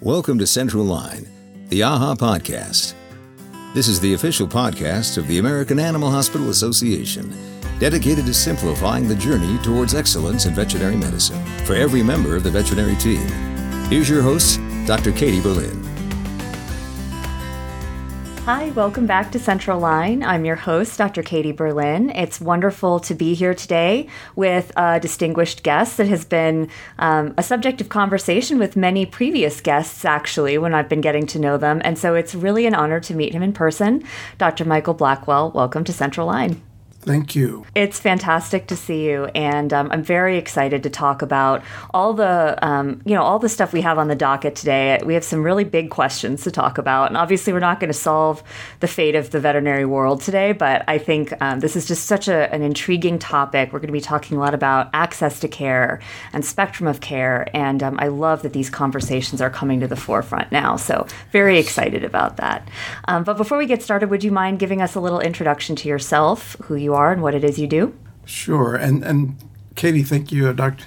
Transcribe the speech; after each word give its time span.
Welcome 0.00 0.38
to 0.38 0.46
Central 0.46 0.84
Line, 0.84 1.28
the 1.68 1.80
AAHA 1.80 2.16
podcast. 2.18 2.94
This 3.74 3.88
is 3.88 4.00
the 4.00 4.14
official 4.14 4.46
podcast 4.46 5.16
of 5.18 5.26
the 5.28 5.38
American 5.38 5.78
Animal 5.78 6.10
Hospital 6.10 6.50
Association, 6.50 7.32
dedicated 7.78 8.26
to 8.26 8.34
simplifying 8.34 9.08
the 9.08 9.14
journey 9.14 9.56
towards 9.62 9.94
excellence 9.94 10.46
in 10.46 10.54
veterinary 10.54 10.96
medicine 10.96 11.42
for 11.64 11.74
every 11.74 12.02
member 12.02 12.36
of 12.36 12.42
the 12.42 12.50
veterinary 12.50 12.96
team. 12.96 13.26
Here's 13.88 14.08
your 14.08 14.22
host, 14.22 14.60
Dr. 14.86 15.12
Katie 15.12 15.40
Berlin. 15.40 15.82
Hi, 18.44 18.68
welcome 18.72 19.06
back 19.06 19.32
to 19.32 19.38
Central 19.38 19.80
Line. 19.80 20.22
I'm 20.22 20.44
your 20.44 20.56
host, 20.56 20.98
Dr. 20.98 21.22
Katie 21.22 21.50
Berlin. 21.50 22.10
It's 22.10 22.42
wonderful 22.42 23.00
to 23.00 23.14
be 23.14 23.32
here 23.32 23.54
today 23.54 24.06
with 24.36 24.70
a 24.76 25.00
distinguished 25.00 25.62
guest 25.62 25.96
that 25.96 26.08
has 26.08 26.26
been 26.26 26.68
um, 26.98 27.32
a 27.38 27.42
subject 27.42 27.80
of 27.80 27.88
conversation 27.88 28.58
with 28.58 28.76
many 28.76 29.06
previous 29.06 29.62
guests, 29.62 30.04
actually, 30.04 30.58
when 30.58 30.74
I've 30.74 30.90
been 30.90 31.00
getting 31.00 31.26
to 31.28 31.38
know 31.38 31.56
them. 31.56 31.80
And 31.86 31.98
so 31.98 32.14
it's 32.14 32.34
really 32.34 32.66
an 32.66 32.74
honor 32.74 33.00
to 33.00 33.14
meet 33.14 33.32
him 33.32 33.42
in 33.42 33.54
person. 33.54 34.04
Dr. 34.36 34.66
Michael 34.66 34.92
Blackwell, 34.92 35.50
welcome 35.52 35.82
to 35.84 35.92
Central 35.94 36.26
Line. 36.26 36.60
Thank 37.04 37.36
you. 37.36 37.66
It's 37.74 38.00
fantastic 38.00 38.66
to 38.68 38.76
see 38.76 39.06
you, 39.06 39.26
and 39.34 39.74
um, 39.74 39.90
I'm 39.92 40.02
very 40.02 40.38
excited 40.38 40.82
to 40.84 40.90
talk 40.90 41.20
about 41.20 41.62
all 41.92 42.14
the, 42.14 42.58
um, 42.66 43.02
you 43.04 43.14
know, 43.14 43.22
all 43.22 43.38
the 43.38 43.50
stuff 43.50 43.74
we 43.74 43.82
have 43.82 43.98
on 43.98 44.08
the 44.08 44.14
docket 44.14 44.56
today. 44.56 44.98
We 45.04 45.12
have 45.12 45.22
some 45.22 45.42
really 45.42 45.64
big 45.64 45.90
questions 45.90 46.44
to 46.44 46.50
talk 46.50 46.78
about, 46.78 47.08
and 47.08 47.18
obviously, 47.18 47.52
we're 47.52 47.58
not 47.58 47.78
going 47.78 47.92
to 47.92 47.98
solve 47.98 48.42
the 48.80 48.88
fate 48.88 49.14
of 49.14 49.30
the 49.32 49.38
veterinary 49.38 49.84
world 49.84 50.22
today. 50.22 50.52
But 50.52 50.82
I 50.88 50.96
think 50.96 51.34
um, 51.42 51.60
this 51.60 51.76
is 51.76 51.86
just 51.86 52.06
such 52.06 52.26
a, 52.26 52.52
an 52.54 52.62
intriguing 52.62 53.18
topic. 53.18 53.72
We're 53.72 53.80
going 53.80 53.88
to 53.88 53.92
be 53.92 54.00
talking 54.00 54.38
a 54.38 54.40
lot 54.40 54.54
about 54.54 54.88
access 54.94 55.40
to 55.40 55.48
care 55.48 56.00
and 56.32 56.42
spectrum 56.42 56.88
of 56.88 57.02
care, 57.02 57.48
and 57.54 57.82
um, 57.82 57.98
I 58.00 58.08
love 58.08 58.40
that 58.42 58.54
these 58.54 58.70
conversations 58.70 59.42
are 59.42 59.50
coming 59.50 59.78
to 59.80 59.86
the 59.86 59.96
forefront 59.96 60.50
now. 60.52 60.76
So 60.76 61.06
very 61.32 61.58
excited 61.58 62.02
about 62.02 62.38
that. 62.38 62.66
Um, 63.08 63.24
but 63.24 63.36
before 63.36 63.58
we 63.58 63.66
get 63.66 63.82
started, 63.82 64.08
would 64.08 64.24
you 64.24 64.32
mind 64.32 64.58
giving 64.58 64.80
us 64.80 64.94
a 64.94 65.00
little 65.00 65.20
introduction 65.20 65.76
to 65.76 65.88
yourself, 65.88 66.56
who 66.62 66.76
you 66.76 66.93
are 66.94 67.12
and 67.12 67.22
what 67.22 67.34
it 67.34 67.44
is 67.44 67.58
you 67.58 67.66
do? 67.66 67.94
Sure. 68.24 68.74
And 68.74 69.04
and 69.04 69.36
Katie, 69.74 70.02
thank 70.02 70.32
you, 70.32 70.48
uh, 70.48 70.52
Dr. 70.52 70.84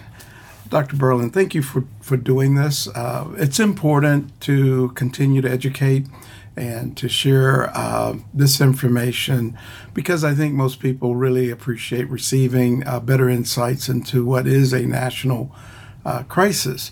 Dr. 0.69 0.95
Berlin. 0.95 1.29
Thank 1.29 1.53
you 1.55 1.61
for 1.61 1.85
for 2.01 2.17
doing 2.17 2.55
this. 2.55 2.87
Uh, 2.87 3.27
it's 3.37 3.59
important 3.59 4.39
to 4.41 4.89
continue 4.89 5.41
to 5.41 5.49
educate 5.49 6.07
and 6.55 6.97
to 6.97 7.07
share 7.07 7.69
uh, 7.77 8.15
this 8.33 8.59
information 8.59 9.57
because 9.93 10.23
I 10.23 10.33
think 10.33 10.55
most 10.55 10.79
people 10.79 11.15
really 11.15 11.51
appreciate 11.51 12.09
receiving 12.09 12.85
uh, 12.87 12.99
better 12.99 13.29
insights 13.29 13.87
into 13.87 14.25
what 14.25 14.47
is 14.47 14.73
a 14.73 14.85
national 14.85 15.55
uh, 16.03 16.23
crisis. 16.23 16.91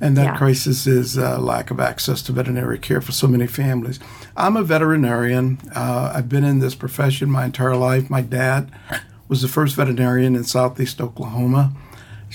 And 0.00 0.16
that 0.16 0.24
yeah. 0.24 0.36
crisis 0.36 0.86
is 0.86 1.16
uh, 1.16 1.38
lack 1.40 1.70
of 1.70 1.80
access 1.80 2.20
to 2.22 2.32
veterinary 2.32 2.78
care 2.78 3.00
for 3.00 3.12
so 3.12 3.26
many 3.26 3.46
families. 3.46 3.98
I'm 4.36 4.56
a 4.56 4.62
veterinarian. 4.62 5.58
Uh, 5.74 6.12
I've 6.14 6.28
been 6.28 6.44
in 6.44 6.58
this 6.58 6.74
profession 6.74 7.30
my 7.30 7.46
entire 7.46 7.76
life. 7.76 8.10
My 8.10 8.20
dad 8.20 8.70
was 9.28 9.42
the 9.42 9.48
first 9.48 9.74
veterinarian 9.74 10.36
in 10.36 10.44
Southeast 10.44 11.00
Oklahoma. 11.00 11.72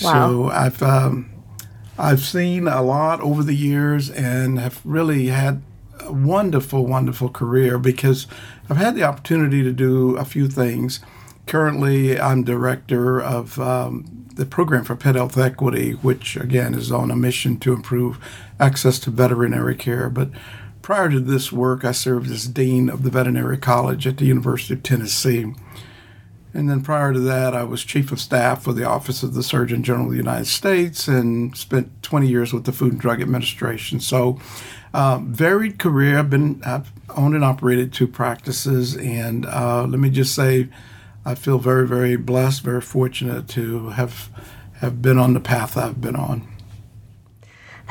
Wow. 0.01 0.11
So 0.11 0.45
I've 0.49 0.81
um, 0.81 1.29
I've 1.97 2.21
seen 2.21 2.67
a 2.67 2.81
lot 2.81 3.21
over 3.21 3.43
the 3.43 3.53
years 3.53 4.09
and 4.09 4.59
have 4.59 4.81
really 4.83 5.27
had 5.27 5.61
a 5.99 6.11
wonderful, 6.11 6.87
wonderful 6.87 7.29
career 7.29 7.77
because 7.77 8.27
I've 8.69 8.77
had 8.77 8.95
the 8.95 9.03
opportunity 9.03 9.61
to 9.61 9.71
do 9.71 10.17
a 10.17 10.25
few 10.25 10.47
things. 10.47 10.99
Currently, 11.47 12.19
I'm 12.19 12.43
director 12.43 13.21
of 13.21 13.59
um, 13.59 14.27
the 14.35 14.45
program 14.45 14.83
for 14.83 14.95
pet 14.95 15.15
health 15.15 15.37
equity, 15.37 15.93
which 15.93 16.37
again 16.37 16.73
is 16.73 16.91
on 16.91 17.11
a 17.11 17.15
mission 17.15 17.57
to 17.59 17.73
improve 17.73 18.19
access 18.59 18.99
to 18.99 19.09
veterinary 19.09 19.75
care. 19.75 20.09
But 20.09 20.29
prior 20.81 21.09
to 21.09 21.19
this 21.19 21.51
work, 21.51 21.83
I 21.83 21.91
served 21.91 22.29
as 22.31 22.47
dean 22.47 22.89
of 22.89 23.03
the 23.03 23.09
veterinary 23.09 23.57
college 23.57 24.07
at 24.07 24.17
the 24.17 24.25
University 24.25 24.73
of 24.73 24.83
Tennessee. 24.83 25.53
And 26.53 26.69
then 26.69 26.81
prior 26.81 27.13
to 27.13 27.19
that, 27.19 27.55
I 27.55 27.63
was 27.63 27.83
chief 27.83 28.11
of 28.11 28.19
staff 28.19 28.63
for 28.63 28.73
the 28.73 28.83
Office 28.83 29.23
of 29.23 29.33
the 29.33 29.43
Surgeon 29.43 29.83
General 29.83 30.07
of 30.07 30.11
the 30.11 30.17
United 30.17 30.47
States 30.47 31.07
and 31.07 31.55
spent 31.55 32.03
20 32.03 32.27
years 32.27 32.51
with 32.51 32.65
the 32.65 32.73
Food 32.73 32.93
and 32.93 33.01
Drug 33.01 33.21
Administration. 33.21 34.01
So, 34.01 34.37
uh, 34.93 35.19
varied 35.23 35.79
career. 35.79 36.19
I've 36.19 36.29
been 36.29 36.61
I've 36.65 36.91
owned 37.15 37.35
and 37.35 37.45
operated 37.45 37.93
two 37.93 38.07
practices, 38.07 38.97
and 38.97 39.45
uh, 39.45 39.85
let 39.85 39.99
me 39.99 40.09
just 40.09 40.35
say, 40.35 40.67
I 41.25 41.35
feel 41.35 41.59
very, 41.59 41.87
very 41.87 42.15
blessed, 42.15 42.63
very 42.63 42.81
fortunate 42.81 43.47
to 43.49 43.89
have 43.89 44.29
have 44.75 45.01
been 45.01 45.19
on 45.19 45.33
the 45.33 45.39
path 45.39 45.77
I've 45.77 46.01
been 46.01 46.15
on. 46.15 46.47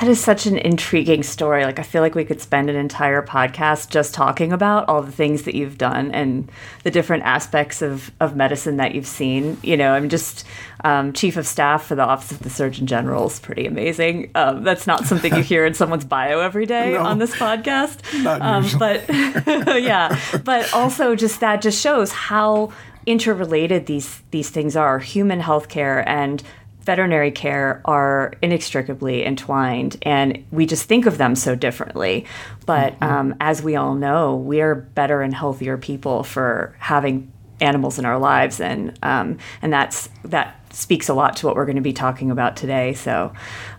That 0.01 0.09
is 0.09 0.19
such 0.19 0.47
an 0.47 0.57
intriguing 0.57 1.23
story. 1.23 1.65
Like, 1.67 1.79
I 1.79 1.83
feel 1.83 2.01
like 2.01 2.15
we 2.15 2.25
could 2.25 2.41
spend 2.41 2.71
an 2.71 2.77
entire 2.77 3.21
podcast 3.21 3.91
just 3.91 4.15
talking 4.15 4.51
about 4.51 4.89
all 4.89 5.03
the 5.03 5.13
things 5.13 5.43
that 5.43 5.55
you've 5.55 5.77
done 5.77 6.11
and 6.13 6.51
the 6.85 6.91
different 6.91 7.25
aspects 7.25 7.83
of, 7.83 8.11
of 8.19 8.35
medicine 8.35 8.79
that 8.79 8.95
you've 8.95 9.07
seen. 9.07 9.59
You 9.63 9.77
know, 9.77 9.93
I'm 9.93 10.09
just 10.09 10.47
um, 10.85 11.13
chief 11.13 11.37
of 11.37 11.47
staff 11.47 11.85
for 11.85 11.97
the 11.97 12.03
Office 12.03 12.33
of 12.33 12.39
the 12.39 12.49
Surgeon 12.49 12.87
General 12.87 13.27
is 13.27 13.39
pretty 13.41 13.67
amazing. 13.67 14.31
Um, 14.35 14.65
that's 14.65 14.87
not 14.87 15.05
something 15.05 15.35
you 15.35 15.43
hear 15.45 15.67
in 15.67 15.75
someone's 15.75 16.07
bio 16.07 16.41
every 16.41 16.65
day 16.65 16.95
no, 16.95 17.01
on 17.01 17.19
this 17.19 17.35
podcast. 17.35 18.01
Um, 18.25 18.67
but 18.79 19.05
yeah, 19.83 20.19
but 20.43 20.73
also 20.73 21.15
just 21.15 21.41
that 21.41 21.61
just 21.61 21.79
shows 21.79 22.11
how 22.11 22.73
interrelated 23.11 23.87
these 23.87 24.23
these 24.31 24.51
things 24.51 24.77
are 24.77 24.99
human 24.99 25.41
healthcare 25.41 26.05
and 26.07 26.43
veterinary 26.83 27.31
care 27.31 27.83
are 27.85 28.33
inextricably 28.43 29.25
entwined, 29.25 29.97
and 30.03 30.45
we 30.51 30.67
just 30.67 30.85
think 30.85 31.07
of 31.07 31.19
them 31.19 31.35
so 31.35 31.55
differently. 31.55 32.27
But 32.67 32.95
mm-hmm. 32.95 33.05
um, 33.05 33.35
as 33.41 33.63
we 33.63 33.77
all 33.77 33.95
know, 33.95 34.37
we 34.37 34.61
are 34.61 34.75
better 34.75 35.23
and 35.23 35.35
healthier 35.35 35.77
people 35.77 36.25
for 36.25 36.75
having 36.79 37.31
animals 37.61 37.99
in 37.99 38.05
our 38.05 38.19
lives, 38.19 38.61
and 38.61 38.99
um, 39.03 39.39
and 39.63 39.73
that's 39.73 40.09
that 40.25 40.57
speaks 40.75 41.09
a 41.09 41.15
lot 41.15 41.37
to 41.37 41.47
what 41.47 41.57
we're 41.57 41.67
going 41.67 41.77
to 41.77 41.83
be 41.83 41.93
talking 41.93 42.31
about 42.31 42.57
today. 42.57 42.95
So, 42.95 43.33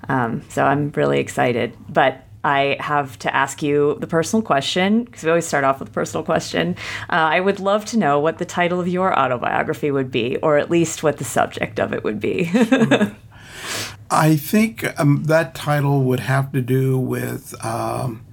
um, 0.09 0.43
so 0.49 0.63
I'm 0.63 0.91
really 0.91 1.19
excited. 1.19 1.75
But 1.89 2.23
I 2.43 2.77
have 2.79 3.19
to 3.19 3.35
ask 3.35 3.61
you 3.61 3.97
the 3.99 4.07
personal 4.07 4.41
question 4.41 5.03
because 5.03 5.23
we 5.23 5.29
always 5.29 5.45
start 5.45 5.63
off 5.63 5.79
with 5.79 5.89
a 5.89 5.91
personal 5.91 6.23
question. 6.23 6.75
Uh, 7.09 7.13
I 7.13 7.39
would 7.39 7.59
love 7.59 7.85
to 7.85 7.97
know 7.97 8.19
what 8.19 8.37
the 8.39 8.45
title 8.45 8.79
of 8.79 8.87
your 8.87 9.17
autobiography 9.17 9.91
would 9.91 10.11
be, 10.11 10.37
or 10.37 10.57
at 10.57 10.71
least 10.71 11.03
what 11.03 11.17
the 11.17 11.23
subject 11.23 11.79
of 11.79 11.93
it 11.93 12.03
would 12.03 12.19
be. 12.19 12.51
I 14.11 14.35
think 14.35 14.99
um, 14.99 15.23
that 15.25 15.55
title 15.55 16.03
would 16.03 16.19
have 16.19 16.51
to 16.51 16.61
do 16.61 16.97
with 16.97 17.53
um, 17.63 18.25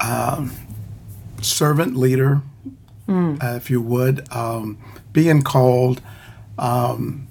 um, 0.00 0.52
servant 1.40 1.96
leader, 1.96 2.42
mm. 3.08 3.42
uh, 3.42 3.56
if 3.56 3.70
you 3.70 3.80
would, 3.80 4.30
um, 4.32 4.78
being 5.12 5.42
called. 5.42 6.02
Um, 6.58 7.28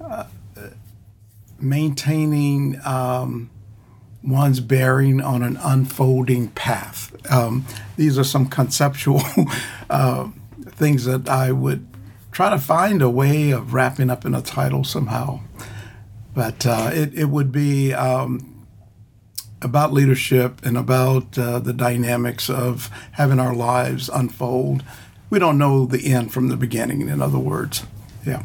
uh, 0.00 0.24
maintaining 1.58 2.78
um, 2.84 3.50
one's 4.26 4.60
bearing 4.60 5.20
on 5.20 5.42
an 5.42 5.56
unfolding 5.62 6.48
path. 6.48 7.12
Um, 7.30 7.64
these 7.96 8.18
are 8.18 8.24
some 8.24 8.46
conceptual 8.46 9.22
uh, 9.90 10.28
things 10.68 11.04
that 11.04 11.28
I 11.28 11.52
would 11.52 11.86
try 12.32 12.50
to 12.50 12.58
find 12.58 13.00
a 13.00 13.08
way 13.08 13.50
of 13.50 13.72
wrapping 13.72 14.10
up 14.10 14.24
in 14.24 14.34
a 14.34 14.42
title 14.42 14.84
somehow. 14.84 15.40
But 16.34 16.66
uh, 16.66 16.90
it, 16.92 17.14
it 17.14 17.24
would 17.26 17.50
be 17.50 17.94
um, 17.94 18.66
about 19.62 19.92
leadership 19.92 20.64
and 20.64 20.76
about 20.76 21.38
uh, 21.38 21.60
the 21.60 21.72
dynamics 21.72 22.50
of 22.50 22.90
having 23.12 23.40
our 23.40 23.54
lives 23.54 24.10
unfold. 24.10 24.84
We 25.30 25.38
don't 25.38 25.56
know 25.56 25.86
the 25.86 26.12
end 26.12 26.32
from 26.32 26.48
the 26.48 26.56
beginning, 26.56 27.08
in 27.08 27.22
other 27.22 27.38
words. 27.38 27.84
Yeah. 28.26 28.42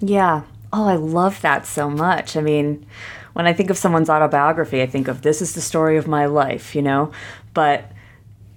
Yeah. 0.00 0.42
Oh, 0.72 0.86
I 0.86 0.94
love 0.94 1.40
that 1.42 1.66
so 1.66 1.90
much. 1.90 2.36
I 2.36 2.40
mean, 2.40 2.86
when 3.32 3.46
I 3.46 3.52
think 3.52 3.70
of 3.70 3.78
someone's 3.78 4.10
autobiography, 4.10 4.82
I 4.82 4.86
think 4.86 5.08
of 5.08 5.22
this 5.22 5.40
is 5.42 5.54
the 5.54 5.60
story 5.60 5.96
of 5.96 6.06
my 6.06 6.26
life, 6.26 6.74
you 6.74 6.82
know? 6.82 7.12
But 7.54 7.92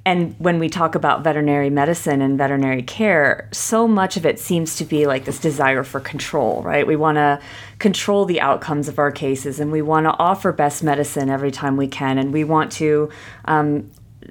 and 0.06 0.36
when 0.38 0.60
we 0.60 0.68
talk 0.68 0.96
about 0.96 1.24
veterinary 1.24 1.70
medicine 1.70 2.22
and 2.22 2.38
veterinary 2.38 2.84
care, 2.84 3.48
so 3.54 3.88
much 3.88 4.18
of 4.18 4.26
it 4.26 4.38
seems 4.38 4.76
to 4.76 4.86
be 4.86 5.08
like 5.08 5.24
this 5.24 5.40
desire 5.40 5.84
for 5.84 6.02
control, 6.02 6.62
right? 6.62 6.86
We 6.86 6.98
want 6.98 7.16
to 7.16 7.40
control 7.80 8.26
the 8.26 8.42
outcomes 8.42 8.90
of 8.90 9.00
our 9.00 9.12
cases 9.12 9.62
and 9.62 9.72
we 9.72 9.82
want 9.82 10.06
to 10.06 10.12
offer 10.20 10.52
best 10.52 10.84
medicine 10.84 11.30
every 11.30 11.52
time 11.52 11.78
we 11.78 11.88
can. 11.88 12.18
And 12.18 12.34
we 12.34 12.44
want 12.44 12.74
to 12.74 13.10
um, 13.46 13.90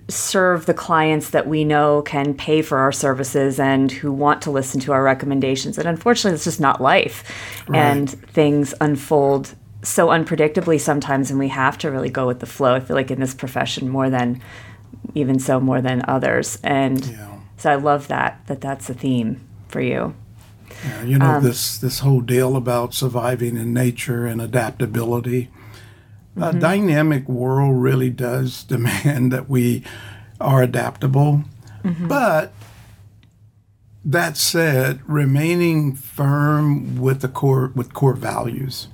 serve 0.08 0.66
the 0.66 0.74
clients 0.74 1.30
that 1.30 1.46
we 1.46 1.64
know 1.64 2.02
can 2.02 2.34
pay 2.34 2.60
for 2.60 2.76
our 2.78 2.92
services 2.92 3.58
and 3.58 3.90
who 3.90 4.12
want 4.12 4.42
to 4.42 4.50
listen 4.50 4.78
to 4.80 4.92
our 4.92 5.02
recommendations. 5.02 5.78
And 5.78 5.88
unfortunately, 5.88 6.34
it's 6.34 6.44
just 6.44 6.60
not 6.60 6.82
life. 6.82 7.24
Right. 7.66 7.78
And 7.78 8.10
things 8.10 8.74
unfold 8.78 9.54
so 9.82 10.08
unpredictably 10.08 10.80
sometimes 10.80 11.30
and 11.30 11.38
we 11.38 11.48
have 11.48 11.76
to 11.76 11.90
really 11.90 12.10
go 12.10 12.26
with 12.26 12.40
the 12.40 12.46
flow 12.46 12.74
i 12.74 12.80
feel 12.80 12.96
like 12.96 13.10
in 13.10 13.20
this 13.20 13.34
profession 13.34 13.88
more 13.88 14.08
than 14.08 14.40
even 15.14 15.38
so 15.38 15.58
more 15.60 15.80
than 15.80 16.04
others 16.06 16.58
and 16.62 17.06
yeah. 17.06 17.38
so 17.56 17.70
i 17.70 17.74
love 17.74 18.08
that 18.08 18.40
that 18.46 18.60
that's 18.60 18.88
a 18.88 18.94
theme 18.94 19.40
for 19.68 19.80
you 19.80 20.14
yeah, 20.84 21.02
you 21.02 21.18
know 21.18 21.26
um, 21.26 21.42
this 21.42 21.78
this 21.78 21.98
whole 21.98 22.20
deal 22.20 22.56
about 22.56 22.94
surviving 22.94 23.56
in 23.56 23.74
nature 23.74 24.26
and 24.26 24.40
adaptability 24.40 25.50
Mm-hmm. 26.36 26.56
A 26.56 26.60
dynamic 26.60 27.28
world 27.28 27.82
really 27.82 28.10
does 28.10 28.64
demand 28.68 29.32
that 29.32 29.48
we 29.48 29.84
are 30.40 30.62
adaptable. 30.62 31.44
Mm-hmm. 31.84 32.08
But 32.08 32.52
that 34.04 34.36
said, 34.36 35.00
remaining 35.06 35.94
firm 35.94 36.98
with 36.98 37.20
the 37.20 37.28
core 37.28 37.72
with 37.74 37.92
core 37.92 38.14
values, 38.14 38.88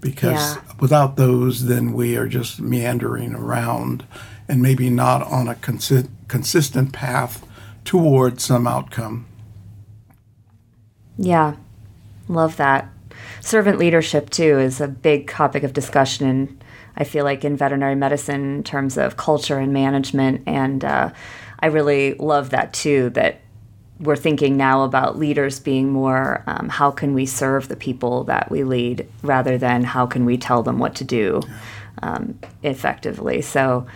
because 0.00 0.56
yeah. 0.56 0.62
without 0.80 1.16
those, 1.16 1.66
then 1.66 1.92
we 1.92 2.16
are 2.16 2.28
just 2.28 2.60
meandering 2.60 3.34
around, 3.34 4.06
and 4.48 4.62
maybe 4.62 4.90
not 4.90 5.22
on 5.22 5.48
a 5.48 5.54
consi- 5.54 6.08
consistent 6.28 6.92
path 6.92 7.46
toward 7.84 8.40
some 8.40 8.66
outcome. 8.66 9.26
Yeah, 11.18 11.56
love 12.28 12.56
that. 12.56 12.88
Servant 13.40 13.78
leadership 13.78 14.30
too 14.30 14.58
is 14.58 14.80
a 14.80 14.88
big 14.88 15.28
topic 15.28 15.62
of 15.62 15.72
discussion 15.72 16.28
in 16.28 16.58
I 16.96 17.04
feel 17.04 17.24
like 17.24 17.44
in 17.44 17.56
veterinary 17.56 17.94
medicine 17.94 18.56
in 18.56 18.62
terms 18.62 18.96
of 18.96 19.16
culture 19.16 19.58
and 19.58 19.72
management. 19.72 20.42
And 20.46 20.84
uh, 20.84 21.10
I 21.60 21.66
really 21.66 22.14
love 22.14 22.50
that 22.50 22.72
too, 22.72 23.10
that 23.10 23.40
we're 23.98 24.16
thinking 24.16 24.56
now 24.56 24.82
about 24.82 25.18
leaders 25.18 25.58
being 25.58 25.90
more 25.90 26.42
um, 26.46 26.68
how 26.68 26.90
can 26.90 27.14
we 27.14 27.24
serve 27.24 27.68
the 27.68 27.76
people 27.76 28.24
that 28.24 28.50
we 28.50 28.62
lead 28.62 29.06
rather 29.22 29.56
than 29.56 29.84
how 29.84 30.06
can 30.06 30.24
we 30.24 30.36
tell 30.36 30.62
them 30.62 30.78
what 30.78 30.94
to 30.94 31.04
do 31.04 31.40
um, 32.02 32.38
effectively. 32.62 33.42
So, 33.42 33.86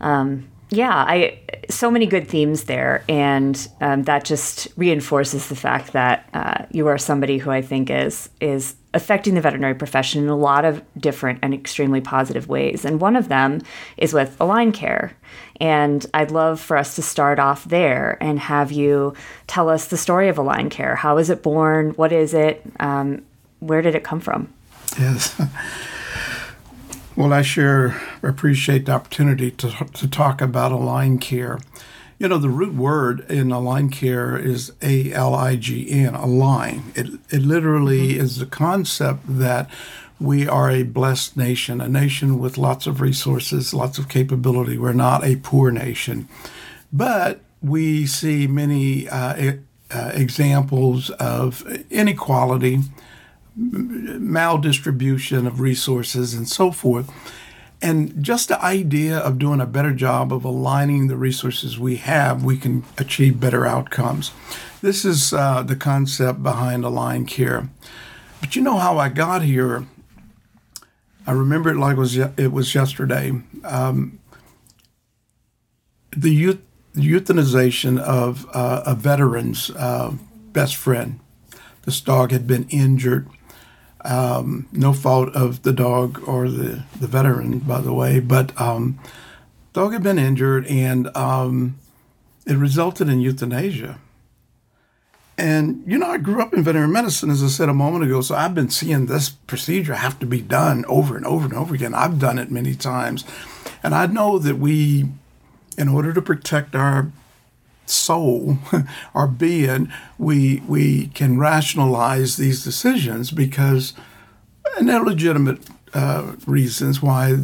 um, 0.00 0.48
yeah, 0.70 0.94
I 0.94 1.38
so 1.68 1.90
many 1.90 2.06
good 2.06 2.28
themes 2.28 2.64
there, 2.64 3.04
and 3.08 3.68
um, 3.80 4.04
that 4.04 4.24
just 4.24 4.68
reinforces 4.76 5.48
the 5.48 5.56
fact 5.56 5.92
that 5.92 6.28
uh, 6.32 6.66
you 6.70 6.86
are 6.86 6.98
somebody 6.98 7.38
who 7.38 7.50
I 7.50 7.60
think 7.62 7.90
is 7.90 8.30
is 8.40 8.76
affecting 8.92 9.34
the 9.34 9.40
veterinary 9.40 9.74
profession 9.74 10.22
in 10.22 10.28
a 10.28 10.36
lot 10.36 10.64
of 10.64 10.82
different 10.98 11.38
and 11.42 11.54
extremely 11.54 12.00
positive 12.00 12.48
ways. 12.48 12.84
And 12.84 13.00
one 13.00 13.16
of 13.16 13.28
them 13.28 13.62
is 13.96 14.12
with 14.12 14.36
AlignCare. 14.38 15.12
And 15.60 16.04
I'd 16.12 16.30
love 16.30 16.60
for 16.60 16.76
us 16.76 16.96
to 16.96 17.02
start 17.02 17.38
off 17.38 17.64
there 17.66 18.18
and 18.20 18.40
have 18.40 18.72
you 18.72 19.14
tell 19.46 19.68
us 19.68 19.86
the 19.86 19.96
story 19.96 20.28
of 20.28 20.36
AlignCare. 20.36 20.96
How 20.96 21.16
was 21.16 21.30
it 21.30 21.42
born? 21.42 21.90
What 21.90 22.12
is 22.12 22.34
it? 22.34 22.62
Um, 22.80 23.22
where 23.60 23.82
did 23.82 23.94
it 23.94 24.02
come 24.02 24.20
from? 24.20 24.52
Yes. 24.98 25.40
Well, 27.16 27.32
I 27.32 27.42
sure 27.42 28.00
appreciate 28.22 28.86
the 28.86 28.92
opportunity 28.92 29.50
to, 29.50 29.70
to 29.92 30.08
talk 30.08 30.40
about 30.40 30.72
AlignCare. 30.72 31.62
You 32.18 32.28
know, 32.28 32.38
the 32.38 32.48
root 32.48 32.74
word 32.74 33.28
in 33.28 33.48
AlignCare 33.48 34.42
is 34.42 34.72
A 34.80 35.12
L 35.12 35.34
I 35.34 35.56
G 35.56 35.90
N, 35.90 36.14
align. 36.14 36.92
It, 36.94 37.08
it 37.30 37.42
literally 37.42 38.12
mm-hmm. 38.12 38.20
is 38.20 38.38
the 38.38 38.46
concept 38.46 39.22
that 39.26 39.68
we 40.20 40.46
are 40.46 40.70
a 40.70 40.82
blessed 40.82 41.36
nation, 41.36 41.80
a 41.80 41.88
nation 41.88 42.38
with 42.38 42.58
lots 42.58 42.86
of 42.86 43.00
resources, 43.00 43.74
lots 43.74 43.98
of 43.98 44.08
capability. 44.08 44.78
We're 44.78 44.92
not 44.92 45.24
a 45.24 45.36
poor 45.36 45.70
nation. 45.70 46.28
But 46.92 47.40
we 47.62 48.06
see 48.06 48.46
many 48.46 49.08
uh, 49.08 49.54
uh, 49.90 50.10
examples 50.14 51.10
of 51.10 51.66
inequality, 51.90 52.80
maldistribution 53.58 55.46
of 55.46 55.60
resources, 55.60 56.34
and 56.34 56.48
so 56.48 56.70
forth. 56.70 57.10
And 57.82 58.22
just 58.22 58.48
the 58.48 58.62
idea 58.62 59.18
of 59.18 59.38
doing 59.38 59.60
a 59.60 59.66
better 59.66 59.92
job 59.92 60.32
of 60.32 60.44
aligning 60.44 61.08
the 61.08 61.16
resources 61.16 61.78
we 61.78 61.96
have, 61.96 62.44
we 62.44 62.58
can 62.58 62.84
achieve 62.98 63.40
better 63.40 63.66
outcomes. 63.66 64.32
This 64.82 65.04
is 65.04 65.32
uh, 65.32 65.62
the 65.62 65.76
concept 65.76 66.42
behind 66.42 66.84
AlignCare. 66.84 67.68
But 68.40 68.54
you 68.54 68.62
know 68.62 68.76
how 68.76 68.98
I 68.98 69.08
got 69.08 69.42
here? 69.42 69.86
I 71.26 71.32
remember 71.32 71.70
it 71.70 71.76
like 71.76 71.96
it 71.96 72.00
was, 72.00 72.16
it 72.16 72.52
was 72.52 72.74
yesterday. 72.74 73.32
Um, 73.64 74.20
the 76.16 76.30
youth, 76.30 76.60
euthanization 76.94 77.98
of 77.98 78.46
uh, 78.52 78.82
a 78.84 78.94
veteran's 78.94 79.70
uh, 79.70 80.12
best 80.52 80.76
friend. 80.76 81.20
This 81.84 82.00
dog 82.00 82.30
had 82.30 82.46
been 82.46 82.66
injured 82.68 83.28
um, 84.04 84.68
no 84.72 84.92
fault 84.92 85.34
of 85.34 85.62
the 85.62 85.72
dog 85.72 86.22
or 86.26 86.48
the, 86.48 86.82
the 86.98 87.06
veteran, 87.06 87.58
by 87.60 87.80
the 87.80 87.92
way, 87.92 88.20
but 88.20 88.58
um, 88.60 88.98
dog 89.72 89.92
had 89.92 90.02
been 90.02 90.18
injured 90.18 90.66
and 90.66 91.14
um, 91.16 91.78
it 92.46 92.54
resulted 92.54 93.08
in 93.08 93.20
euthanasia. 93.20 93.98
And, 95.38 95.82
you 95.86 95.96
know, 95.96 96.08
I 96.08 96.18
grew 96.18 96.42
up 96.42 96.52
in 96.52 96.62
veterinary 96.62 96.92
medicine, 96.92 97.30
as 97.30 97.42
I 97.42 97.46
said 97.46 97.70
a 97.70 97.74
moment 97.74 98.04
ago, 98.04 98.20
so 98.20 98.34
I've 98.34 98.54
been 98.54 98.68
seeing 98.68 99.06
this 99.06 99.30
procedure 99.30 99.94
have 99.94 100.18
to 100.18 100.26
be 100.26 100.42
done 100.42 100.84
over 100.86 101.16
and 101.16 101.24
over 101.24 101.46
and 101.46 101.54
over 101.54 101.74
again. 101.74 101.94
I've 101.94 102.18
done 102.18 102.38
it 102.38 102.50
many 102.50 102.74
times. 102.74 103.24
And 103.82 103.94
I 103.94 104.04
know 104.04 104.38
that 104.38 104.56
we, 104.58 105.06
in 105.78 105.88
order 105.88 106.12
to 106.12 106.20
protect 106.20 106.74
our 106.74 107.10
soul, 107.90 108.58
our 109.14 109.26
being, 109.26 109.92
we 110.18 110.62
we 110.66 111.08
can 111.08 111.38
rationalize 111.38 112.36
these 112.36 112.64
decisions 112.64 113.30
because, 113.30 113.92
and 114.76 114.88
there 114.88 115.00
are 115.00 115.04
legitimate 115.04 115.60
uh, 115.94 116.32
reasons 116.46 117.02
why 117.02 117.36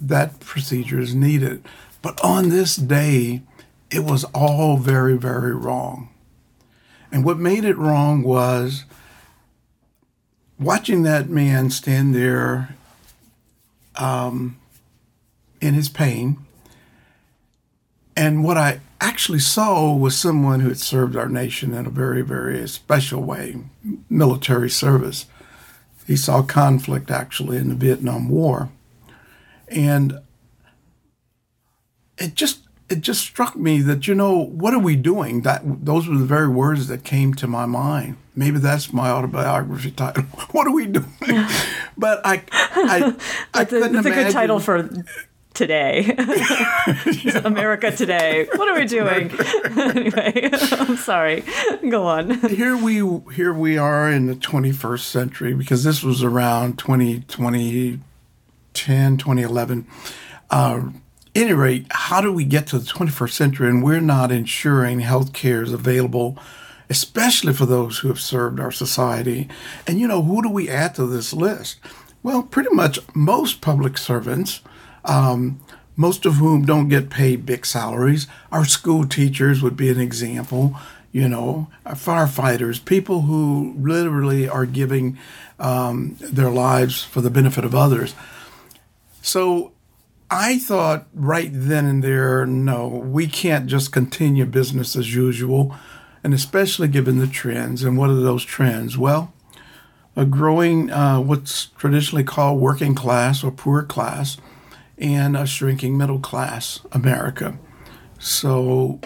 that 0.00 0.40
procedure 0.40 1.00
is 1.00 1.14
needed. 1.14 1.64
But 2.02 2.22
on 2.22 2.50
this 2.50 2.76
day, 2.76 3.42
it 3.90 4.04
was 4.04 4.24
all 4.34 4.76
very, 4.76 5.16
very 5.16 5.54
wrong. 5.54 6.10
And 7.10 7.24
what 7.24 7.38
made 7.38 7.64
it 7.64 7.76
wrong 7.76 8.22
was 8.22 8.84
watching 10.58 11.02
that 11.02 11.28
man 11.28 11.70
stand 11.70 12.14
there 12.14 12.76
um, 13.96 14.58
in 15.60 15.74
his 15.74 15.88
pain. 15.88 16.38
And 18.16 18.44
what 18.44 18.56
I 18.56 18.80
actually 19.00 19.38
saw 19.38 19.94
was 19.94 20.18
someone 20.18 20.60
who 20.60 20.68
had 20.68 20.78
served 20.78 21.16
our 21.16 21.28
nation 21.28 21.74
in 21.74 21.86
a 21.86 21.90
very, 21.90 22.22
very 22.22 22.66
special 22.68 23.22
way 23.22 23.56
military 24.08 24.70
service. 24.70 25.26
He 26.06 26.16
saw 26.16 26.42
conflict 26.42 27.10
actually 27.10 27.56
in 27.56 27.68
the 27.68 27.74
Vietnam 27.74 28.28
War. 28.28 28.70
And 29.68 30.20
it 32.18 32.34
just 32.34 32.60
it 32.88 33.00
just 33.00 33.20
struck 33.20 33.56
me 33.56 33.80
that 33.80 34.06
you 34.06 34.14
know 34.14 34.32
what 34.36 34.72
are 34.72 34.78
we 34.78 34.96
doing 34.96 35.42
that 35.42 35.62
those 35.84 36.08
were 36.08 36.16
the 36.16 36.24
very 36.24 36.48
words 36.48 36.88
that 36.88 37.04
came 37.04 37.34
to 37.34 37.46
my 37.46 37.66
mind 37.66 38.16
maybe 38.34 38.58
that's 38.58 38.92
my 38.92 39.10
autobiography 39.10 39.90
title 39.90 40.22
what 40.52 40.66
are 40.66 40.72
we 40.72 40.86
doing 40.86 41.06
but 41.98 42.20
i 42.24 42.42
i, 42.52 43.14
I 43.54 43.64
couldn't 43.64 43.92
that's 43.92 44.06
a 44.06 44.10
good 44.10 44.32
title 44.32 44.60
for 44.60 44.88
today. 45.56 46.14
America 47.44 47.90
today. 47.90 48.46
What 48.54 48.68
are 48.68 48.78
we 48.78 48.86
doing? 48.86 49.30
anyway, 49.76 50.50
I'm 50.72 50.96
sorry. 50.96 51.42
Go 51.88 52.06
on. 52.06 52.38
Here 52.48 52.76
we 52.76 52.96
here 53.34 53.52
we 53.52 53.78
are 53.78 54.10
in 54.10 54.26
the 54.26 54.34
21st 54.34 55.00
century 55.00 55.54
because 55.54 55.82
this 55.82 56.02
was 56.02 56.22
around 56.22 56.78
2010, 56.78 59.16
2011. 59.16 59.86
Uh, 60.50 60.82
any 61.34 61.52
rate, 61.52 61.86
how 61.90 62.20
do 62.20 62.32
we 62.32 62.44
get 62.44 62.66
to 62.68 62.78
the 62.78 62.86
21st 62.86 63.32
century 63.32 63.68
and 63.68 63.82
we're 63.82 64.00
not 64.00 64.30
ensuring 64.30 65.00
health 65.00 65.32
care 65.32 65.62
is 65.62 65.72
available, 65.72 66.38
especially 66.88 67.52
for 67.52 67.66
those 67.66 67.98
who 67.98 68.08
have 68.08 68.20
served 68.20 68.60
our 68.60 68.70
society? 68.70 69.48
And 69.86 69.98
you 69.98 70.08
know, 70.08 70.22
who 70.22 70.42
do 70.42 70.48
we 70.48 70.70
add 70.70 70.94
to 70.94 71.06
this 71.06 71.32
list? 71.32 71.78
Well, 72.22 72.42
pretty 72.42 72.70
much 72.72 72.98
most 73.14 73.60
public 73.60 73.98
servants 73.98 74.60
um, 75.06 75.60
most 75.96 76.26
of 76.26 76.34
whom 76.34 76.64
don't 76.64 76.88
get 76.88 77.08
paid 77.08 77.46
big 77.46 77.64
salaries. 77.64 78.26
Our 78.52 78.64
school 78.64 79.06
teachers 79.06 79.62
would 79.62 79.76
be 79.76 79.88
an 79.88 79.98
example, 79.98 80.76
you 81.10 81.28
know, 81.28 81.68
firefighters, 81.86 82.84
people 82.84 83.22
who 83.22 83.74
literally 83.78 84.46
are 84.48 84.66
giving 84.66 85.18
um, 85.58 86.16
their 86.20 86.50
lives 86.50 87.02
for 87.02 87.22
the 87.22 87.30
benefit 87.30 87.64
of 87.64 87.74
others. 87.74 88.14
So 89.22 89.72
I 90.30 90.58
thought 90.58 91.06
right 91.14 91.50
then 91.52 91.86
and 91.86 92.04
there, 92.04 92.44
no, 92.44 92.88
we 92.88 93.26
can't 93.26 93.66
just 93.66 93.92
continue 93.92 94.44
business 94.44 94.94
as 94.94 95.14
usual, 95.14 95.74
and 96.22 96.34
especially 96.34 96.88
given 96.88 97.18
the 97.18 97.26
trends. 97.26 97.82
And 97.82 97.96
what 97.96 98.10
are 98.10 98.14
those 98.14 98.44
trends? 98.44 98.98
Well, 98.98 99.32
a 100.14 100.24
growing, 100.24 100.90
uh, 100.90 101.20
what's 101.20 101.66
traditionally 101.78 102.24
called 102.24 102.60
working 102.60 102.94
class 102.94 103.42
or 103.42 103.50
poor 103.50 103.82
class 103.82 104.36
and 104.98 105.36
a 105.36 105.46
shrinking 105.46 105.96
middle 105.96 106.18
class 106.18 106.80
America. 106.92 107.58
So 108.18 109.00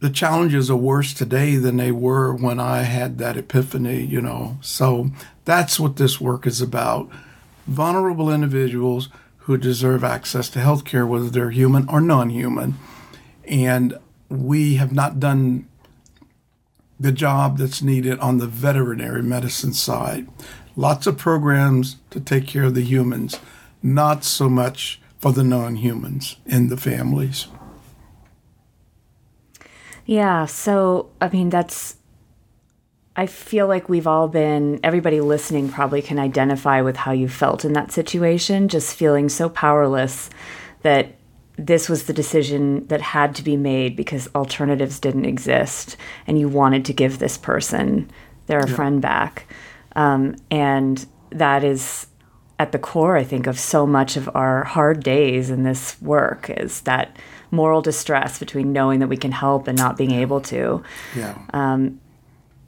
the 0.00 0.10
challenges 0.10 0.70
are 0.70 0.76
worse 0.76 1.12
today 1.12 1.56
than 1.56 1.76
they 1.76 1.92
were 1.92 2.34
when 2.34 2.58
I 2.58 2.82
had 2.82 3.18
that 3.18 3.36
epiphany, 3.36 4.02
you 4.04 4.20
know. 4.20 4.58
So 4.60 5.10
that's 5.44 5.78
what 5.78 5.96
this 5.96 6.20
work 6.20 6.46
is 6.46 6.60
about. 6.60 7.10
Vulnerable 7.66 8.32
individuals 8.32 9.08
who 9.38 9.56
deserve 9.56 10.02
access 10.04 10.48
to 10.50 10.60
health 10.60 10.84
care, 10.84 11.06
whether 11.06 11.28
they're 11.28 11.50
human 11.50 11.88
or 11.88 12.00
non 12.00 12.30
human. 12.30 12.76
And 13.44 13.98
we 14.28 14.76
have 14.76 14.92
not 14.92 15.20
done 15.20 15.68
the 16.98 17.12
job 17.12 17.58
that's 17.58 17.82
needed 17.82 18.18
on 18.20 18.38
the 18.38 18.46
veterinary 18.46 19.22
medicine 19.22 19.72
side. 19.72 20.28
Lots 20.76 21.06
of 21.06 21.18
programs 21.18 21.96
to 22.10 22.20
take 22.20 22.46
care 22.46 22.64
of 22.64 22.74
the 22.74 22.82
humans 22.82 23.38
not 23.82 24.24
so 24.24 24.48
much 24.48 25.00
for 25.18 25.32
the 25.32 25.44
non 25.44 25.76
humans 25.76 26.36
in 26.46 26.68
the 26.68 26.76
families. 26.76 27.46
Yeah, 30.06 30.46
so 30.46 31.10
I 31.20 31.28
mean, 31.28 31.50
that's. 31.50 31.96
I 33.16 33.26
feel 33.26 33.66
like 33.66 33.88
we've 33.88 34.06
all 34.06 34.28
been, 34.28 34.80
everybody 34.82 35.20
listening 35.20 35.68
probably 35.68 36.00
can 36.00 36.18
identify 36.18 36.80
with 36.80 36.96
how 36.96 37.10
you 37.10 37.28
felt 37.28 37.64
in 37.64 37.72
that 37.74 37.92
situation, 37.92 38.68
just 38.68 38.96
feeling 38.96 39.28
so 39.28 39.48
powerless 39.48 40.30
that 40.82 41.16
this 41.56 41.88
was 41.88 42.04
the 42.04 42.12
decision 42.12 42.86
that 42.86 43.00
had 43.00 43.34
to 43.34 43.42
be 43.42 43.56
made 43.56 43.94
because 43.94 44.28
alternatives 44.34 44.98
didn't 44.98 45.26
exist 45.26 45.96
and 46.26 46.38
you 46.38 46.48
wanted 46.48 46.84
to 46.86 46.92
give 46.92 47.18
this 47.18 47.36
person 47.36 48.10
their 48.46 48.66
yeah. 48.66 48.74
friend 48.74 49.02
back. 49.02 49.46
Um, 49.94 50.36
and 50.50 51.04
that 51.30 51.62
is 51.62 52.06
at 52.60 52.72
the 52.72 52.78
core, 52.78 53.16
I 53.16 53.24
think, 53.24 53.46
of 53.46 53.58
so 53.58 53.86
much 53.86 54.18
of 54.18 54.28
our 54.36 54.64
hard 54.64 55.02
days 55.02 55.48
in 55.48 55.62
this 55.62 56.00
work 56.02 56.50
is 56.50 56.82
that 56.82 57.16
moral 57.50 57.80
distress 57.80 58.38
between 58.38 58.70
knowing 58.70 59.00
that 59.00 59.08
we 59.08 59.16
can 59.16 59.32
help 59.32 59.66
and 59.66 59.78
not 59.78 59.96
being 59.96 60.10
able 60.10 60.42
to. 60.42 60.82
Yeah. 61.16 61.38
Um, 61.54 62.02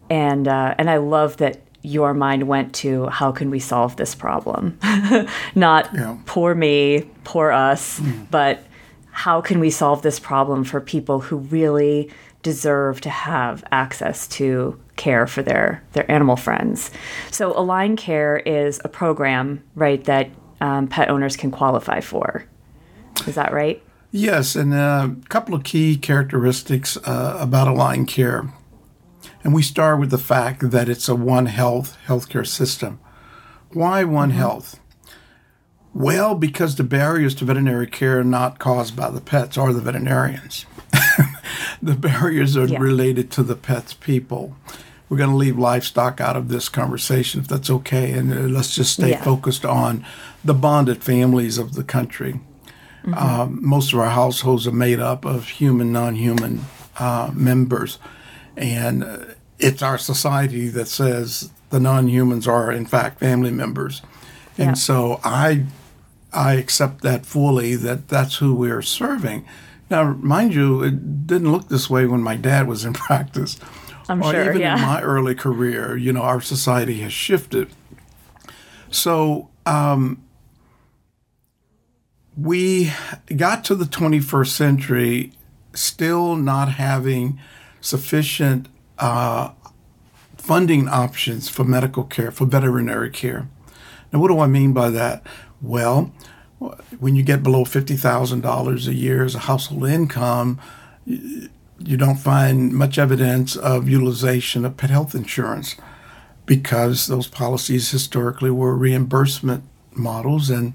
and 0.09 0.49
uh, 0.49 0.75
and 0.79 0.89
I 0.89 0.97
love 0.97 1.37
that 1.37 1.61
your 1.83 2.15
mind 2.15 2.49
went 2.49 2.75
to 2.77 3.09
how 3.09 3.33
can 3.33 3.51
we 3.51 3.59
solve 3.59 3.97
this 3.97 4.15
problem, 4.15 4.79
not 5.55 5.91
yeah. 5.93 6.17
poor 6.25 6.55
me, 6.55 7.11
poor 7.25 7.51
us, 7.51 8.01
mm. 8.01 8.31
but 8.31 8.65
how 9.11 9.43
can 9.43 9.61
we 9.61 9.69
solve 9.69 10.01
this 10.01 10.19
problem 10.19 10.65
for 10.65 10.81
people 10.81 11.21
who 11.21 11.37
really 11.37 12.11
deserve 12.43 13.01
to 13.03 13.11
have 13.11 13.65
access 13.71 14.27
to 14.27 14.79
care 14.97 15.27
for 15.27 15.43
their 15.43 15.83
their 15.93 16.11
animal 16.11 16.37
friends. 16.37 16.91
So 17.31 17.53
AlignCare 17.55 18.43
is 18.47 18.81
a 18.85 18.89
program, 18.89 19.63
right, 19.75 20.03
that 20.05 20.31
um, 20.61 20.89
pet 20.89 21.09
owners 21.09 21.37
can 21.37 21.51
qualify 21.51 22.01
for. 22.01 22.45
Is 23.27 23.35
that 23.35 23.53
right? 23.53 23.83
Yes, 24.11 24.57
and 24.57 24.75
a 24.75 25.17
couple 25.29 25.55
of 25.55 25.65
key 25.65 25.97
characteristics 25.97 26.97
uh, 26.99 27.39
about 27.41 27.69
AlignCare. 27.69 28.53
And 29.43 29.55
we 29.55 29.63
start 29.63 29.99
with 29.99 30.11
the 30.11 30.19
fact 30.19 30.71
that 30.71 30.89
it's 30.89 31.09
a 31.09 31.15
One 31.15 31.47
Health 31.47 31.97
healthcare 32.07 32.47
system. 32.47 33.01
Why 33.73 34.05
One 34.05 34.29
mm-hmm. 34.29 34.39
Health? 34.39 34.79
Well, 35.95 36.35
because 36.35 36.77
the 36.77 36.85
barriers 36.85 37.35
to 37.37 37.45
veterinary 37.45 37.87
care 37.87 38.21
are 38.21 38.25
not 38.25 38.59
caused 38.59 38.97
by 38.97 39.11
the 39.11 39.21
pets 39.21 39.59
or 39.59 39.73
the 39.73 39.81
veterinarians. 39.81 40.65
the 41.83 41.95
barriers 41.95 42.57
are 42.57 42.67
yeah. 42.67 42.79
related 42.79 43.31
to 43.33 43.43
the 43.43 43.57
pets 43.57 43.93
people. 43.93 44.57
We're 45.09 45.19
going 45.19 45.31
to 45.31 45.37
leave 45.37 45.59
livestock 45.59 46.21
out 46.21 46.37
of 46.37 46.49
this 46.49 46.71
conversation 46.71 47.43
if 47.43 47.49
that's 47.49 47.69
okay, 47.69 48.13
and 48.13 48.33
uh, 48.33 48.37
let's 48.43 48.75
just 48.75 48.95
stay 48.95 49.11
yeah. 49.11 49.23
focused 49.23 49.67
on 49.67 50.07
the 50.43 50.55
bonded 50.55 51.05
families 51.05 51.59
of 51.59 51.75
the 51.75 51.85
country. 51.85 52.41
Mm-hmm. 53.05 53.15
Um, 53.15 53.59
most 53.61 53.93
of 53.93 53.99
our 53.99 54.11
households 54.11 54.67
are 54.67 54.73
made 54.73 55.01
up 55.01 55.25
of 55.25 55.49
human, 55.49 55.93
non 55.93 56.15
human 56.15 56.63
uh, 56.99 57.31
members. 57.35 57.99
And 58.57 59.03
uh, 59.03 59.25
it's 59.59 59.83
our 59.83 59.99
society 59.99 60.69
that 60.69 60.89
says 60.89 61.51
the 61.71 61.81
non 61.81 62.09
humans 62.09 62.47
are, 62.47 62.71
in 62.71 62.87
fact, 62.87 63.19
family 63.19 63.51
members. 63.51 64.03
And 64.57 64.69
yeah. 64.69 64.75
so 64.75 65.21
I, 65.25 65.67
I 66.33 66.55
accept 66.55 67.03
that 67.03 67.27
fully 67.27 67.77
that 67.77 68.09
that's 68.09 68.37
who 68.37 68.55
we're 68.55 68.83
serving. 68.83 69.45
Now, 69.91 70.15
mind 70.15 70.55
you, 70.55 70.83
it 70.83 71.27
didn't 71.27 71.53
look 71.53 71.69
this 71.69 71.91
way 71.91 72.07
when 72.07 72.23
my 72.23 72.37
dad 72.37 72.67
was 72.67 72.85
in 72.85 72.93
practice. 72.95 73.59
I'm 74.09 74.23
or 74.23 74.33
sure, 74.33 74.51
even 74.51 74.61
yeah. 74.61 74.77
in 74.77 74.83
my 74.83 75.03
early 75.03 75.35
career, 75.35 75.97
you 75.97 76.13
know, 76.13 76.23
our 76.23 76.41
society 76.41 77.01
has 77.01 77.13
shifted. 77.13 77.71
So, 78.91 79.51
um, 79.65 80.23
we 82.37 82.93
got 83.37 83.65
to 83.65 83.75
the 83.75 83.85
21st 83.85 84.49
century 84.49 85.33
still 85.75 86.37
not 86.37 86.73
having 86.73 87.39
sufficient 87.81 88.69
uh, 88.99 89.51
funding 90.37 90.89
options 90.89 91.49
for 91.49 91.65
medical 91.65 92.05
care, 92.05 92.31
for 92.31 92.47
veterinary 92.47 93.11
care. 93.11 93.49
Now, 94.13 94.21
what 94.21 94.29
do 94.29 94.41
I 94.41 94.47
mean 94.47 94.73
by 94.73 94.91
that? 94.91 95.25
Well, 95.63 96.13
when 96.99 97.17
you 97.17 97.23
get 97.23 97.43
below 97.43 97.65
$50,000 97.65 98.87
a 98.87 98.95
year 98.95 99.25
as 99.25 99.35
a 99.35 99.41
household 99.41 99.89
income, 99.89 100.61
you 101.07 101.97
don't 101.97 102.17
find 102.17 102.73
much 102.73 102.99
evidence 102.99 103.57
of 103.57 103.89
utilization 103.89 104.65
of 104.65 104.77
pet 104.77 104.91
health 104.91 105.15
insurance 105.15 105.77
because 106.47 107.07
those 107.07 107.29
policies 107.29 107.91
historically 107.91 108.51
were 108.51 108.77
reimbursement 108.77 109.65
models 109.95 110.51
and 110.51 110.75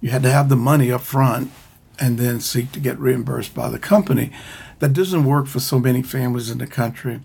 you 0.00 0.10
had 0.10 0.22
to 0.22 0.30
have 0.30 0.48
the 0.48 0.56
money 0.56 0.90
up 0.90 1.00
front 1.00 1.50
and 1.98 2.18
then 2.18 2.40
seek 2.40 2.72
to 2.72 2.80
get 2.80 2.98
reimbursed 2.98 3.54
by 3.54 3.68
the 3.68 3.78
company. 3.78 4.30
That 4.80 4.92
doesn't 4.92 5.24
work 5.24 5.46
for 5.46 5.60
so 5.60 5.78
many 5.78 6.02
families 6.02 6.50
in 6.50 6.58
the 6.58 6.66
country. 6.66 7.20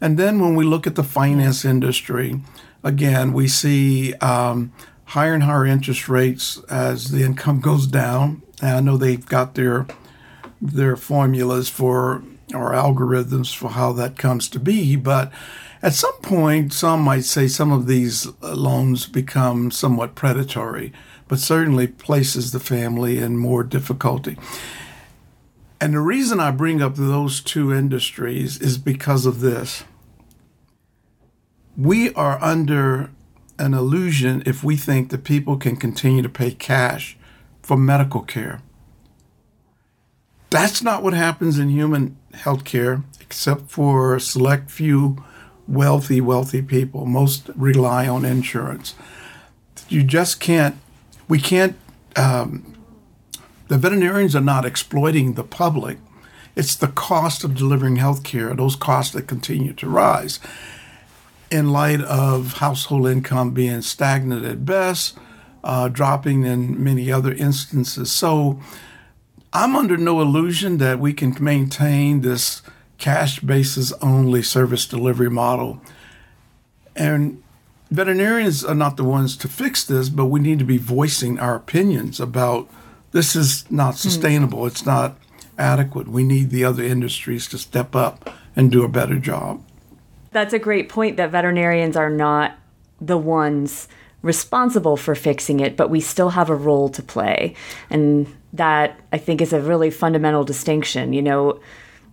And 0.00 0.18
then 0.18 0.40
when 0.40 0.54
we 0.54 0.64
look 0.64 0.86
at 0.86 0.94
the 0.94 1.02
finance 1.02 1.64
industry, 1.64 2.40
again, 2.84 3.32
we 3.32 3.48
see 3.48 4.14
um, 4.14 4.72
higher 5.10 5.34
and 5.34 5.44
higher 5.44 5.66
interest 5.66 6.08
rates 6.08 6.60
as 6.68 7.10
the 7.10 7.22
income 7.22 7.60
goes 7.60 7.86
down. 7.86 8.42
And 8.60 8.76
I 8.76 8.80
know 8.80 8.96
they've 8.96 9.24
got 9.24 9.54
their 9.54 9.86
their 10.60 10.96
formulas 10.96 11.68
for 11.68 12.22
or 12.52 12.72
algorithms 12.72 13.54
for 13.54 13.70
how 13.70 13.92
that 13.92 14.18
comes 14.18 14.48
to 14.48 14.58
be, 14.58 14.96
but 14.96 15.32
at 15.82 15.94
some 15.94 16.20
point, 16.20 16.72
some 16.72 17.00
might 17.00 17.24
say 17.24 17.48
some 17.48 17.72
of 17.72 17.86
these 17.86 18.26
loans 18.42 19.06
become 19.06 19.70
somewhat 19.70 20.14
predatory 20.14 20.92
but 21.30 21.38
certainly 21.38 21.86
places 21.86 22.50
the 22.50 22.58
family 22.58 23.18
in 23.18 23.36
more 23.36 23.62
difficulty. 23.62 24.36
And 25.80 25.94
the 25.94 26.00
reason 26.00 26.40
I 26.40 26.50
bring 26.50 26.82
up 26.82 26.96
those 26.96 27.40
two 27.40 27.72
industries 27.72 28.60
is 28.60 28.78
because 28.78 29.26
of 29.26 29.38
this. 29.38 29.84
We 31.76 32.12
are 32.14 32.42
under 32.42 33.10
an 33.60 33.74
illusion 33.74 34.42
if 34.46 34.64
we 34.64 34.76
think 34.76 35.10
that 35.10 35.24
people 35.24 35.56
can 35.56 35.76
continue 35.76 36.22
to 36.22 36.28
pay 36.28 36.50
cash 36.50 37.16
for 37.62 37.76
medical 37.76 38.22
care. 38.22 38.62
That's 40.50 40.82
not 40.82 41.02
what 41.02 41.14
happens 41.14 41.58
in 41.58 41.68
human 41.68 42.16
health 42.34 42.64
care, 42.64 43.04
except 43.20 43.70
for 43.70 44.18
select 44.18 44.70
few 44.70 45.22
wealthy, 45.68 46.20
wealthy 46.20 46.62
people. 46.62 47.06
Most 47.06 47.50
rely 47.54 48.08
on 48.08 48.24
insurance. 48.24 48.94
You 49.88 50.02
just 50.02 50.40
can't 50.40 50.76
we 51.30 51.38
can't, 51.38 51.76
um, 52.16 52.74
the 53.68 53.78
veterinarians 53.78 54.34
are 54.34 54.40
not 54.40 54.66
exploiting 54.66 55.34
the 55.34 55.44
public. 55.44 55.98
It's 56.56 56.74
the 56.74 56.88
cost 56.88 57.44
of 57.44 57.54
delivering 57.54 57.96
health 57.96 58.24
care, 58.24 58.52
those 58.52 58.74
costs 58.74 59.14
that 59.14 59.28
continue 59.28 59.72
to 59.74 59.88
rise. 59.88 60.40
In 61.50 61.72
light 61.72 62.00
of 62.02 62.54
household 62.54 63.08
income 63.08 63.50
being 63.50 63.82
stagnant 63.82 64.44
at 64.44 64.64
best, 64.64 65.18
uh, 65.64 65.88
dropping 65.88 66.44
in 66.44 66.82
many 66.82 67.10
other 67.10 67.32
instances. 67.32 68.12
So 68.12 68.60
I'm 69.52 69.74
under 69.74 69.96
no 69.96 70.20
illusion 70.20 70.78
that 70.78 71.00
we 71.00 71.12
can 71.12 71.36
maintain 71.40 72.20
this 72.20 72.62
cash 72.98 73.40
basis 73.40 73.92
only 74.00 74.42
service 74.42 74.86
delivery 74.86 75.30
model. 75.30 75.80
And 76.94 77.42
veterinarians 77.90 78.64
are 78.64 78.74
not 78.74 78.96
the 78.96 79.04
ones 79.04 79.36
to 79.38 79.48
fix 79.48 79.84
this, 79.84 80.08
but 80.08 80.26
we 80.26 80.38
need 80.38 80.58
to 80.60 80.64
be 80.64 80.78
voicing 80.78 81.38
our 81.38 81.56
opinions 81.56 82.20
about 82.20 82.70
this 83.12 83.34
is 83.34 83.68
not 83.70 83.94
hmm. 83.94 83.98
sustainable. 83.98 84.60
Mm. 84.60 84.66
It's 84.68 84.86
not 84.86 85.18
adequate. 85.58 86.08
We 86.08 86.22
need 86.22 86.50
the 86.50 86.64
other 86.64 86.84
industries 86.84 87.48
to 87.48 87.58
step 87.58 87.96
up 87.96 88.30
and 88.54 88.70
do 88.70 88.84
a 88.84 88.88
better 88.88 89.18
job. 89.18 89.62
That's 90.32 90.52
a 90.52 90.58
great 90.58 90.88
point 90.88 91.16
that 91.16 91.30
veterinarians 91.30 91.96
are 91.96 92.10
not 92.10 92.56
the 93.00 93.18
ones 93.18 93.88
responsible 94.22 94.96
for 94.96 95.14
fixing 95.14 95.60
it, 95.60 95.76
but 95.76 95.90
we 95.90 96.00
still 96.00 96.30
have 96.30 96.50
a 96.50 96.54
role 96.54 96.88
to 96.90 97.02
play. 97.02 97.54
And 97.88 98.26
that 98.52 99.00
I 99.12 99.18
think 99.18 99.40
is 99.40 99.52
a 99.52 99.60
really 99.60 99.90
fundamental 99.90 100.44
distinction. 100.44 101.12
You 101.12 101.22
know, 101.22 101.60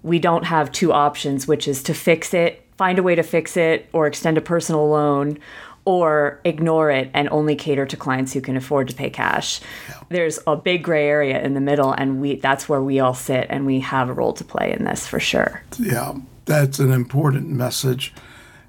we 0.03 0.19
don't 0.19 0.45
have 0.45 0.71
two 0.71 0.93
options, 0.93 1.47
which 1.47 1.67
is 1.67 1.83
to 1.83 1.93
fix 1.93 2.33
it, 2.33 2.65
find 2.77 2.99
a 2.99 3.03
way 3.03 3.15
to 3.15 3.23
fix 3.23 3.57
it, 3.57 3.89
or 3.91 4.07
extend 4.07 4.37
a 4.37 4.41
personal 4.41 4.87
loan, 4.87 5.39
or 5.87 6.41
ignore 6.43 6.91
it 6.91 7.09
and 7.13 7.29
only 7.29 7.55
cater 7.55 7.85
to 7.85 7.95
clients 7.97 8.33
who 8.33 8.41
can 8.41 8.57
afford 8.57 8.89
to 8.89 8.95
pay 8.95 9.09
cash. 9.09 9.61
There's 10.09 10.37
a 10.45 10.55
big 10.55 10.83
gray 10.83 11.07
area 11.07 11.41
in 11.41 11.53
the 11.53 11.61
middle 11.61 11.91
and 11.93 12.19
we 12.19 12.35
that's 12.35 12.67
where 12.67 12.81
we 12.81 12.99
all 12.99 13.13
sit 13.13 13.47
and 13.49 13.65
we 13.65 13.79
have 13.79 14.09
a 14.09 14.13
role 14.13 14.33
to 14.33 14.43
play 14.43 14.73
in 14.73 14.83
this 14.83 15.07
for 15.07 15.19
sure. 15.19 15.63
Yeah, 15.79 16.15
that's 16.47 16.79
an 16.79 16.91
important 16.91 17.49
message. 17.49 18.13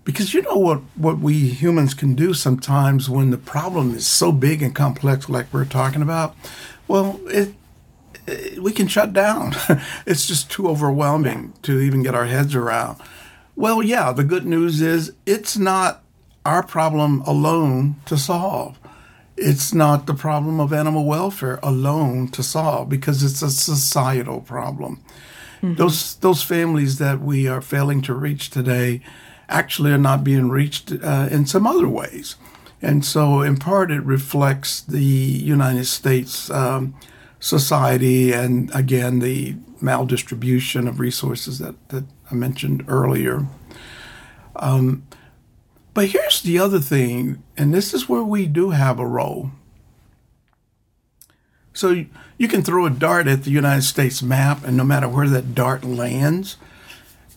Because 0.04 0.35
you 0.35 0.42
know 0.42 0.56
what 0.56 0.80
what 0.97 1.18
we 1.18 1.49
humans 1.49 1.94
can 1.94 2.14
do 2.14 2.35
sometimes 2.35 3.08
when 3.08 3.30
the 3.30 3.38
problem 3.38 3.94
is 3.94 4.06
so 4.06 4.32
big 4.32 4.62
and 4.62 4.75
complex 4.75 5.28
like 5.28 5.47
we're 5.52 5.64
talking 5.64 6.02
about? 6.02 6.37
Well, 6.87 7.20
it, 7.26 7.54
it 8.26 8.62
we 8.62 8.73
can 8.73 8.88
shut 8.88 9.12
down. 9.12 9.54
it's 10.06 10.26
just 10.26 10.50
too 10.50 10.68
overwhelming 10.68 11.54
to 11.62 11.80
even 11.80 12.02
get 12.02 12.14
our 12.14 12.26
heads 12.26 12.54
around. 12.54 13.00
Well, 13.56 13.82
yeah, 13.82 14.12
the 14.12 14.25
good 14.25 14.47
news 14.47 14.80
is 14.80 15.12
it's 15.26 15.56
not 15.58 16.04
our 16.44 16.62
problem 16.62 17.20
alone 17.23 17.97
to 18.06 18.16
solve. 18.16 18.78
it's 19.40 19.73
not 19.73 20.06
the 20.06 20.14
problem 20.14 20.58
of 20.61 20.73
animal 20.73 21.04
welfare 21.04 21.61
alone 21.62 22.28
to 22.28 22.42
solve 22.42 22.88
because 22.88 23.23
it's 23.23 23.42
a 23.42 23.50
societal 23.50 24.40
problem. 24.40 25.00
Mm-hmm. 25.62 25.74
Those 25.74 26.16
those 26.16 26.42
families 26.42 26.98
that 26.98 27.20
we 27.20 27.48
are 27.48 27.60
failing 27.60 28.02
to 28.02 28.14
reach 28.14 28.50
today 28.50 29.00
actually 29.48 29.92
are 29.92 29.98
not 29.98 30.24
being 30.24 30.48
reached 30.48 30.92
uh, 30.92 31.28
in 31.30 31.46
some 31.46 31.66
other 31.66 31.88
ways, 31.88 32.36
and 32.80 33.04
so 33.04 33.42
in 33.42 33.56
part 33.56 33.90
it 33.90 34.02
reflects 34.02 34.80
the 34.80 35.02
United 35.02 35.86
States 35.86 36.50
um, 36.50 36.94
society 37.40 38.32
and 38.32 38.74
again 38.74 39.18
the 39.18 39.54
maldistribution 39.82 40.88
of 40.88 41.00
resources 41.00 41.58
that 41.58 41.88
that 41.88 42.04
I 42.30 42.34
mentioned 42.34 42.84
earlier. 42.88 43.46
Um, 44.56 45.04
but 45.94 46.08
here's 46.08 46.42
the 46.42 46.58
other 46.58 46.78
thing, 46.78 47.42
and 47.56 47.74
this 47.74 47.92
is 47.92 48.08
where 48.08 48.22
we 48.22 48.46
do 48.46 48.70
have 48.70 49.00
a 49.00 49.06
role. 49.06 49.50
So 51.78 52.06
you 52.38 52.49
can 52.49 52.62
throw 52.62 52.87
a 52.87 52.90
dart 52.90 53.28
at 53.28 53.44
the 53.44 53.52
United 53.52 53.82
States 53.82 54.20
map, 54.20 54.64
and 54.64 54.76
no 54.76 54.82
matter 54.82 55.08
where 55.08 55.28
that 55.28 55.54
dart 55.54 55.85
lands, 55.85 56.56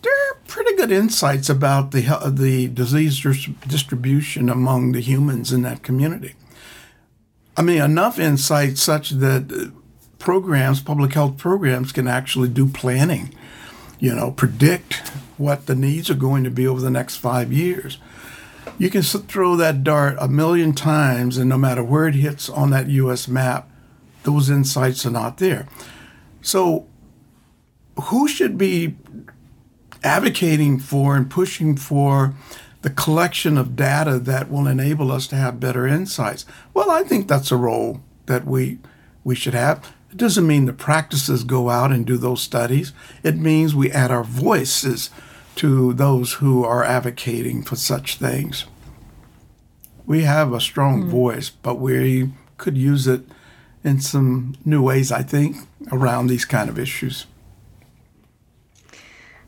there 0.02 0.12
are 0.12 0.38
pretty 0.48 0.76
good 0.76 0.92
insights 0.92 1.48
about 1.48 1.92
the 1.92 2.02
the 2.28 2.68
disease 2.68 3.24
distribution 3.68 4.50
among 4.50 4.94
the 4.94 5.00
humans 5.00 5.54
in 5.54 5.62
that 5.62 5.84
community. 5.84 6.34
I 7.56 7.62
mean, 7.62 7.84
enough 7.84 8.18
insight 8.18 8.80
such 8.80 9.12
that 9.12 9.52
uh, 9.54 9.78
programs, 10.18 10.82
public 10.82 11.14
health 11.14 11.38
programs, 11.38 11.92
can 11.92 12.08
actually 12.08 12.50
do 12.50 12.68
planning. 12.68 13.36
You 14.00 14.16
know, 14.16 14.32
predict 14.32 15.08
what 15.38 15.68
the 15.68 15.76
needs 15.76 16.10
are 16.10 16.16
going 16.16 16.44
to 16.46 16.50
be 16.50 16.66
over 16.66 16.82
the 16.82 16.90
next 16.90 17.18
five 17.18 17.54
years 17.54 18.00
you 18.78 18.90
can 18.90 19.04
throw 19.04 19.56
that 19.58 19.84
dart 19.84 20.18
a 20.20 20.28
million 20.28 20.74
times, 20.74 21.38
and 21.38 21.48
no 21.48 21.58
matter 21.58 21.84
where 21.84 22.08
it 22.08 22.16
hits 22.16 22.50
on 22.50 22.72
that 22.72 22.88
U.S. 22.88 23.28
map, 23.28 23.71
those 24.24 24.50
insights 24.50 25.06
are 25.06 25.12
not 25.12 25.38
there. 25.38 25.68
So, 26.42 26.88
who 28.04 28.28
should 28.28 28.58
be 28.58 28.96
advocating 30.04 30.80
for 30.80 31.16
and 31.16 31.30
pushing 31.30 31.76
for 31.76 32.34
the 32.82 32.90
collection 32.90 33.58
of 33.58 33.76
data 33.76 34.18
that 34.18 34.50
will 34.50 34.68
enable 34.68 35.12
us 35.12 35.28
to 35.28 35.36
have 35.36 35.60
better 35.60 35.86
insights? 35.86 36.46
Well, 36.74 36.90
I 36.90 37.04
think 37.04 37.28
that's 37.28 37.52
a 37.52 37.58
role 37.58 38.02
that 38.26 38.46
we 38.46 38.80
we 39.24 39.36
should 39.36 39.54
have. 39.54 39.94
It 40.10 40.18
doesn't 40.18 40.48
mean 40.48 40.66
the 40.66 40.74
practices 40.74 41.44
go 41.44 41.70
out 41.70 41.92
and 41.92 42.06
do 42.06 42.18
those 42.18 42.42
studies. 42.42 42.92
It 43.24 43.38
means 43.38 43.76
we 43.76 43.92
add 43.92 44.12
our 44.12 44.24
voices 44.24 45.10
to 45.56 45.94
those 45.94 46.34
who 46.34 46.64
are 46.64 46.84
advocating 46.84 47.64
for 47.64 47.76
such 47.76 48.18
things. 48.18 48.66
We 50.06 50.24
have 50.24 50.52
a 50.52 50.60
strong 50.60 51.04
mm. 51.04 51.08
voice, 51.08 51.50
but 51.50 51.76
we 51.76 52.32
could 52.58 52.78
use 52.78 53.08
it 53.08 53.22
in 53.84 54.00
some 54.00 54.56
new 54.66 54.82
ways, 54.82 55.12
I 55.12 55.24
think, 55.24 55.58
around 55.92 56.28
these 56.28 56.46
kind 56.46 56.70
of 56.70 56.78
issues. 56.78 57.26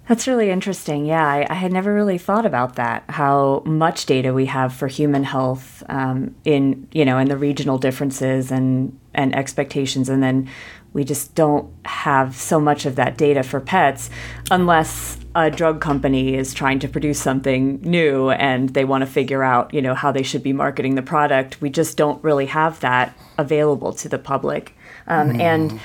That's 0.08 0.28
really 0.28 0.50
interesting. 0.50 1.06
Yeah, 1.06 1.26
I, 1.26 1.48
I, 1.50 1.54
had 1.54 1.72
never 1.72 1.94
really 1.94 2.18
thought 2.18 2.46
about 2.46 2.76
that. 2.76 3.06
How 3.08 3.64
much 3.66 4.06
data 4.06 4.34
we 4.34 4.48
have 4.48 4.74
for 4.74 4.88
human 4.88 5.24
health 5.24 5.82
um, 5.88 6.36
in 6.44 6.90
you 6.92 7.06
know, 7.06 7.18
and 7.18 7.32
the 7.32 7.38
regional 7.38 7.78
differences 7.78 8.52
and 8.52 9.00
and 9.14 9.34
expectations, 9.34 10.10
and 10.10 10.22
then 10.22 10.50
we 10.92 11.04
just 11.04 11.36
don't 11.36 11.74
have 11.86 12.36
so 12.36 12.60
much 12.60 12.86
of 12.86 12.96
that 12.96 13.18
data 13.18 13.44
for 13.44 13.60
pets 13.60 14.10
unless 14.52 15.18
a 15.36 15.50
drug 15.50 15.82
company 15.82 16.36
is 16.36 16.54
trying 16.54 16.78
to 16.80 16.88
produce 16.88 17.20
something 17.20 17.82
new 17.82 18.30
and 18.30 18.70
they 18.70 18.86
want 18.86 19.02
to 19.02 19.08
figure 19.08 19.44
out, 19.44 19.74
you 19.74 19.82
know, 19.82 19.96
how 19.96 20.12
they 20.12 20.22
should 20.22 20.44
be 20.44 20.54
marketing 20.54 20.94
the 20.94 21.02
product. 21.02 21.60
We 21.62 21.72
just 21.72 21.98
don't 21.98 22.24
really 22.24 22.46
have 22.46 22.80
that 22.82 23.18
available 23.40 23.94
to 23.94 24.08
the 24.08 24.20
public. 24.20 24.76
Um, 25.08 25.32
mm. 25.32 25.42
And 25.42 25.80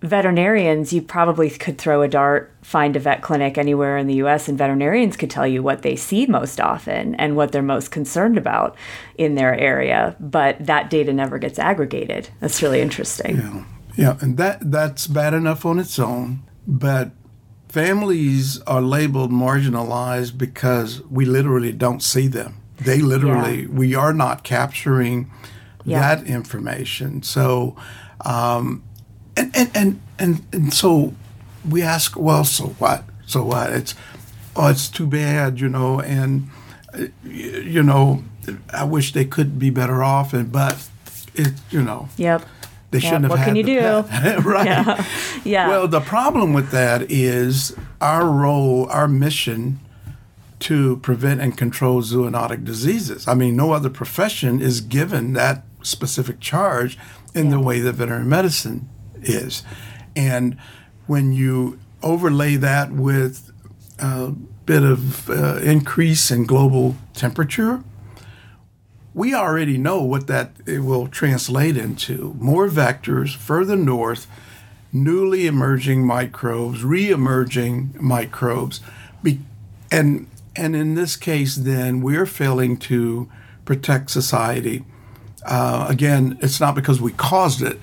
veterinarians, 0.00 0.92
you 0.92 1.02
probably 1.02 1.50
could 1.50 1.78
throw 1.78 2.02
a 2.02 2.08
dart, 2.08 2.54
find 2.62 2.94
a 2.96 3.00
vet 3.00 3.22
clinic 3.22 3.58
anywhere 3.58 3.96
in 3.96 4.06
the 4.06 4.14
US, 4.16 4.48
and 4.48 4.56
veterinarians 4.56 5.16
could 5.16 5.30
tell 5.30 5.46
you 5.46 5.62
what 5.62 5.82
they 5.82 5.96
see 5.96 6.26
most 6.26 6.60
often 6.60 7.14
and 7.16 7.36
what 7.36 7.52
they're 7.52 7.62
most 7.62 7.90
concerned 7.90 8.38
about 8.38 8.76
in 9.16 9.34
their 9.34 9.54
area. 9.54 10.14
But 10.20 10.64
that 10.64 10.90
data 10.90 11.12
never 11.12 11.38
gets 11.38 11.58
aggregated. 11.58 12.28
That's 12.40 12.62
really 12.62 12.80
interesting. 12.80 13.36
Yeah. 13.36 13.64
Yeah, 13.98 14.16
and 14.20 14.36
that 14.36 14.70
that's 14.70 15.08
bad 15.08 15.34
enough 15.34 15.66
on 15.66 15.80
its 15.80 15.98
own, 15.98 16.44
but 16.68 17.10
families 17.68 18.60
are 18.62 18.80
labeled 18.80 19.32
marginalized 19.32 20.38
because 20.38 21.02
we 21.10 21.24
literally 21.24 21.72
don't 21.72 22.00
see 22.00 22.28
them. 22.28 22.62
They 22.80 23.00
literally, 23.00 23.62
yeah. 23.62 23.68
we 23.68 23.96
are 23.96 24.12
not 24.12 24.44
capturing 24.44 25.32
yeah. 25.84 25.98
that 25.98 26.28
information. 26.28 27.24
So, 27.24 27.74
um, 28.24 28.84
and, 29.38 29.56
and, 29.56 29.70
and, 29.74 30.00
and, 30.18 30.46
and 30.52 30.74
so 30.74 31.14
we 31.68 31.82
ask, 31.82 32.16
well, 32.16 32.44
so 32.44 32.68
what? 32.78 33.04
So 33.26 33.44
what? 33.44 33.72
It's, 33.72 33.94
oh, 34.56 34.68
it's 34.68 34.88
too 34.88 35.06
bad, 35.06 35.60
you 35.60 35.68
know, 35.68 36.00
and, 36.00 36.48
uh, 36.92 37.06
you 37.24 37.82
know, 37.82 38.24
I 38.72 38.84
wish 38.84 39.12
they 39.12 39.24
could 39.24 39.58
be 39.58 39.70
better 39.70 40.02
off, 40.02 40.32
and 40.32 40.50
but 40.50 40.88
it, 41.34 41.52
you 41.70 41.82
know. 41.82 42.08
Yep. 42.16 42.46
They 42.90 43.00
shouldn't 43.00 43.24
have 43.24 43.30
what 43.30 43.40
had 43.40 43.48
can 43.48 43.56
you 43.56 43.62
do? 43.64 43.80
right. 44.48 44.66
Yeah. 44.66 45.04
yeah. 45.44 45.68
Well, 45.68 45.86
the 45.88 46.00
problem 46.00 46.54
with 46.54 46.70
that 46.70 47.10
is 47.10 47.76
our 48.00 48.26
role, 48.26 48.86
our 48.88 49.06
mission 49.06 49.78
to 50.60 50.96
prevent 50.98 51.42
and 51.42 51.56
control 51.56 52.02
zoonotic 52.02 52.64
diseases. 52.64 53.28
I 53.28 53.34
mean, 53.34 53.56
no 53.56 53.72
other 53.72 53.90
profession 53.90 54.60
is 54.60 54.80
given 54.80 55.34
that 55.34 55.64
specific 55.82 56.40
charge 56.40 56.98
in 57.34 57.46
yeah. 57.46 57.50
the 57.52 57.60
way 57.60 57.80
that 57.80 57.92
veterinary 57.92 58.24
medicine 58.24 58.88
is. 59.22 59.62
And 60.16 60.56
when 61.06 61.32
you 61.32 61.78
overlay 62.02 62.56
that 62.56 62.92
with 62.92 63.50
a 63.98 64.30
bit 64.30 64.82
of 64.82 65.28
uh, 65.30 65.56
increase 65.56 66.30
in 66.30 66.44
global 66.44 66.96
temperature, 67.14 67.82
we 69.14 69.34
already 69.34 69.78
know 69.78 70.02
what 70.02 70.26
that 70.28 70.52
will 70.66 71.08
translate 71.08 71.76
into 71.76 72.36
more 72.38 72.68
vectors 72.68 73.34
further 73.34 73.76
north, 73.76 74.28
newly 74.92 75.46
emerging 75.46 76.06
microbes, 76.06 76.84
re-emerging 76.84 77.94
microbes, 78.00 78.80
Be, 79.22 79.40
and 79.90 80.28
and 80.54 80.74
in 80.74 80.94
this 80.94 81.16
case, 81.16 81.54
then 81.54 82.00
we're 82.00 82.26
failing 82.26 82.76
to 82.78 83.28
protect 83.64 84.10
society. 84.10 84.84
Uh, 85.44 85.86
again, 85.88 86.38
it's 86.40 86.60
not 86.60 86.74
because 86.74 87.00
we 87.00 87.12
caused 87.12 87.62
it, 87.62 87.78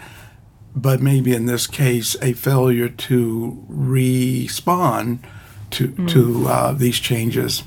but 0.76 1.02
maybe 1.02 1.34
in 1.34 1.46
this 1.46 1.68
case, 1.68 2.16
a 2.22 2.34
failure 2.34 2.90
to 2.90 3.64
respond 3.68 5.26
to 5.72 5.88
mm. 5.90 6.10
to 6.10 6.48
uh, 6.48 6.72
these 6.74 7.00
changes. 7.00 7.64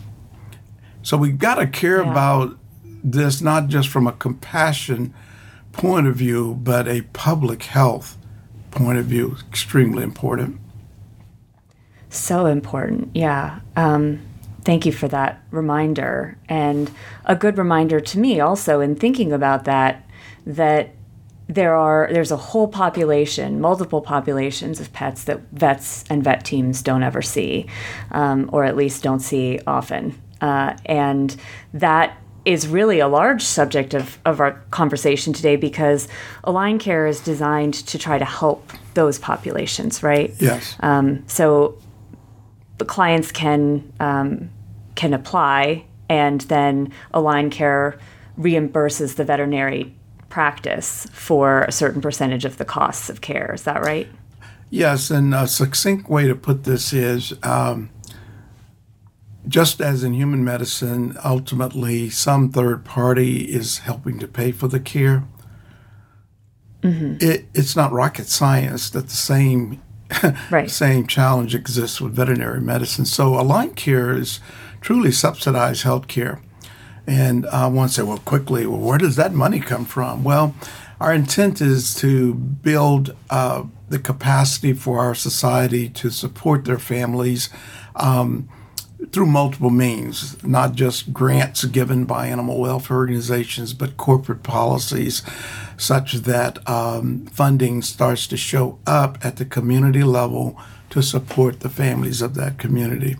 So 1.02 1.16
we've 1.16 1.38
got 1.38 1.56
to 1.56 1.66
care 1.66 2.02
yeah. 2.02 2.10
about 2.10 2.58
this 3.02 3.40
not 3.40 3.68
just 3.68 3.88
from 3.88 4.06
a 4.06 4.12
compassion 4.12 5.14
point 5.72 6.06
of 6.06 6.16
view, 6.16 6.54
but 6.62 6.88
a 6.88 7.02
public 7.12 7.62
health 7.62 8.18
point 8.70 8.98
of 8.98 9.06
view. 9.06 9.36
Extremely 9.48 10.02
important. 10.02 10.60
So 12.10 12.46
important, 12.46 13.10
yeah. 13.14 13.60
Um, 13.76 14.20
thank 14.64 14.86
you 14.86 14.92
for 14.92 15.08
that 15.08 15.42
reminder. 15.50 16.36
And 16.48 16.90
a 17.24 17.36
good 17.36 17.58
reminder 17.58 18.00
to 18.00 18.18
me 18.18 18.40
also 18.40 18.80
in 18.80 18.96
thinking 18.96 19.32
about 19.32 19.64
that, 19.64 20.08
that 20.46 20.94
there 21.48 21.74
are 21.74 22.08
there's 22.12 22.30
a 22.30 22.36
whole 22.36 22.68
population, 22.68 23.60
multiple 23.60 24.02
populations 24.02 24.80
of 24.80 24.92
pets 24.92 25.24
that 25.24 25.40
vets 25.52 26.04
and 26.10 26.22
vet 26.22 26.44
teams 26.44 26.82
don't 26.82 27.02
ever 27.02 27.22
see, 27.22 27.66
um, 28.10 28.50
or 28.52 28.64
at 28.64 28.76
least 28.76 29.02
don't 29.02 29.20
see 29.20 29.58
often. 29.66 30.20
Uh, 30.40 30.76
and 30.84 31.36
that 31.72 32.18
is 32.44 32.68
really 32.68 33.00
a 33.00 33.08
large 33.08 33.42
subject 33.42 33.94
of, 33.94 34.18
of 34.24 34.40
our 34.40 34.52
conversation 34.70 35.32
today 35.32 35.56
because 35.56 36.06
AlignCare 36.44 37.08
is 37.08 37.20
designed 37.20 37.74
to 37.74 37.98
try 37.98 38.18
to 38.18 38.24
help 38.24 38.72
those 38.94 39.18
populations, 39.18 40.02
right? 40.02 40.34
Yes. 40.38 40.76
Um, 40.80 41.24
so 41.26 41.78
the 42.76 42.84
clients 42.84 43.32
can 43.32 43.92
um, 44.00 44.50
can 44.94 45.14
apply, 45.14 45.84
and 46.08 46.42
then 46.42 46.92
AlignCare 47.14 47.98
reimburses 48.38 49.16
the 49.16 49.24
veterinary 49.24 49.94
practice 50.28 51.06
for 51.12 51.62
a 51.62 51.72
certain 51.72 52.00
percentage 52.00 52.44
of 52.44 52.58
the 52.58 52.64
costs 52.64 53.08
of 53.08 53.20
care. 53.20 53.52
Is 53.54 53.62
that 53.62 53.82
right? 53.82 54.08
Yes, 54.70 55.10
and 55.10 55.34
a 55.34 55.46
succinct 55.46 56.10
way 56.10 56.26
to 56.26 56.34
put 56.34 56.64
this 56.64 56.92
is 56.92 57.32
um, 57.42 57.90
just 59.46 59.80
as 59.80 60.04
in 60.04 60.12
human 60.12 60.44
medicine, 60.44 61.16
ultimately 61.24 62.10
some 62.10 62.50
third 62.50 62.84
party 62.84 63.44
is 63.44 63.78
helping 63.78 64.18
to 64.18 64.28
pay 64.28 64.52
for 64.52 64.68
the 64.68 64.80
care. 64.80 65.24
Mm-hmm. 66.82 67.16
It, 67.20 67.46
it's 67.54 67.74
not 67.74 67.92
rocket 67.92 68.26
science 68.26 68.90
that 68.90 69.08
the 69.08 69.16
same 69.16 69.82
right. 70.50 70.70
same 70.70 71.06
challenge 71.06 71.54
exists 71.54 72.00
with 72.00 72.14
veterinary 72.14 72.60
medicine. 72.60 73.04
So 73.04 73.32
AlignCare 73.32 74.18
is 74.18 74.40
truly 74.80 75.12
subsidized 75.12 75.82
health 75.82 76.08
care. 76.08 76.40
And 77.08 77.44
to 77.44 77.88
say, 77.88 78.02
well, 78.02 78.18
quickly, 78.18 78.66
well, 78.66 78.80
where 78.80 78.98
does 78.98 79.16
that 79.16 79.32
money 79.32 79.60
come 79.60 79.86
from? 79.86 80.24
Well, 80.24 80.54
our 81.00 81.14
intent 81.14 81.62
is 81.62 81.94
to 81.96 82.34
build 82.34 83.16
uh, 83.30 83.64
the 83.88 83.98
capacity 83.98 84.74
for 84.74 84.98
our 84.98 85.14
society 85.14 85.88
to 85.88 86.10
support 86.10 86.66
their 86.66 86.78
families 86.78 87.48
um, 87.96 88.46
through 89.10 89.26
multiple 89.26 89.70
means, 89.70 90.42
not 90.44 90.74
just 90.74 91.14
grants 91.14 91.64
given 91.64 92.04
by 92.04 92.26
animal 92.26 92.60
welfare 92.60 92.98
organizations, 92.98 93.72
but 93.72 93.96
corporate 93.96 94.42
policies 94.42 95.22
such 95.78 96.14
that 96.14 96.68
um, 96.68 97.24
funding 97.26 97.80
starts 97.80 98.26
to 98.26 98.36
show 98.36 98.78
up 98.86 99.16
at 99.24 99.36
the 99.36 99.46
community 99.46 100.02
level 100.02 100.60
to 100.90 101.00
support 101.02 101.60
the 101.60 101.70
families 101.70 102.20
of 102.20 102.34
that 102.34 102.58
community. 102.58 103.16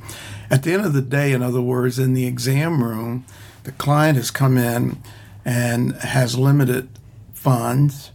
At 0.51 0.63
the 0.63 0.75
end 0.75 0.85
of 0.85 0.93
the 0.93 1.01
day, 1.01 1.33
in 1.33 1.43
other 1.43 1.63
words, 1.63 1.99
in 1.99 2.13
the 2.13 2.27
exam 2.27 2.83
room, 2.83 3.25
the 3.69 3.73
client 3.73 4.17
has 4.17 4.31
come 4.31 4.57
in 4.57 4.97
and 5.45 5.93
has 5.97 6.39
limited 6.39 6.89
funds. 7.35 8.13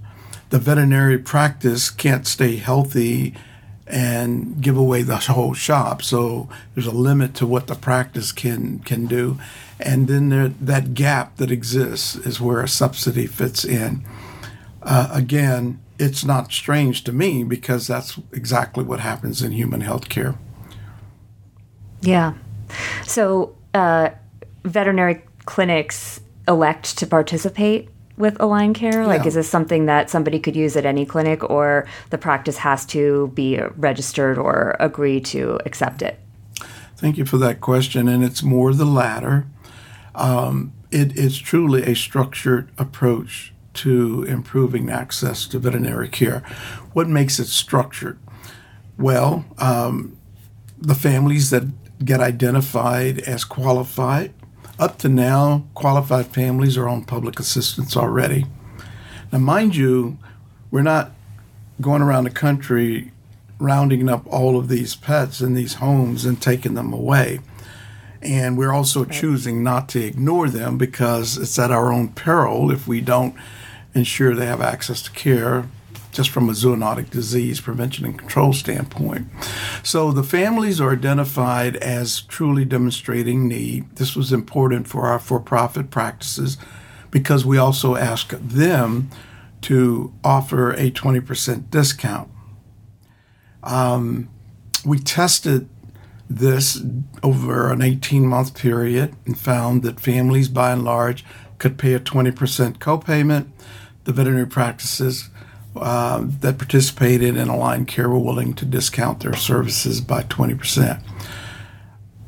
The 0.50 0.58
veterinary 0.58 1.20
practice 1.20 1.92
can't 1.92 2.26
stay 2.26 2.56
healthy 2.56 3.36
and 3.86 4.60
give 4.60 4.76
away 4.76 5.04
the 5.04 5.18
whole 5.18 5.54
shop. 5.54 6.02
So 6.02 6.50
there's 6.74 6.88
a 6.88 6.92
limit 6.92 7.36
to 7.36 7.46
what 7.46 7.68
the 7.68 7.76
practice 7.76 8.32
can 8.32 8.80
can 8.80 9.06
do, 9.06 9.38
and 9.80 10.08
then 10.08 10.30
there, 10.30 10.48
that 10.48 10.96
gap 10.96 11.38
that 11.38 11.52
exists 11.52 12.16
is 12.16 12.42
where 12.42 12.62
a 12.62 12.68
subsidy 12.68 13.28
fits 13.28 13.64
in. 13.64 14.04
Uh, 14.82 15.10
again, 15.12 15.80
it's 16.00 16.26
not 16.26 16.52
strange 16.52 17.04
to 17.04 17.12
me 17.12 17.44
because 17.44 17.86
that's 17.86 18.20
exactly 18.32 18.84
what 18.84 19.02
happens 19.02 19.44
in 19.44 19.52
human 19.52 19.82
health 19.82 20.10
care. 20.10 20.34
Yeah. 22.02 22.34
So 23.06 23.56
uh, 23.76 24.10
veterinary 24.64 25.22
clinics 25.46 26.20
elect 26.48 26.98
to 26.98 27.08
participate 27.08 27.90
with 28.18 28.38
AlignCare? 28.38 29.08
Like, 29.08 29.22
Yeah. 29.22 29.28
is 29.28 29.34
this 29.36 29.50
something 29.50 29.86
that 29.88 30.10
somebody 30.10 30.40
could 30.40 30.56
use 30.56 30.76
at 30.76 30.86
any 30.86 31.06
clinic, 31.06 31.44
or 31.50 31.86
the 32.10 32.18
practice 32.18 32.58
has 32.58 32.86
to 32.88 33.32
be 33.34 33.60
registered 33.78 34.38
or 34.38 34.76
agree 34.80 35.20
to 35.22 35.60
accept 35.66 36.02
it? 36.02 36.20
Thank 36.96 37.18
you 37.18 37.26
for 37.26 37.38
that 37.40 37.60
question, 37.60 38.08
and 38.08 38.24
it's 38.24 38.44
more 38.44 38.74
the 38.74 38.86
latter. 38.86 39.48
Um, 40.16 40.74
it 40.92 41.18
is 41.18 41.40
truly 41.40 41.84
a 41.84 41.96
structured 41.96 42.70
approach 42.78 43.52
to 43.74 44.24
improving 44.24 44.92
access 44.92 45.48
to 45.48 45.58
veterinary 45.58 46.08
care. 46.08 46.44
What 46.94 47.10
makes 47.10 47.40
it 47.40 47.48
structured? 47.48 48.20
Well, 48.98 49.46
um, 49.58 50.16
the 50.80 50.94
families 50.94 51.50
that 51.50 51.64
get 52.06 52.20
identified 52.20 53.20
as 53.20 53.44
qualified, 53.44 54.34
up 54.80 54.98
to 55.00 55.10
now, 55.10 55.66
qualified 55.74 56.28
families 56.28 56.78
are 56.78 56.90
on 56.90 57.06
public 57.06 57.40
assistance 57.40 57.96
already. 57.96 58.46
Now, 59.32 59.40
mind 59.40 59.76
you, 59.76 60.18
we're 60.72 60.82
not 60.82 61.12
going 61.82 62.02
around 62.02 62.24
the 62.24 62.32
country 62.32 63.12
rounding 63.60 64.10
up 64.10 64.26
all 64.28 64.58
of 64.58 64.68
these 64.68 64.96
pets 64.96 65.42
in 65.42 65.54
these 65.54 65.76
homes 65.76 66.26
and 66.26 66.42
taking 66.42 66.74
them 66.74 66.92
away. 66.92 67.40
And 68.22 68.58
we're 68.58 68.74
also 68.74 69.06
choosing 69.06 69.64
not 69.64 69.90
to 69.90 70.04
ignore 70.04 70.50
them 70.50 70.78
because 70.78 71.38
it's 71.38 71.60
at 71.60 71.72
our 71.72 71.92
own 71.92 72.10
peril 72.10 72.72
if 72.72 72.88
we 72.88 73.02
don't 73.02 73.36
ensure 73.94 74.34
they 74.34 74.46
have 74.46 74.62
access 74.62 75.02
to 75.04 75.12
care 75.12 75.68
just 76.14 76.30
from 76.30 76.48
a 76.48 76.54
zoonotic 76.54 77.10
disease 77.10 77.60
prevention 77.60 78.06
and 78.06 78.18
control 78.18 78.54
standpoint. 78.54 79.28
So 79.84 80.12
the 80.12 80.24
families 80.24 80.80
are 80.80 80.94
identified 80.94 81.76
as 81.78 82.22
truly 82.22 82.64
demonstrating 82.64 83.48
need. 83.48 83.96
This 83.96 84.16
was 84.16 84.32
important 84.32 84.88
for 84.88 85.08
our 85.08 85.20
for 85.20 85.40
profit 85.40 85.90
practices 85.90 86.58
because 87.12 87.46
we 87.46 87.58
also 87.58 87.96
ask 87.96 88.30
them 88.30 89.10
to 89.62 90.14
offer 90.24 90.72
a 90.72 90.92
20% 90.92 91.70
discount. 91.70 92.30
Um, 93.64 94.30
we 94.86 95.00
tested 95.00 95.70
this 96.30 96.82
over 97.22 97.72
an 97.72 97.82
18 97.82 98.26
month 98.26 98.56
period 98.56 99.16
and 99.26 99.38
found 99.38 99.84
that 99.84 100.00
families 100.00 100.50
by 100.50 100.72
and 100.72 100.84
large 100.84 101.24
could 101.58 101.78
pay 101.78 101.94
a 101.94 102.00
20% 102.00 102.78
copayment. 102.78 103.48
The 104.04 104.12
veterinary 104.12 104.48
practices 104.48 105.30
uh, 105.76 106.24
that 106.24 106.58
participated 106.58 107.36
in 107.36 107.48
Aligned 107.48 107.88
Care 107.88 108.10
were 108.10 108.20
willing 108.20 108.54
to 108.56 108.66
discount 108.66 109.22
their 109.22 109.36
services 109.36 110.02
by 110.02 110.24
20%. 110.24 111.02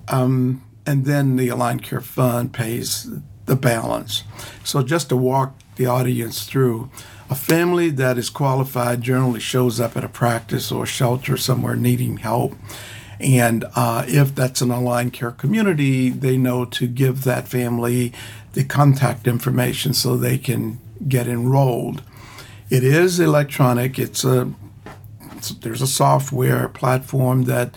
Um, 0.08 0.64
and 0.86 1.06
then 1.06 1.36
the 1.36 1.50
Aligned 1.50 1.84
Care 1.84 2.02
Fund 2.02 2.54
pays 2.54 3.10
the 3.46 3.56
balance. 3.56 4.24
So, 4.64 4.84
just 4.84 5.10
to 5.10 5.18
walk 5.18 5.56
the 5.76 5.86
audience 5.86 6.46
through, 6.46 6.90
a 7.30 7.36
family 7.36 7.90
that 7.90 8.18
is 8.18 8.30
qualified 8.30 9.02
generally 9.02 9.40
shows 9.40 9.80
up 9.80 9.98
at 9.98 10.04
a 10.04 10.10
practice 10.10 10.72
or 10.72 10.84
a 10.84 10.88
shelter 10.88 11.38
somewhere 11.38 11.76
needing 11.76 12.18
help. 12.18 12.54
And 13.20 13.66
uh, 13.76 14.06
if 14.08 14.36
that's 14.36 14.62
an 14.62 14.72
aligned 14.72 15.14
care 15.14 15.32
community, 15.32 16.10
they 16.10 16.38
know 16.38 16.66
to 16.66 16.88
give 16.88 17.24
that 17.24 17.48
family 17.48 18.14
the 18.54 18.64
contact 18.64 19.28
information 19.28 19.94
so 19.94 20.16
they 20.16 20.38
can 20.38 20.80
get 21.08 21.28
enrolled. 21.28 22.04
It 22.76 22.84
is 22.84 23.22
electronic. 23.22 23.98
It's 23.98 24.26
a 24.26 24.52
it's, 25.32 25.52
there's 25.52 25.82
a 25.82 25.88
software 25.88 26.68
platform 26.68 27.44
that 27.44 27.74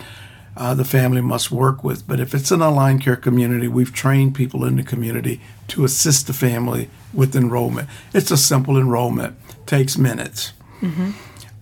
uh, 0.57 0.73
the 0.73 0.83
family 0.83 1.21
must 1.21 1.51
work 1.51 1.85
with. 1.85 2.05
But 2.05 2.19
if 2.19 2.35
it's 2.35 2.51
an 2.51 2.61
aligned 2.61 3.01
care 3.01 3.15
community, 3.15 3.69
we've 3.69 3.93
trained 3.93 4.35
people 4.35 4.65
in 4.65 4.75
the 4.75 4.83
community 4.83 5.39
to 5.69 5.85
assist 5.85 6.27
the 6.27 6.33
family 6.33 6.89
with 7.13 7.33
enrollment. 7.33 7.87
It's 8.13 8.29
a 8.29 8.35
simple 8.35 8.77
enrollment, 8.77 9.37
takes 9.65 9.97
minutes. 9.97 10.51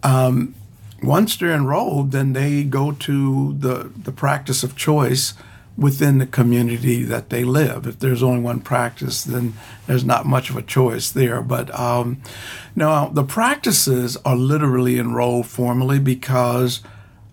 Um, 0.01 0.55
once 1.03 1.37
they're 1.37 1.51
enrolled, 1.51 2.13
then 2.13 2.33
they 2.33 2.63
go 2.63 2.91
to 2.91 3.53
the, 3.53 3.91
the 3.95 4.11
practice 4.11 4.63
of 4.63 4.75
choice 4.75 5.35
within 5.77 6.17
the 6.17 6.25
community 6.25 7.03
that 7.03 7.29
they 7.29 7.43
live. 7.43 7.85
If 7.85 7.99
there's 7.99 8.23
only 8.23 8.41
one 8.41 8.61
practice, 8.61 9.23
then 9.23 9.53
there's 9.85 10.03
not 10.03 10.25
much 10.25 10.49
of 10.49 10.57
a 10.57 10.61
choice 10.61 11.11
there. 11.11 11.41
But 11.41 11.77
um, 11.79 12.21
now 12.75 13.07
the 13.09 13.23
practices 13.23 14.17
are 14.25 14.35
literally 14.35 14.97
enrolled 14.97 15.45
formally 15.45 15.99
because 15.99 16.81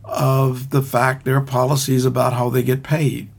of 0.04 0.70
the 0.70 0.82
fact 0.82 1.24
there 1.24 1.36
are 1.36 1.40
policies 1.40 2.04
about 2.04 2.34
how 2.34 2.50
they 2.50 2.62
get 2.62 2.82
paid. 2.82 3.30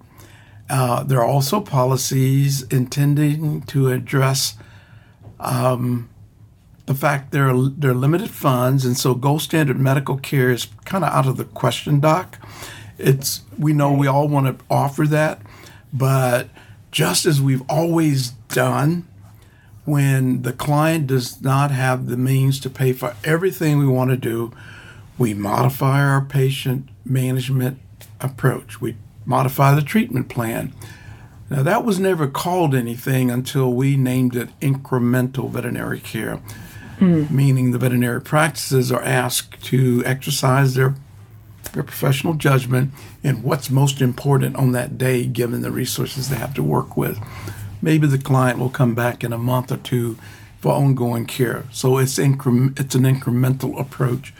Uh, 0.67 1.03
there 1.03 1.19
are 1.19 1.27
also 1.27 1.61
policies 1.61 2.63
intending 2.63 3.61
to 3.61 3.91
address 3.91 4.55
um, 5.39 6.09
the 6.87 6.95
fact 6.95 7.31
there 7.31 7.49
are, 7.49 7.69
there 7.69 7.91
are 7.91 7.95
limited 7.95 8.31
funds, 8.31 8.85
and 8.85 8.97
so 8.97 9.13
gold 9.13 9.41
standard 9.41 9.79
medical 9.79 10.17
care 10.17 10.51
is 10.51 10.67
kind 10.85 11.03
of 11.03 11.11
out 11.11 11.27
of 11.27 11.37
the 11.37 11.45
question, 11.45 11.99
doc. 11.99 12.39
It's 12.97 13.41
we 13.57 13.73
know 13.73 13.91
we 13.91 14.07
all 14.07 14.27
want 14.27 14.47
to 14.47 14.65
offer 14.69 15.05
that, 15.07 15.41
but 15.93 16.49
just 16.91 17.25
as 17.25 17.41
we've 17.41 17.63
always 17.69 18.29
done, 18.49 19.07
when 19.85 20.41
the 20.41 20.53
client 20.53 21.07
does 21.07 21.41
not 21.41 21.71
have 21.71 22.07
the 22.07 22.17
means 22.17 22.59
to 22.61 22.69
pay 22.69 22.93
for 22.93 23.15
everything 23.23 23.77
we 23.77 23.87
want 23.87 24.09
to 24.11 24.17
do, 24.17 24.51
we 25.17 25.33
modify 25.33 26.01
our 26.01 26.21
patient 26.21 26.89
management 27.05 27.79
approach. 28.19 28.81
We 28.81 28.95
modify 29.25 29.75
the 29.75 29.81
treatment 29.81 30.29
plan. 30.29 30.73
Now, 31.49 31.61
that 31.63 31.85
was 31.85 31.99
never 31.99 32.27
called 32.27 32.73
anything 32.73 33.29
until 33.29 33.71
we 33.73 33.97
named 33.97 34.35
it 34.35 34.57
incremental 34.59 35.49
veterinary 35.49 35.99
care, 35.99 36.37
hmm. 36.97 37.25
meaning 37.29 37.71
the 37.71 37.77
veterinary 37.77 38.21
practices 38.21 38.91
are 38.91 39.03
asked 39.03 39.63
to 39.65 40.01
exercise 40.05 40.73
their, 40.73 40.95
their 41.73 41.83
professional 41.83 42.33
judgment 42.33 42.91
and 43.23 43.43
what's 43.43 43.69
most 43.69 44.01
important 44.01 44.55
on 44.55 44.71
that 44.73 44.97
day 44.97 45.25
given 45.25 45.61
the 45.61 45.71
resources 45.71 46.29
they 46.29 46.35
have 46.37 46.53
to 46.53 46.63
work 46.63 46.95
with. 46.95 47.19
Maybe 47.81 48.07
the 48.07 48.17
client 48.17 48.59
will 48.59 48.69
come 48.69 48.95
back 48.95 49.23
in 49.23 49.33
a 49.33 49.37
month 49.37 49.71
or 49.71 49.77
two 49.77 50.17
for 50.59 50.71
ongoing 50.73 51.25
care. 51.25 51.65
So 51.71 51.97
it's, 51.97 52.17
incre- 52.17 52.79
it's 52.79 52.95
an 52.95 53.03
incremental 53.03 53.79
approach 53.79 54.33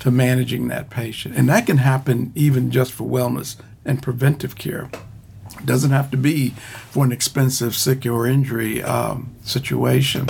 to 0.00 0.10
managing 0.10 0.68
that 0.68 0.90
patient. 0.90 1.36
And 1.36 1.48
that 1.48 1.66
can 1.66 1.78
happen 1.78 2.32
even 2.34 2.70
just 2.70 2.92
for 2.92 3.04
wellness 3.04 3.56
and 3.84 4.02
preventive 4.02 4.56
care. 4.56 4.90
It 5.58 5.66
doesn't 5.66 5.90
have 5.90 6.10
to 6.12 6.16
be 6.16 6.50
for 6.90 7.04
an 7.04 7.12
expensive 7.12 7.74
sick 7.74 8.06
or 8.06 8.26
injury 8.26 8.82
um, 8.82 9.34
situation. 9.42 10.28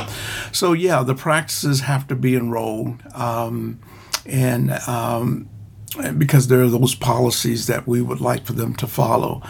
So, 0.53 0.73
yeah, 0.73 1.03
the 1.03 1.15
practices 1.15 1.81
have 1.81 2.07
to 2.09 2.15
be 2.15 2.35
enrolled. 2.35 3.03
Um, 3.15 3.79
and 4.25 4.73
um, 4.87 5.49
because 6.17 6.49
there 6.49 6.63
are 6.63 6.69
those 6.69 6.95
policies 6.95 7.67
that 7.67 7.87
we 7.87 8.01
would 8.03 8.21
like 8.21 8.45
for 8.45 8.53
them 8.53 8.75
to 8.77 8.87
follow. 8.87 9.43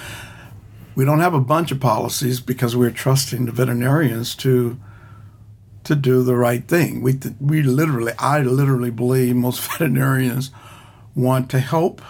We 0.94 1.05
don't 1.05 1.20
have 1.20 1.35
a 1.35 1.40
bunch 1.40 1.70
of 1.70 1.81
policies 1.81 2.40
because 2.40 2.77
we're 2.77 2.90
trusting 2.90 3.46
the 3.46 3.53
veterinarians 3.53 4.35
to 4.37 4.79
to 5.85 5.94
do 5.94 6.22
the 6.22 6.37
right 6.37 6.66
thing. 6.66 7.03
We 7.03 7.18
we 7.40 7.62
literally, 7.62 8.12
I 8.18 8.40
literally 8.40 8.90
believe 8.90 9.37
most 9.37 9.61
veterinarians 9.70 10.51
want 11.14 11.51
to 11.51 11.61
help 11.61 12.03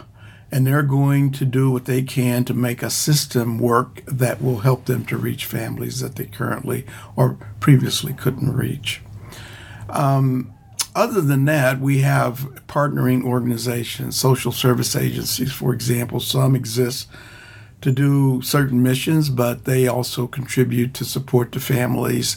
and 0.50 0.66
they're 0.66 0.82
going 0.82 1.30
to 1.30 1.44
do 1.44 1.70
what 1.70 1.84
they 1.84 2.02
can 2.02 2.44
to 2.44 2.54
make 2.54 2.82
a 2.82 2.90
system 2.90 3.58
work 3.58 4.02
that 4.06 4.42
will 4.42 4.60
help 4.60 4.86
them 4.86 5.04
to 5.06 5.16
reach 5.16 5.44
families 5.44 6.00
that 6.00 6.16
they 6.16 6.24
currently 6.24 6.86
or 7.16 7.38
previously 7.60 8.14
couldn't 8.14 8.54
reach. 8.54 9.02
Um, 9.90 10.52
other 10.98 11.20
than 11.20 11.44
that, 11.44 11.78
we 11.78 11.98
have 11.98 12.40
partnering 12.66 13.22
organizations, 13.22 14.18
social 14.18 14.50
service 14.50 14.96
agencies, 14.96 15.52
for 15.52 15.72
example. 15.72 16.18
Some 16.18 16.56
exist 16.56 17.08
to 17.82 17.92
do 17.92 18.42
certain 18.42 18.82
missions, 18.82 19.30
but 19.30 19.64
they 19.64 19.86
also 19.86 20.26
contribute 20.26 20.94
to 20.94 21.04
support 21.04 21.52
the 21.52 21.60
families 21.60 22.36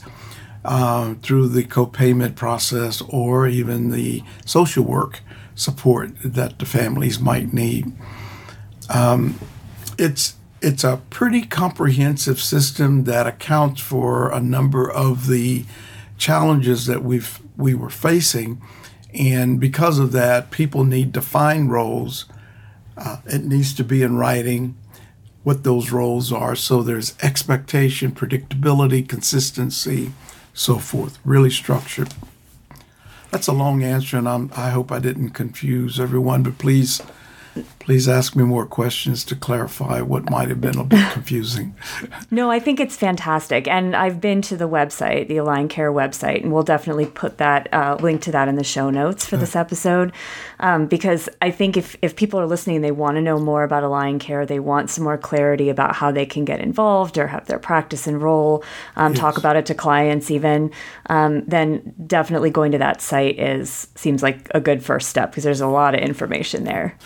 uh, 0.63 1.15
through 1.23 1.47
the 1.47 1.63
co-payment 1.63 2.35
process 2.35 3.01
or 3.09 3.47
even 3.47 3.89
the 3.89 4.23
social 4.45 4.83
work 4.83 5.21
support 5.55 6.11
that 6.23 6.59
the 6.59 6.65
families 6.67 7.19
might 7.19 7.51
need. 7.51 7.91
Um, 8.89 9.39
it's 9.97 10.35
it's 10.61 10.83
a 10.83 11.01
pretty 11.09 11.41
comprehensive 11.41 12.39
system 12.39 13.05
that 13.05 13.25
accounts 13.25 13.81
for 13.81 14.31
a 14.31 14.39
number 14.39 14.87
of 14.87 15.25
the 15.25 15.65
challenges 16.19 16.85
that 16.85 17.03
we've 17.03 17.40
we 17.61 17.73
were 17.73 17.89
facing, 17.89 18.61
and 19.13 19.59
because 19.59 19.99
of 19.99 20.11
that, 20.11 20.51
people 20.51 20.83
need 20.83 21.11
defined 21.11 21.71
roles. 21.71 22.25
Uh, 22.97 23.17
it 23.25 23.45
needs 23.45 23.73
to 23.75 23.83
be 23.83 24.03
in 24.03 24.17
writing 24.17 24.75
what 25.43 25.63
those 25.63 25.91
roles 25.91 26.31
are, 26.31 26.55
so 26.55 26.83
there's 26.83 27.17
expectation, 27.21 28.11
predictability, 28.11 29.07
consistency, 29.07 30.11
so 30.53 30.77
forth. 30.77 31.17
Really 31.23 31.49
structured. 31.49 32.13
That's 33.31 33.47
a 33.47 33.53
long 33.53 33.81
answer, 33.81 34.17
and 34.17 34.27
I'm, 34.27 34.51
I 34.55 34.69
hope 34.71 34.91
I 34.91 34.99
didn't 34.99 35.29
confuse 35.29 35.99
everyone, 35.99 36.43
but 36.43 36.57
please 36.57 37.01
Please 37.83 38.07
ask 38.07 38.35
me 38.35 38.43
more 38.43 38.65
questions 38.65 39.23
to 39.25 39.35
clarify 39.35 40.01
what 40.01 40.29
might 40.29 40.49
have 40.49 40.61
been 40.61 40.77
a 40.77 40.83
bit 40.83 41.11
confusing. 41.13 41.75
no, 42.29 42.51
I 42.51 42.59
think 42.59 42.79
it's 42.79 42.95
fantastic. 42.95 43.67
And 43.67 43.95
I've 43.95 44.21
been 44.21 44.41
to 44.43 44.55
the 44.55 44.69
website, 44.69 45.27
the 45.27 45.37
AlignCare 45.37 45.93
website, 45.93 46.43
and 46.43 46.53
we'll 46.53 46.63
definitely 46.63 47.07
put 47.07 47.39
that 47.39 47.73
uh, 47.73 47.97
link 47.99 48.21
to 48.23 48.31
that 48.31 48.47
in 48.47 48.55
the 48.55 48.63
show 48.63 48.89
notes 48.89 49.25
for 49.25 49.37
this 49.37 49.55
episode. 49.55 50.11
Um, 50.59 50.85
because 50.85 51.27
I 51.41 51.49
think 51.49 51.75
if, 51.75 51.95
if 52.01 52.15
people 52.15 52.39
are 52.39 52.45
listening, 52.45 52.81
they 52.81 52.91
want 52.91 53.15
to 53.15 53.21
know 53.21 53.39
more 53.39 53.63
about 53.63 53.83
AlignCare, 53.83 54.47
they 54.47 54.59
want 54.59 54.89
some 54.89 55.03
more 55.03 55.17
clarity 55.17 55.69
about 55.69 55.95
how 55.95 56.11
they 56.11 56.25
can 56.25 56.45
get 56.45 56.59
involved 56.59 57.17
or 57.17 57.27
have 57.27 57.47
their 57.47 57.59
practice 57.59 58.07
enroll, 58.07 58.63
um, 58.95 59.13
yes. 59.13 59.19
talk 59.19 59.37
about 59.37 59.55
it 59.55 59.65
to 59.65 59.73
clients 59.73 60.29
even, 60.29 60.71
um, 61.09 61.43
then 61.45 61.93
definitely 62.05 62.51
going 62.51 62.71
to 62.71 62.77
that 62.77 63.01
site 63.01 63.39
is 63.39 63.87
seems 63.95 64.21
like 64.21 64.47
a 64.53 64.59
good 64.59 64.83
first 64.83 65.09
step 65.09 65.31
because 65.31 65.43
there's 65.43 65.61
a 65.61 65.67
lot 65.67 65.95
of 65.95 66.01
information 66.01 66.63
there. 66.63 66.97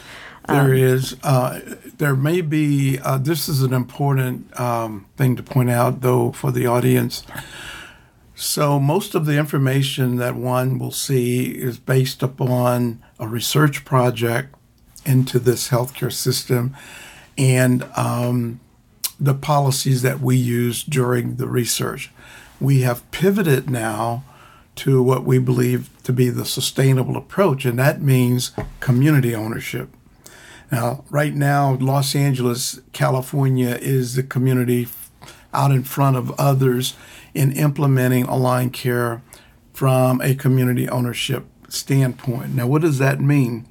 There 0.48 0.62
um, 0.62 0.74
is. 0.74 1.16
Uh, 1.24 1.60
there 1.98 2.16
may 2.16 2.42
be. 2.42 3.00
Uh, 3.00 3.18
this 3.18 3.50
is 3.50 3.62
an 3.62 3.74
important 3.74 4.58
um, 4.60 5.06
thing 5.18 5.36
to 5.36 5.44
point 5.44 5.70
out, 5.70 6.02
though, 6.02 6.32
for 6.32 6.52
the 6.52 6.68
audience. 6.68 7.24
So, 8.36 8.80
most 8.80 9.16
of 9.16 9.26
the 9.26 9.38
information 9.38 10.18
that 10.18 10.36
one 10.36 10.78
will 10.78 10.92
see 10.92 11.46
is 11.46 11.78
based 11.80 12.22
upon 12.22 13.02
a 13.18 13.28
research 13.28 13.86
project 13.86 14.54
into 15.06 15.40
this 15.40 15.70
healthcare 15.70 16.12
system 16.12 16.76
and 17.38 17.84
um, 17.96 18.60
the 19.20 19.34
policies 19.34 20.02
that 20.02 20.20
we 20.20 20.36
use 20.36 20.84
during 20.84 21.36
the 21.36 21.48
research. 21.48 22.12
We 22.60 22.82
have 22.82 23.10
pivoted 23.12 23.70
now 23.70 24.24
to 24.76 25.02
what 25.02 25.24
we 25.24 25.40
believe 25.40 25.90
to 26.04 26.12
be 26.12 26.30
the 26.30 26.46
sustainable 26.46 27.16
approach, 27.16 27.66
and 27.66 27.80
that 27.80 28.02
means 28.02 28.52
community 28.80 29.34
ownership. 29.34 29.90
Now, 30.72 31.04
right 31.10 31.34
now, 31.34 31.76
Los 31.80 32.16
Angeles, 32.16 32.80
California 32.92 33.78
is 33.82 34.16
the 34.16 34.24
community 34.24 34.88
out 35.54 35.72
in 35.72 35.84
front 35.84 36.18
of 36.18 36.32
others 36.40 36.96
in 37.34 37.52
implementing 37.52 38.26
AlignCare 38.26 39.22
from 39.74 40.22
a 40.22 40.36
community 40.36 40.88
ownership 40.90 41.46
standpoint. 41.70 42.56
Now, 42.56 42.68
what 42.68 42.82
does 42.82 42.98
that 43.00 43.20
mean? 43.20 43.68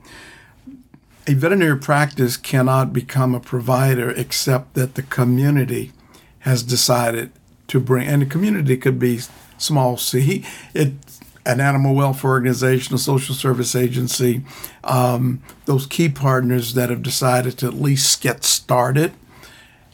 A 1.26 1.34
veterinary 1.34 1.78
practice 1.78 2.36
cannot 2.36 2.92
become 2.92 3.34
a 3.34 3.40
provider 3.40 4.10
except 4.10 4.74
that 4.74 4.94
the 4.94 5.02
community 5.02 5.92
has 6.40 6.62
decided 6.62 7.32
to 7.68 7.80
bring, 7.80 8.06
and 8.06 8.20
the 8.20 8.26
community 8.26 8.76
could 8.76 8.98
be 8.98 9.20
small 9.56 9.96
c. 10.08 10.44
It 10.74 11.03
an 11.46 11.60
animal 11.60 11.94
welfare 11.94 12.30
organization, 12.30 12.94
a 12.94 12.98
social 12.98 13.34
service 13.34 13.74
agency, 13.74 14.42
um, 14.82 15.42
those 15.66 15.86
key 15.86 16.08
partners 16.08 16.74
that 16.74 16.90
have 16.90 17.02
decided 17.02 17.58
to 17.58 17.66
at 17.66 17.74
least 17.74 18.22
get 18.22 18.44
started. 18.44 19.12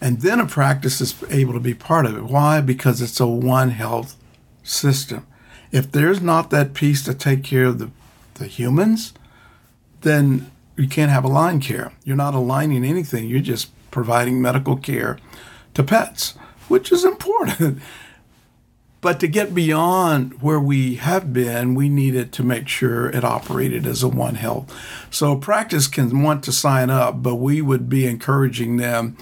And 0.01 0.23
then 0.23 0.41
a 0.41 0.47
practice 0.47 1.01
is 1.01 1.15
able 1.29 1.53
to 1.53 1.61
be 1.61 1.75
part 1.75 2.07
of 2.07 2.17
it. 2.17 2.25
Why? 2.25 2.61
Because 2.61 3.03
it's 3.03 3.21
a 3.21 3.27
one 3.27 3.71
health 3.71 4.17
system. 4.63 5.27
If 5.73 5.93
there's 5.93 6.21
not 6.21 6.51
that 6.51 6.75
piece 6.75 7.05
to 7.05 7.15
take 7.15 7.45
care 7.45 7.67
of 7.67 7.79
the, 7.79 7.91
the 8.35 8.47
humans, 8.47 9.13
then 10.01 10.51
you 10.77 10.89
can't 10.89 11.11
have 11.11 11.25
AlignCare. 11.25 11.93
You're 12.05 12.17
not 12.17 12.35
aligning 12.35 12.85
anything, 12.85 13.29
you're 13.29 13.41
just 13.41 13.71
providing 13.91 14.41
medical 14.41 14.77
care 14.77 15.19
to 15.75 15.83
pets, 15.83 16.33
which 16.69 16.91
is 16.91 17.05
important. 17.05 17.83
But 19.01 19.19
to 19.21 19.29
get 19.29 19.55
beyond 19.55 20.43
where 20.43 20.61
we 20.61 20.97
have 20.97 21.33
been, 21.33 21.75
we 21.75 21.89
needed 21.89 22.33
to 22.33 22.43
make 22.43 22.69
sure 22.69 23.09
it 23.09 23.25
operated 23.25 23.87
as 23.87 24.03
a 24.03 24.09
One 24.09 24.35
Health. 24.35 24.75
So 25.11 25.37
practice 25.37 25.87
can 25.87 26.23
want 26.23 26.45
to 26.45 26.53
sign 26.53 26.91
up, 26.91 27.23
but 27.23 27.37
we 27.37 27.63
would 27.63 27.89
be 27.89 28.07
encouraging 28.07 28.77
them 28.77 29.17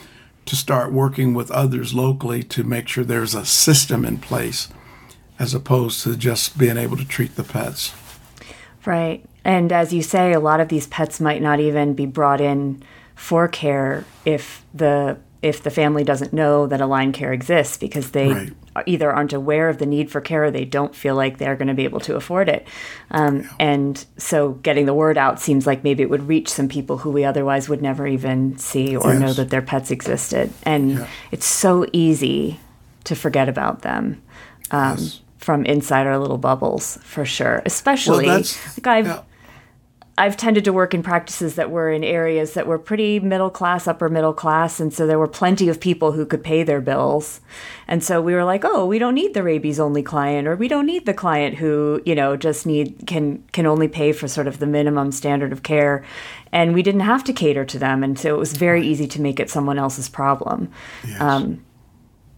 to 0.47 0.57
start 0.57 0.93
working 0.93 1.33
with 1.33 1.51
others 1.51 1.95
locally 1.95 2.43
to 2.43 2.65
make 2.65 2.89
sure 2.89 3.05
there's 3.05 3.35
a 3.35 3.45
system 3.45 4.05
in 4.05 4.19
place 4.19 4.69
as 5.39 5.55
opposed 5.55 6.03
to 6.03 6.17
just 6.17 6.59
being 6.59 6.77
able 6.77 6.97
to 6.97 7.05
treat 7.07 7.37
the 7.37 7.45
pets. 7.45 7.95
Right. 8.85 9.25
And 9.45 9.73
as 9.73 9.93
you 9.93 10.03
say, 10.03 10.33
a 10.33 10.41
lot 10.41 10.61
of 10.61 10.69
these 10.69 10.87
pets 10.89 11.21
might 11.21 11.43
not 11.43 11.61
even 11.61 11.95
be 11.95 12.07
brought 12.07 12.41
in 12.41 12.83
for 13.15 13.47
care 13.47 14.05
if 14.25 14.65
the 14.75 15.19
if 15.41 15.63
the 15.63 15.71
family 15.71 16.03
doesn't 16.03 16.33
know 16.33 16.67
that 16.67 16.81
AlignCare 16.81 17.33
exists 17.33 17.77
because 17.77 18.11
they 18.11 18.33
right. 18.33 18.53
Either 18.87 19.11
aren't 19.11 19.33
aware 19.33 19.69
of 19.69 19.79
the 19.79 19.87
need 19.87 20.11
for 20.11 20.21
care 20.21 20.45
or 20.45 20.51
they 20.51 20.65
don't 20.65 20.95
feel 20.95 21.15
like 21.15 21.39
they're 21.39 21.57
going 21.57 21.69
to 21.69 21.75
be 21.75 21.85
able 21.85 22.01
to 22.01 22.17
afford 22.17 22.49
it. 22.49 22.67
Um, 23.11 23.41
yeah. 23.41 23.51
And 23.59 24.05
so 24.17 24.53
getting 24.53 24.87
the 24.87 24.95
word 24.95 25.19
out 25.19 25.41
seems 25.41 25.67
like 25.67 25.85
maybe 25.85 26.03
it 26.03 26.11
would 26.11 26.29
reach 26.29 26.49
some 26.49 26.69
people 26.69 26.99
who 26.99 27.11
we 27.11 27.25
otherwise 27.25 27.69
would 27.69 27.83
never 27.83 28.07
even 28.07 28.59
see 28.59 28.97
or 28.97 29.13
yes. 29.13 29.21
know 29.21 29.33
that 29.33 29.51
their 29.51 29.63
pets 29.63 29.91
existed. 29.91 30.53
And 30.65 30.93
yeah. 30.93 31.07
it's 31.31 31.47
so 31.47 31.87
easy 31.93 32.61
to 33.05 33.15
forget 33.15 33.49
about 33.49 33.83
them. 33.83 34.23
Um, 34.71 34.99
yes. 34.99 35.21
From 35.39 35.65
inside 35.65 36.07
our 36.07 36.19
little 36.19 36.37
bubbles, 36.37 36.99
for 37.03 37.25
sure. 37.25 37.63
Especially, 37.65 38.27
well, 38.27 38.43
like 38.77 38.87
I've, 38.87 39.07
yeah. 39.07 39.23
I've 40.19 40.37
tended 40.37 40.65
to 40.65 40.73
work 40.73 40.95
in 40.95 41.03
practices 41.03 41.55
that 41.55 41.71
were 41.71 41.91
in 41.91 42.03
areas 42.03 42.55
that 42.55 42.67
were 42.67 42.79
pretty 42.79 43.21
middle 43.21 43.51
class, 43.51 43.87
upper 43.87 44.09
middle 44.09 44.33
class, 44.33 44.81
and 44.81 44.93
so 44.93 45.07
there 45.07 45.19
were 45.19 45.29
plenty 45.29 45.69
of 45.69 45.79
people 45.79 46.13
who 46.13 46.27
could 46.27 46.43
pay 46.43 46.65
their 46.65 46.81
bills. 46.81 47.41
And 47.87 48.03
so 48.03 48.21
we 48.21 48.35
were 48.35 48.45
like, 48.45 48.65
"Oh, 48.65 48.85
we 48.85 48.99
don't 48.99 49.15
need 49.15 49.33
the 49.33 49.45
rabies 49.45 49.79
only 49.79 50.03
client 50.03 50.49
or 50.49 50.57
we 50.57 50.67
don't 50.67 50.87
need 50.87 51.07
the 51.07 51.15
client 51.15 51.57
who, 51.57 52.03
you 52.05 52.15
know, 52.17 52.37
just 52.37 52.67
need 52.67 53.07
can 53.07 53.45
can 53.53 53.65
only 53.65 53.87
pay 53.87 54.13
for 54.13 54.27
sort 54.27 54.49
of 54.49 54.59
the 54.59 54.67
minimum 54.67 55.13
standard 55.13 55.53
of 55.53 55.63
care." 55.63 56.05
And 56.51 56.75
we 56.75 56.83
didn't 56.83 57.03
have 57.03 57.23
to 57.25 57.33
cater 57.33 57.65
to 57.67 57.79
them, 57.79 58.03
and 58.03 58.19
so 58.19 58.35
it 58.35 58.39
was 58.39 58.55
very 58.55 58.85
easy 58.85 59.07
to 59.07 59.21
make 59.21 59.39
it 59.39 59.51
someone 59.51 59.79
else's 59.79 60.09
problem. 60.09 60.71
Yes. 61.07 61.21
Um, 61.21 61.65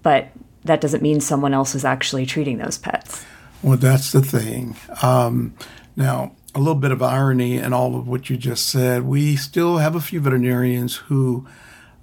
but 0.03 0.29
that 0.65 0.81
doesn't 0.81 1.03
mean 1.03 1.21
someone 1.21 1.55
else 1.55 1.75
is 1.75 1.85
actually 1.85 2.27
treating 2.27 2.59
those 2.59 2.77
pets. 2.77 3.25
Well, 3.63 3.79
that's 3.79 4.13
the 4.13 4.23
thing. 4.23 4.77
Um, 5.03 5.55
now, 5.97 6.33
a 6.55 6.59
little 6.59 6.75
bit 6.75 6.91
of 6.91 7.03
irony 7.03 7.59
in 7.59 7.73
all 7.73 7.97
of 7.97 8.09
what 8.09 8.31
you 8.31 8.37
just 8.37 8.69
said. 8.69 9.03
We 9.03 9.37
still 9.37 9.79
have 9.79 9.95
a 9.95 10.01
few 10.01 10.21
veterinarians 10.21 10.97
who 10.97 11.47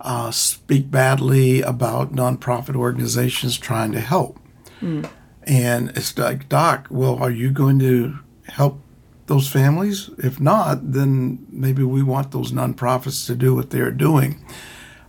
uh, 0.01 0.31
speak 0.31 0.89
badly 0.91 1.61
about 1.61 2.13
nonprofit 2.13 2.75
organizations 2.75 3.57
trying 3.57 3.91
to 3.91 3.99
help. 3.99 4.39
Mm. 4.81 5.09
And 5.43 5.89
it's 5.95 6.17
like, 6.17 6.49
Doc, 6.49 6.87
well, 6.89 7.15
are 7.15 7.31
you 7.31 7.51
going 7.51 7.79
to 7.79 8.19
help 8.45 8.81
those 9.27 9.47
families? 9.47 10.09
If 10.17 10.39
not, 10.39 10.91
then 10.91 11.45
maybe 11.49 11.83
we 11.83 12.03
want 12.03 12.31
those 12.31 12.51
nonprofits 12.51 13.25
to 13.27 13.35
do 13.35 13.55
what 13.55 13.69
they're 13.69 13.91
doing. 13.91 14.43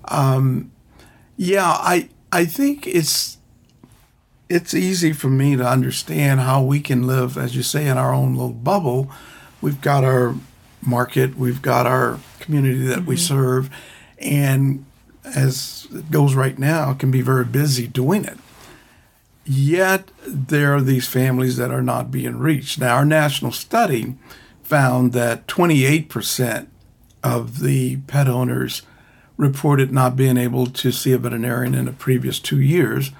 Um, 0.06 0.72
yeah, 1.36 1.66
I 1.66 2.08
I 2.32 2.44
think 2.44 2.86
it's 2.86 3.37
it's 4.48 4.74
easy 4.74 5.12
for 5.12 5.28
me 5.28 5.56
to 5.56 5.66
understand 5.66 6.40
how 6.40 6.62
we 6.62 6.80
can 6.80 7.06
live, 7.06 7.36
as 7.36 7.54
you 7.54 7.62
say, 7.62 7.86
in 7.86 7.98
our 7.98 8.14
own 8.14 8.34
little 8.34 8.52
bubble. 8.52 9.10
We've 9.60 9.80
got 9.80 10.04
our 10.04 10.34
market, 10.80 11.36
we've 11.36 11.60
got 11.60 11.86
our 11.86 12.18
community 12.40 12.86
that 12.86 13.00
mm-hmm. 13.00 13.08
we 13.08 13.16
serve, 13.16 13.70
and 14.18 14.84
as 15.24 15.86
it 15.92 16.10
goes 16.10 16.34
right 16.34 16.58
now, 16.58 16.94
can 16.94 17.10
be 17.10 17.20
very 17.20 17.44
busy 17.44 17.86
doing 17.86 18.24
it. 18.24 18.38
Yet 19.44 20.10
there 20.26 20.74
are 20.74 20.80
these 20.80 21.08
families 21.08 21.56
that 21.56 21.70
are 21.70 21.82
not 21.82 22.10
being 22.10 22.38
reached. 22.38 22.78
Now, 22.78 22.96
our 22.96 23.04
national 23.04 23.52
study 23.52 24.14
found 24.62 25.12
that 25.12 25.46
28% 25.46 26.66
of 27.22 27.60
the 27.60 27.96
pet 28.06 28.28
owners 28.28 28.82
reported 29.36 29.92
not 29.92 30.16
being 30.16 30.36
able 30.36 30.66
to 30.66 30.92
see 30.92 31.12
a 31.12 31.18
veterinarian 31.18 31.74
in 31.74 31.86
the 31.86 31.92
previous 31.92 32.38
two 32.38 32.60
years 32.60 33.10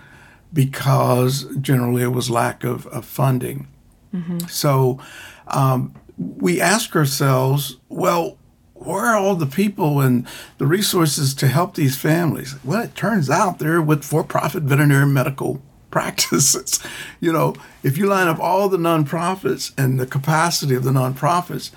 because 0.52 1.44
generally 1.60 2.02
it 2.02 2.08
was 2.08 2.30
lack 2.30 2.64
of, 2.64 2.86
of 2.88 3.04
funding. 3.04 3.68
Mm-hmm. 4.14 4.38
So 4.48 5.00
um, 5.48 5.94
we 6.16 6.60
ask 6.60 6.96
ourselves, 6.96 7.76
well, 7.88 8.38
where 8.74 9.06
are 9.06 9.16
all 9.16 9.34
the 9.34 9.46
people 9.46 10.00
and 10.00 10.26
the 10.58 10.66
resources 10.66 11.34
to 11.34 11.48
help 11.48 11.74
these 11.74 11.96
families? 11.96 12.54
Well, 12.64 12.82
it 12.82 12.94
turns 12.94 13.28
out 13.28 13.58
they're 13.58 13.82
with 13.82 14.04
for 14.04 14.24
profit 14.24 14.62
veterinary 14.62 15.06
medical 15.06 15.62
practices. 15.90 16.80
you 17.18 17.32
know, 17.32 17.54
if 17.82 17.96
you 17.96 18.06
line 18.06 18.28
up 18.28 18.38
all 18.38 18.68
the 18.68 18.76
nonprofits 18.76 19.72
and 19.78 19.98
the 19.98 20.06
capacity 20.06 20.74
of 20.74 20.84
the 20.84 20.90
nonprofits 20.90 21.70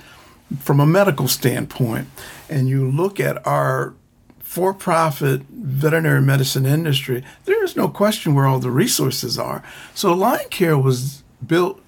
from 0.60 0.80
a 0.80 0.86
medical 0.86 1.28
standpoint, 1.28 2.10
and 2.50 2.68
you 2.68 2.90
look 2.90 3.20
at 3.20 3.46
our 3.48 3.94
for 4.52 4.74
profit 4.74 5.44
veterinary 5.50 6.22
medicine 6.22 6.66
industry, 6.66 7.24
there 7.46 7.64
is 7.64 7.78
no 7.78 7.88
question 7.88 8.36
where 8.36 8.46
all 8.46 8.60
the 8.60 8.70
resources 8.70 9.40
are. 9.40 9.64
So, 9.96 10.14
AlignCare 10.14 10.84
was 10.84 11.24
built 11.48 11.82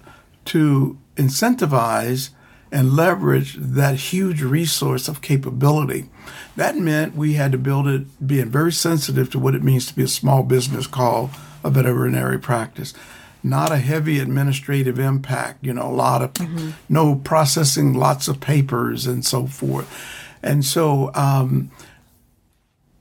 to 0.46 0.96
incentivize 1.16 2.30
and 2.72 2.96
leverage 2.96 3.56
that 3.56 3.96
huge 3.96 4.40
resource 4.40 5.08
of 5.08 5.20
capability. 5.20 6.08
That 6.56 6.78
meant 6.78 7.14
we 7.14 7.34
had 7.34 7.52
to 7.52 7.58
build 7.58 7.86
it 7.86 8.26
being 8.26 8.48
very 8.48 8.72
sensitive 8.72 9.30
to 9.32 9.38
what 9.38 9.54
it 9.54 9.62
means 9.62 9.84
to 9.88 9.94
be 9.94 10.04
a 10.04 10.08
small 10.08 10.42
business 10.42 10.86
called 10.86 11.32
a 11.62 11.68
veterinary 11.68 12.38
practice. 12.38 12.94
Not 13.42 13.72
a 13.72 13.76
heavy 13.76 14.20
administrative 14.20 14.98
impact, 14.98 15.62
you 15.62 15.74
know, 15.74 15.90
a 15.90 15.92
lot 15.92 16.22
of 16.22 16.32
mm-hmm. 16.32 16.70
no 16.88 17.16
processing, 17.16 17.92
lots 17.92 18.26
of 18.26 18.40
papers 18.40 19.04
and 19.04 19.22
so 19.22 19.46
forth. 19.46 19.86
And 20.42 20.64
so, 20.64 21.10
um, 21.14 21.70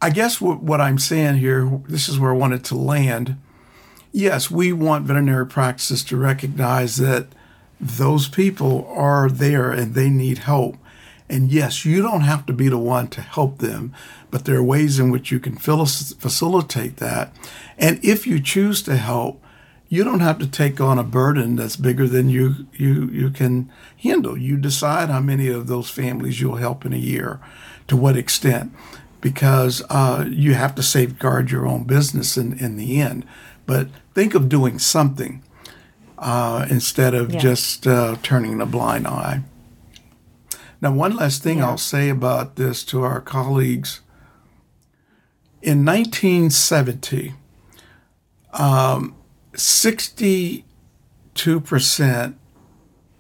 I 0.04 0.10
guess 0.10 0.42
what, 0.42 0.62
what 0.62 0.82
I'm 0.82 1.00
saying 1.00 1.38
here, 1.38 1.80
this 1.88 2.10
is 2.10 2.20
where 2.20 2.32
I 2.32 2.38
wanted 2.38 2.66
to 2.66 2.76
land. 2.76 3.38
Yes, 4.12 4.52
we 4.52 4.74
want 4.74 5.06
veterinary 5.06 5.48
practices 5.48 6.04
to 6.06 6.18
recognize 6.18 6.98
that 6.98 7.28
those 7.80 8.28
people 8.28 8.86
are 8.94 9.30
there 9.30 9.72
and 9.72 9.94
they 9.94 10.10
need 10.10 10.39
help. 10.39 10.76
And 11.30 11.50
yes, 11.50 11.86
you 11.86 12.02
don't 12.02 12.22
have 12.22 12.46
to 12.48 12.54
be 12.54 12.68
the 12.68 12.78
one 12.78 13.08
to 13.12 13.22
help 13.22 13.60
them, 13.60 13.94
but 14.30 14.44
there 14.44 14.58
are 14.58 14.63
ways 14.63 15.00
in 15.00 15.10
which 15.10 15.32
you 15.32 15.39
can 15.39 15.56
facilitate 15.56 16.98
that. 16.98 17.34
And 17.78 18.04
if 18.04 18.28
you 18.28 18.42
choose 18.42 18.82
to 18.84 18.98
help, 18.98 19.42
you 19.88 20.04
don't 20.04 20.20
have 20.20 20.39
to 20.39 20.48
take 20.48 20.82
on 20.82 21.00
a 21.00 21.04
burden 21.04 21.56
that's 21.56 21.78
bigger 21.78 22.08
than 22.08 22.28
you 22.28 22.68
you 22.74 23.08
you 23.10 23.30
can 23.30 23.72
handle. 23.98 24.38
You 24.38 24.58
decide 24.58 25.10
how 25.10 25.22
many 25.22 25.48
of 25.48 25.68
those 25.68 25.89
families 25.89 26.42
you'll 26.42 26.56
help 26.56 26.84
in 26.84 26.94
a 26.94 26.98
year, 26.98 27.39
to 27.88 27.96
what 27.96 28.18
extent 28.18 28.74
because 29.23 29.81
uh, 29.89 30.25
you 30.29 30.53
have 30.53 30.75
to 30.75 30.83
safeguard 30.83 31.49
your 31.49 31.65
own 31.65 31.86
business 31.86 32.36
in, 32.36 32.59
in 32.59 32.75
the 32.75 32.99
end. 32.99 33.25
But 33.65 33.88
think 34.13 34.36
of 34.36 34.49
doing 34.49 34.79
something 34.79 35.41
uh, 36.17 36.65
instead 36.69 37.13
of 37.13 37.33
yeah. 37.33 37.39
just 37.39 37.88
uh, 37.88 38.17
turning 38.21 38.59
a 38.59 38.65
blind 38.65 39.07
eye. 39.07 39.43
Now, 40.81 40.91
one 40.91 41.15
last 41.15 41.41
thing 41.41 41.59
yeah. 41.59 41.67
I'll 41.67 41.77
say 41.77 42.09
about 42.09 42.57
this 42.57 42.83
to 42.86 43.03
our 43.03 43.21
colleagues. 43.21 44.01
In 45.62 45.86
1970, 45.86 47.33
um, 48.51 49.15
62% 49.53 52.36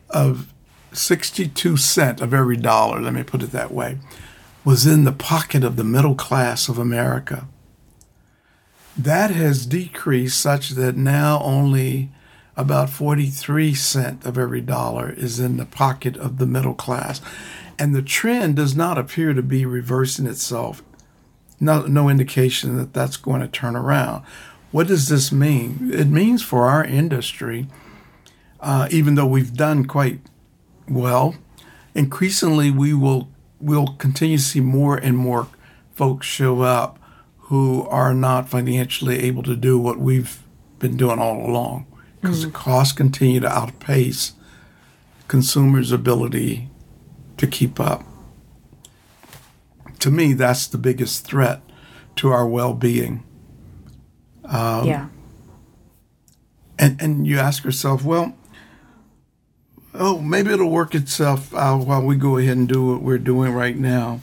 of 0.09 0.53
62 0.91 1.77
cent 1.77 2.19
of 2.19 2.33
every 2.33 2.57
dollar, 2.57 2.99
let 2.99 3.13
me 3.13 3.23
put 3.23 3.41
it 3.41 3.53
that 3.53 3.71
way, 3.71 3.99
was 4.65 4.85
in 4.85 5.03
the 5.03 5.11
pocket 5.11 5.63
of 5.63 5.75
the 5.75 5.83
middle 5.83 6.15
class 6.15 6.69
of 6.69 6.77
America. 6.77 7.47
That 8.97 9.31
has 9.31 9.65
decreased 9.65 10.39
such 10.39 10.71
that 10.71 10.95
now 10.95 11.41
only 11.43 12.11
about 12.55 12.89
43 12.89 13.73
cent 13.73 14.25
of 14.25 14.37
every 14.37 14.61
dollar 14.61 15.11
is 15.11 15.39
in 15.39 15.57
the 15.57 15.65
pocket 15.65 16.15
of 16.17 16.37
the 16.37 16.45
middle 16.45 16.75
class. 16.75 17.19
And 17.79 17.95
the 17.95 18.03
trend 18.03 18.55
does 18.55 18.75
not 18.75 18.97
appear 18.97 19.33
to 19.33 19.41
be 19.41 19.65
reversing 19.65 20.27
itself. 20.27 20.83
No, 21.59 21.85
no 21.87 22.09
indication 22.09 22.77
that 22.77 22.93
that's 22.93 23.17
going 23.17 23.41
to 23.41 23.47
turn 23.47 23.75
around. 23.75 24.23
What 24.71 24.87
does 24.87 25.09
this 25.09 25.31
mean? 25.31 25.89
It 25.91 26.07
means 26.07 26.43
for 26.43 26.65
our 26.65 26.83
industry, 26.83 27.67
uh, 28.59 28.87
even 28.91 29.15
though 29.15 29.25
we've 29.25 29.53
done 29.53 29.85
quite 29.85 30.19
well, 30.87 31.35
increasingly 31.95 32.69
we 32.69 32.93
will 32.93 33.29
we'll 33.63 33.95
continue 33.97 34.37
to 34.37 34.43
see 34.43 34.59
more 34.59 34.97
and 34.97 35.17
more 35.17 35.47
folks 35.93 36.27
show 36.27 36.61
up 36.61 36.99
who 37.37 37.87
are 37.87 38.13
not 38.13 38.49
financially 38.49 39.19
able 39.19 39.43
to 39.43 39.55
do 39.55 39.79
what 39.79 39.97
we've 39.97 40.41
been 40.79 40.97
doing 40.97 41.19
all 41.19 41.45
along 41.45 41.85
because 42.21 42.39
mm-hmm. 42.39 42.51
the 42.51 42.57
costs 42.57 42.93
continue 42.93 43.39
to 43.39 43.47
outpace 43.47 44.33
consumers' 45.27 45.91
ability 45.91 46.69
to 47.37 47.47
keep 47.47 47.79
up. 47.79 48.03
To 49.99 50.11
me, 50.11 50.33
that's 50.33 50.67
the 50.67 50.77
biggest 50.77 51.25
threat 51.25 51.61
to 52.17 52.29
our 52.29 52.47
well-being. 52.47 53.23
Um, 54.45 54.85
yeah. 54.85 55.07
And 56.77 57.01
and 57.01 57.25
you 57.25 57.39
ask 57.39 57.63
yourself, 57.63 58.03
well, 58.03 58.35
oh, 59.93 60.19
maybe 60.19 60.51
it'll 60.51 60.69
work 60.69 60.95
itself 60.95 61.53
out 61.53 61.85
while 61.85 62.01
we 62.01 62.15
go 62.15 62.37
ahead 62.37 62.57
and 62.57 62.67
do 62.67 62.85
what 62.85 63.01
we're 63.01 63.17
doing 63.17 63.53
right 63.53 63.77
now. 63.77 64.21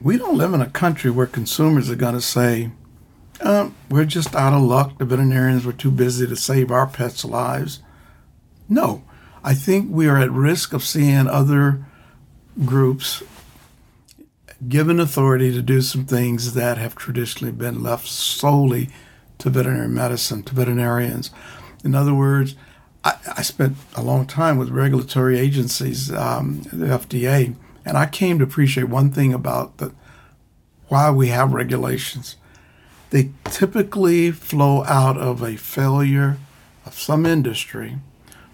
We 0.00 0.16
don't 0.16 0.38
live 0.38 0.54
in 0.54 0.60
a 0.60 0.70
country 0.70 1.10
where 1.10 1.26
consumers 1.26 1.90
are 1.90 1.96
going 1.96 2.14
to 2.14 2.20
say, 2.20 2.70
um, 3.42 3.74
we're 3.88 4.04
just 4.04 4.34
out 4.34 4.52
of 4.52 4.62
luck. 4.62 4.98
The 4.98 5.04
veterinarians 5.04 5.64
were 5.64 5.72
too 5.72 5.90
busy 5.90 6.26
to 6.26 6.36
save 6.36 6.70
our 6.70 6.86
pets' 6.86 7.24
lives. 7.24 7.80
No, 8.68 9.02
I 9.42 9.54
think 9.54 9.90
we 9.90 10.06
are 10.06 10.18
at 10.18 10.30
risk 10.30 10.72
of 10.72 10.84
seeing 10.84 11.26
other 11.26 11.84
groups 12.64 13.22
given 14.68 15.00
authority 15.00 15.52
to 15.52 15.62
do 15.62 15.80
some 15.80 16.04
things 16.04 16.52
that 16.52 16.76
have 16.76 16.94
traditionally 16.94 17.52
been 17.52 17.82
left 17.82 18.06
solely 18.06 18.90
to 19.38 19.48
veterinary 19.48 19.88
medicine, 19.88 20.42
to 20.42 20.54
veterinarians. 20.54 21.30
In 21.82 21.94
other 21.94 22.12
words, 22.12 22.54
I, 23.04 23.16
I 23.38 23.42
spent 23.42 23.76
a 23.94 24.02
long 24.02 24.26
time 24.26 24.58
with 24.58 24.70
regulatory 24.70 25.38
agencies, 25.38 26.12
um, 26.12 26.62
the 26.72 26.86
FDA, 26.86 27.54
and 27.84 27.96
I 27.96 28.06
came 28.06 28.38
to 28.38 28.44
appreciate 28.44 28.88
one 28.88 29.10
thing 29.10 29.32
about 29.32 29.78
the 29.78 29.92
why 30.88 31.10
we 31.10 31.28
have 31.28 31.52
regulations. 31.52 32.36
They 33.10 33.30
typically 33.44 34.30
flow 34.32 34.84
out 34.84 35.16
of 35.16 35.42
a 35.42 35.56
failure 35.56 36.38
of 36.84 36.94
some 36.94 37.26
industry 37.26 37.98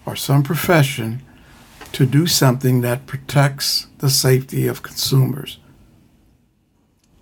or 0.05 0.15
some 0.15 0.43
profession 0.43 1.21
to 1.93 2.05
do 2.05 2.27
something 2.27 2.81
that 2.81 3.07
protects 3.07 3.87
the 3.97 4.09
safety 4.09 4.67
of 4.67 4.83
consumers. 4.83 5.57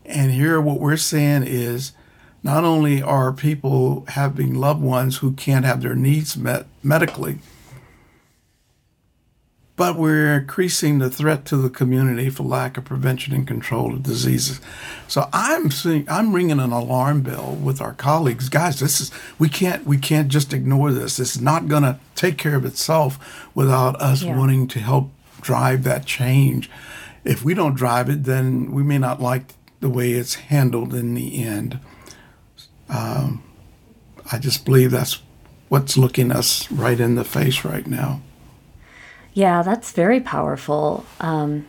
And 0.06 0.32
here, 0.32 0.60
what 0.62 0.80
we're 0.80 0.98
saying 0.98 1.44
is 1.44 1.94
not 2.46 2.64
only 2.64 3.02
are 3.02 3.34
people 3.34 4.06
having 4.10 4.54
loved 4.54 4.80
ones 4.80 5.18
who 5.18 5.32
can't 5.32 5.66
have 5.66 5.82
their 5.82 5.96
needs 5.96 6.38
met 6.38 6.68
medically, 6.84 7.40
but 9.76 9.98
we're 9.98 10.36
increasing 10.36 11.00
the 11.00 11.10
threat 11.10 11.44
to 11.46 11.58
the 11.58 11.72
community 11.72 12.30
for 12.30 12.44
lack 12.44 12.78
of 12.78 12.86
prevention 12.86 13.34
and 13.34 13.48
control 13.48 13.96
of 13.96 14.04
diseases. 14.04 14.62
So 15.08 15.28
I'm 15.34 15.72
seeing, 15.72 16.08
I'm 16.08 16.34
ringing 16.34 16.60
an 16.60 16.72
alarm 16.72 17.24
bell 17.24 17.58
with 17.60 17.82
our 17.82 17.94
colleagues. 17.94 18.48
Guys, 18.48 18.80
this 18.80 19.02
is 19.02 19.10
we 19.40 19.50
can't 19.50 19.84
we 19.84 19.98
can't 19.98 20.28
just 20.28 20.54
ignore 20.54 20.92
this. 20.92 21.18
This 21.18 21.36
is 21.36 21.42
not 21.42 21.68
going 21.68 21.82
to 21.82 22.00
take 22.14 22.38
care 22.38 22.56
of 22.56 22.64
itself 22.64 23.50
without 23.56 24.00
us 24.00 24.22
yeah. 24.22 24.38
wanting 24.38 24.68
to 24.68 24.80
help 24.80 25.10
drive 25.42 25.84
that 25.86 26.06
change. 26.06 26.70
If 27.24 27.44
we 27.44 27.56
don't 27.56 27.74
drive 27.74 28.08
it, 28.08 28.26
then 28.26 28.72
we 28.72 28.84
may 28.84 29.00
not 29.00 29.20
like 29.20 29.56
the 29.80 29.90
way 29.90 30.12
it's 30.12 30.36
handled 30.36 30.94
in 30.94 31.16
the 31.16 31.44
end. 31.44 31.80
Um, 32.90 33.44
I 34.32 34.38
just 34.38 34.66
believe 34.66 34.92
that's 34.92 35.22
what's 35.70 35.98
looking 35.98 36.32
us 36.32 36.72
right 36.72 37.00
in 37.00 37.16
the 37.16 37.24
face 37.24 37.66
right 37.66 37.86
now. 37.86 38.22
Yeah, 39.34 39.64
that's 39.64 39.92
very 39.92 40.22
powerful. 40.22 41.06
Um, 41.20 41.68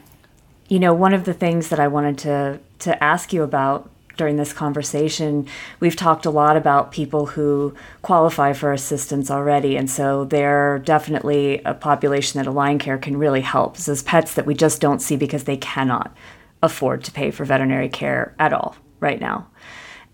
you 0.68 0.78
know, 0.78 0.95
one 0.95 1.14
of 1.14 1.24
the 1.24 1.34
things 1.34 1.68
that 1.68 1.80
I 1.80 1.88
wanted 1.88 2.18
to 2.18 2.61
to 2.80 3.03
ask 3.03 3.32
you 3.32 3.43
about 3.43 3.91
during 4.16 4.36
this 4.36 4.53
conversation, 4.53 5.47
we've 5.80 5.97
talked 5.97 6.24
a 6.24 6.30
lot 6.30 6.57
about 6.57 6.91
people 6.91 7.26
who 7.26 7.74
qualify 8.03 8.53
for 8.53 8.72
assistance 8.72 9.30
already, 9.30 9.76
and 9.76 9.91
so 9.91 10.24
they're 10.24 10.78
definitely 10.80 11.61
a 11.64 11.74
population 11.74 12.43
that 12.43 12.51
AlignCare 12.51 13.01
can 13.01 13.16
really 13.16 13.43
help. 13.43 13.76
As 13.88 14.03
pets 14.03 14.34
that 14.34 14.47
we 14.47 14.55
just 14.55 14.80
don't 14.80 15.03
see 15.03 15.16
because 15.16 15.45
they 15.45 15.57
cannot 15.57 16.16
afford 16.62 17.05
to 17.05 17.12
pay 17.12 17.30
for 17.30 17.45
veterinary 17.45 17.88
care 17.88 18.34
at 18.38 18.53
all 18.53 18.76
right 19.01 19.20
now. 19.20 19.47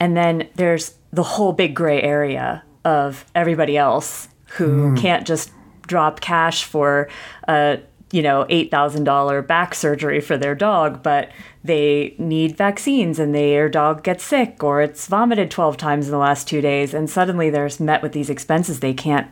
And 0.02 0.16
then 0.16 0.48
there's 0.56 0.94
the 1.12 1.22
whole 1.22 1.52
big 1.52 1.76
gray 1.76 2.02
area 2.02 2.64
of 2.84 3.24
everybody 3.36 3.76
else 3.76 4.26
who 4.56 4.90
mm. 4.90 4.98
can't 4.98 5.24
just 5.24 5.52
drop 5.86 6.20
cash 6.20 6.64
for 6.64 7.08
a 7.46 7.78
you 8.10 8.20
know, 8.20 8.44
$8,000 8.50 9.46
back 9.46 9.76
surgery 9.76 10.20
for 10.20 10.36
their 10.36 10.56
dog, 10.56 11.04
but 11.04 11.30
they 11.62 12.16
need 12.18 12.56
vaccines 12.56 13.20
and 13.20 13.32
their 13.32 13.68
dog 13.68 14.02
gets 14.02 14.24
sick 14.24 14.64
or 14.64 14.82
it's 14.82 15.06
vomited 15.06 15.52
12 15.52 15.76
times 15.76 16.06
in 16.06 16.10
the 16.12 16.18
last 16.18 16.48
2 16.48 16.60
days 16.60 16.92
and 16.92 17.08
suddenly 17.08 17.48
they're 17.48 17.70
met 17.78 18.02
with 18.02 18.12
these 18.12 18.28
expenses 18.28 18.80
they 18.80 18.92
can't 18.92 19.28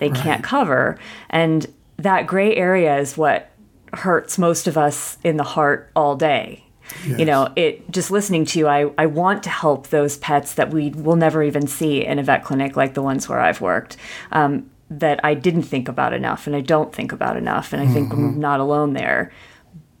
they 0.00 0.10
right. 0.10 0.22
can't 0.22 0.44
cover. 0.44 0.98
And 1.30 1.66
that 1.96 2.26
gray 2.26 2.54
area 2.54 2.98
is 2.98 3.16
what 3.16 3.50
hurts 3.94 4.38
most 4.38 4.68
of 4.68 4.76
us 4.76 5.16
in 5.24 5.38
the 5.38 5.44
heart 5.44 5.90
all 5.96 6.14
day. 6.14 6.69
Yes. 7.06 7.18
You 7.18 7.24
know, 7.24 7.52
it 7.56 7.90
just 7.90 8.10
listening 8.10 8.44
to 8.46 8.58
you, 8.58 8.66
I, 8.66 8.90
I 8.98 9.06
want 9.06 9.42
to 9.44 9.50
help 9.50 9.88
those 9.88 10.18
pets 10.18 10.54
that 10.54 10.70
we 10.70 10.90
will 10.90 11.16
never 11.16 11.42
even 11.42 11.66
see 11.66 12.04
in 12.04 12.18
a 12.18 12.22
vet 12.22 12.44
clinic 12.44 12.76
like 12.76 12.94
the 12.94 13.02
ones 13.02 13.28
where 13.28 13.40
I've 13.40 13.60
worked. 13.60 13.96
Um, 14.32 14.70
that 14.90 15.20
I 15.24 15.34
didn't 15.34 15.62
think 15.62 15.88
about 15.88 16.12
enough 16.12 16.48
and 16.48 16.56
I 16.56 16.60
don't 16.60 16.92
think 16.92 17.12
about 17.12 17.36
enough. 17.36 17.72
And 17.72 17.80
I 17.80 17.86
think 17.86 18.08
mm-hmm. 18.08 18.24
I'm 18.24 18.40
not 18.40 18.58
alone 18.58 18.92
there. 18.92 19.32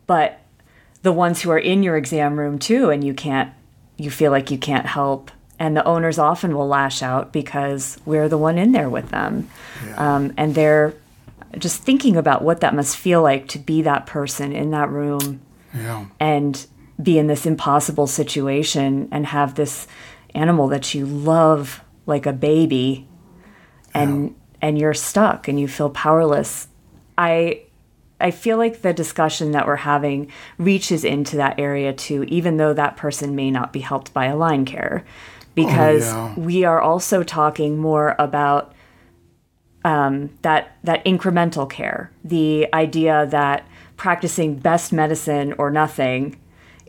But 0.06 0.40
the 1.02 1.12
ones 1.12 1.40
who 1.40 1.50
are 1.50 1.58
in 1.58 1.84
your 1.84 1.96
exam 1.96 2.38
room 2.38 2.58
too, 2.58 2.90
and 2.90 3.04
you 3.04 3.14
can't, 3.14 3.52
you 3.96 4.10
feel 4.10 4.32
like 4.32 4.50
you 4.50 4.58
can't 4.58 4.86
help. 4.86 5.30
And 5.60 5.76
the 5.76 5.84
owners 5.84 6.18
often 6.18 6.56
will 6.56 6.66
lash 6.66 7.02
out 7.02 7.32
because 7.32 7.98
we're 8.04 8.28
the 8.28 8.38
one 8.38 8.58
in 8.58 8.72
there 8.72 8.90
with 8.90 9.10
them. 9.10 9.48
Yeah. 9.86 10.14
Um, 10.16 10.32
and 10.36 10.54
they're 10.54 10.94
just 11.58 11.82
thinking 11.82 12.16
about 12.16 12.42
what 12.42 12.60
that 12.60 12.74
must 12.74 12.96
feel 12.96 13.22
like 13.22 13.46
to 13.48 13.58
be 13.58 13.82
that 13.82 14.06
person 14.06 14.52
in 14.52 14.70
that 14.70 14.88
room 14.90 15.40
yeah. 15.74 16.06
and 16.18 16.66
be 17.02 17.18
in 17.18 17.26
this 17.26 17.46
impossible 17.46 18.06
situation 18.06 19.08
and 19.10 19.26
have 19.26 19.54
this 19.54 19.86
animal 20.34 20.68
that 20.68 20.94
you 20.94 21.06
love 21.06 21.82
like 22.06 22.26
a 22.26 22.32
baby 22.32 23.08
and 23.94 24.34
and 24.62 24.78
you're 24.78 24.94
stuck 24.94 25.48
and 25.48 25.58
you 25.58 25.66
feel 25.66 25.90
powerless. 25.90 26.68
I 27.16 27.62
I 28.20 28.30
feel 28.30 28.58
like 28.58 28.82
the 28.82 28.92
discussion 28.92 29.52
that 29.52 29.66
we're 29.66 29.76
having 29.76 30.30
reaches 30.58 31.04
into 31.04 31.36
that 31.36 31.58
area 31.58 31.92
too, 31.92 32.24
even 32.24 32.58
though 32.58 32.74
that 32.74 32.96
person 32.96 33.34
may 33.34 33.50
not 33.50 33.72
be 33.72 33.80
helped 33.80 34.12
by 34.12 34.26
AlignCare, 34.28 35.04
because 35.54 36.12
oh, 36.12 36.34
yeah. 36.36 36.38
we 36.38 36.64
are 36.64 36.80
also 36.80 37.22
talking 37.22 37.78
more 37.78 38.14
about 38.18 38.74
um, 39.84 40.30
that 40.42 40.76
that 40.84 41.04
incremental 41.04 41.68
care, 41.68 42.12
the 42.22 42.68
idea 42.74 43.26
that 43.30 43.66
practicing 44.00 44.54
best 44.54 44.94
medicine 44.94 45.52
or 45.58 45.70
nothing 45.70 46.34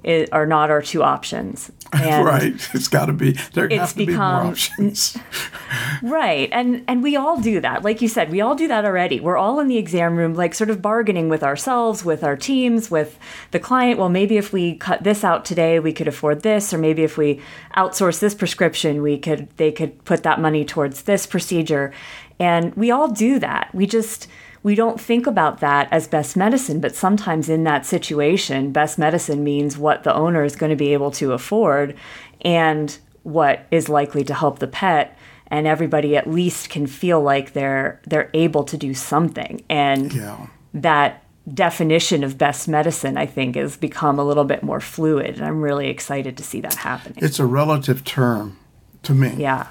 is, 0.01 0.29
are 0.29 0.45
not 0.45 0.71
our 0.71 0.81
two 0.81 1.03
options. 1.03 1.69
And 1.93 2.25
right. 2.25 2.69
It's 2.73 2.87
got 2.87 3.07
to 3.07 3.13
be. 3.13 3.33
There 3.51 3.67
have 3.67 3.89
to 3.89 3.95
become, 3.97 4.05
be 4.07 4.15
more 4.15 4.51
options. 4.51 5.17
right. 6.01 6.47
And 6.53 6.85
and 6.87 7.03
we 7.03 7.17
all 7.17 7.41
do 7.41 7.59
that. 7.59 7.83
Like 7.83 8.01
you 8.01 8.07
said, 8.07 8.31
we 8.31 8.39
all 8.39 8.55
do 8.55 8.69
that 8.69 8.85
already. 8.85 9.19
We're 9.19 9.35
all 9.35 9.59
in 9.59 9.67
the 9.67 9.77
exam 9.77 10.15
room, 10.15 10.33
like 10.33 10.53
sort 10.53 10.69
of 10.69 10.81
bargaining 10.81 11.27
with 11.27 11.43
ourselves, 11.43 12.05
with 12.05 12.23
our 12.23 12.37
teams, 12.37 12.89
with 12.89 13.19
the 13.51 13.59
client. 13.59 13.99
Well, 13.99 14.07
maybe 14.07 14.37
if 14.37 14.53
we 14.53 14.75
cut 14.75 15.03
this 15.03 15.25
out 15.25 15.43
today, 15.43 15.81
we 15.81 15.91
could 15.91 16.07
afford 16.07 16.43
this, 16.43 16.73
or 16.73 16.77
maybe 16.77 17.03
if 17.03 17.17
we 17.17 17.41
outsource 17.75 18.21
this 18.21 18.35
prescription, 18.35 19.01
we 19.01 19.17
could 19.17 19.49
they 19.57 19.73
could 19.73 20.05
put 20.05 20.23
that 20.23 20.39
money 20.39 20.63
towards 20.63 21.01
this 21.01 21.25
procedure. 21.25 21.91
And 22.39 22.73
we 22.75 22.89
all 22.89 23.09
do 23.09 23.37
that. 23.39 23.69
We 23.75 23.85
just 23.85 24.29
we 24.63 24.75
don't 24.75 25.01
think 25.01 25.25
about 25.25 25.59
that 25.59 25.87
as 25.91 26.07
best 26.07 26.37
medicine, 26.37 26.79
but 26.79 26.95
sometimes 26.95 27.49
in 27.49 27.63
that 27.63 27.85
situation, 27.85 28.71
best 28.71 28.99
medicine 28.99 29.43
means 29.43 29.77
what 29.77 30.03
the 30.03 30.13
owner 30.13 30.43
is 30.43 30.55
going 30.55 30.69
to 30.69 30.75
be 30.75 30.93
able 30.93 31.11
to 31.11 31.33
afford 31.33 31.95
and 32.41 32.97
what 33.23 33.65
is 33.71 33.89
likely 33.89 34.23
to 34.23 34.33
help 34.33 34.59
the 34.59 34.67
pet 34.67 35.17
and 35.47 35.67
everybody 35.67 36.15
at 36.15 36.27
least 36.27 36.69
can 36.69 36.87
feel 36.87 37.21
like 37.21 37.53
they're 37.53 38.01
they're 38.07 38.31
able 38.33 38.63
to 38.63 38.77
do 38.77 38.93
something 38.93 39.63
and 39.69 40.13
yeah. 40.13 40.47
that 40.73 41.23
definition 41.53 42.23
of 42.23 42.37
best 42.37 42.67
medicine 42.67 43.17
i 43.17 43.25
think 43.25 43.55
has 43.55 43.77
become 43.77 44.17
a 44.17 44.23
little 44.23 44.43
bit 44.45 44.63
more 44.63 44.79
fluid 44.79 45.35
and 45.35 45.45
i'm 45.45 45.61
really 45.61 45.87
excited 45.87 46.37
to 46.37 46.43
see 46.43 46.61
that 46.61 46.75
happening 46.75 47.17
it's 47.21 47.39
a 47.39 47.45
relative 47.45 48.03
term 48.03 48.57
to 49.03 49.13
me 49.13 49.33
yeah 49.37 49.67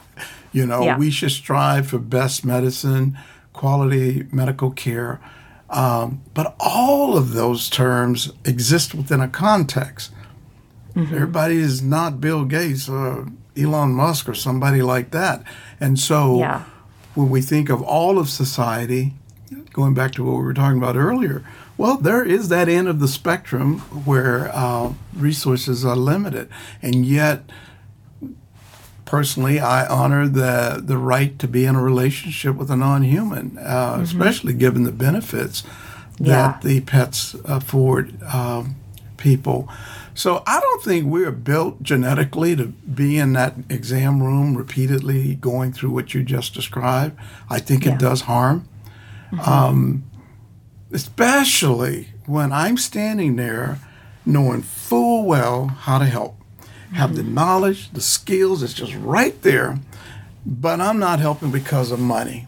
you 0.52 0.66
know 0.66 0.82
yeah. 0.82 0.98
we 0.98 1.10
should 1.10 1.30
strive 1.30 1.88
for 1.88 1.98
best 1.98 2.44
medicine 2.44 3.16
quality 3.60 4.26
medical 4.32 4.70
care. 4.70 5.20
Um, 5.68 6.22
but 6.32 6.56
all 6.58 7.14
of 7.14 7.34
those 7.34 7.68
terms 7.68 8.32
exist 8.46 8.94
within 8.94 9.20
a 9.20 9.28
context. 9.28 10.12
Mm-hmm. 10.94 11.14
Everybody 11.14 11.58
is 11.58 11.82
not 11.82 12.22
Bill 12.22 12.46
Gates 12.46 12.88
or 12.88 13.28
Elon 13.54 13.90
Musk 13.92 14.30
or 14.30 14.34
somebody 14.34 14.80
like 14.80 15.10
that. 15.10 15.44
And 15.78 15.98
so 15.98 16.38
yeah. 16.38 16.64
when 17.14 17.28
we 17.28 17.42
think 17.42 17.68
of 17.68 17.82
all 17.82 18.18
of 18.18 18.30
society, 18.30 19.12
going 19.74 19.92
back 19.92 20.12
to 20.12 20.24
what 20.24 20.38
we 20.38 20.42
were 20.42 20.54
talking 20.54 20.78
about 20.78 20.96
earlier, 20.96 21.44
well, 21.76 21.98
there 21.98 22.24
is 22.24 22.48
that 22.48 22.66
end 22.66 22.88
of 22.88 22.98
the 22.98 23.08
spectrum 23.08 23.80
where 24.06 24.50
uh, 24.54 24.94
resources 25.14 25.84
are 25.84 25.96
limited. 25.96 26.48
And 26.80 27.04
yet, 27.04 27.42
personally, 29.10 29.58
I 29.58 29.86
honor 29.86 30.28
the 30.28 30.80
the 30.82 30.96
right 30.96 31.36
to 31.40 31.48
be 31.48 31.64
in 31.64 31.74
a 31.74 31.82
relationship 31.82 32.54
with 32.54 32.70
a 32.70 32.76
non-human, 32.76 33.58
uh, 33.58 33.94
mm-hmm. 33.94 34.02
especially 34.02 34.52
given 34.52 34.84
the 34.84 34.92
benefits 34.92 35.64
that 36.20 36.26
yeah. 36.26 36.58
the 36.62 36.80
pets 36.82 37.34
afford 37.44 38.22
um, 38.22 38.76
people. 39.16 39.68
So 40.14 40.44
I 40.46 40.60
don't 40.60 40.82
think 40.84 41.06
we're 41.06 41.32
built 41.32 41.82
genetically 41.82 42.54
to 42.54 42.66
be 42.66 43.18
in 43.18 43.32
that 43.32 43.54
exam 43.68 44.22
room 44.22 44.56
repeatedly 44.56 45.34
going 45.34 45.72
through 45.72 45.90
what 45.90 46.14
you 46.14 46.22
just 46.22 46.54
described. 46.54 47.18
I 47.48 47.58
think 47.58 47.84
yeah. 47.84 47.94
it 47.94 47.98
does 47.98 48.22
harm, 48.22 48.68
mm-hmm. 49.32 49.40
um, 49.40 50.04
especially 50.92 52.10
when 52.26 52.52
I'm 52.52 52.76
standing 52.76 53.34
there 53.34 53.78
knowing 54.24 54.62
full 54.62 55.24
well 55.24 55.66
how 55.66 55.98
to 55.98 56.04
help 56.06 56.39
have 56.92 57.16
the 57.16 57.22
knowledge, 57.22 57.90
the 57.92 58.00
skills, 58.00 58.62
it's 58.62 58.74
just 58.74 58.94
right 58.96 59.40
there. 59.42 59.78
But 60.44 60.80
I'm 60.80 60.98
not 60.98 61.20
helping 61.20 61.50
because 61.50 61.92
of 61.92 62.00
money. 62.00 62.46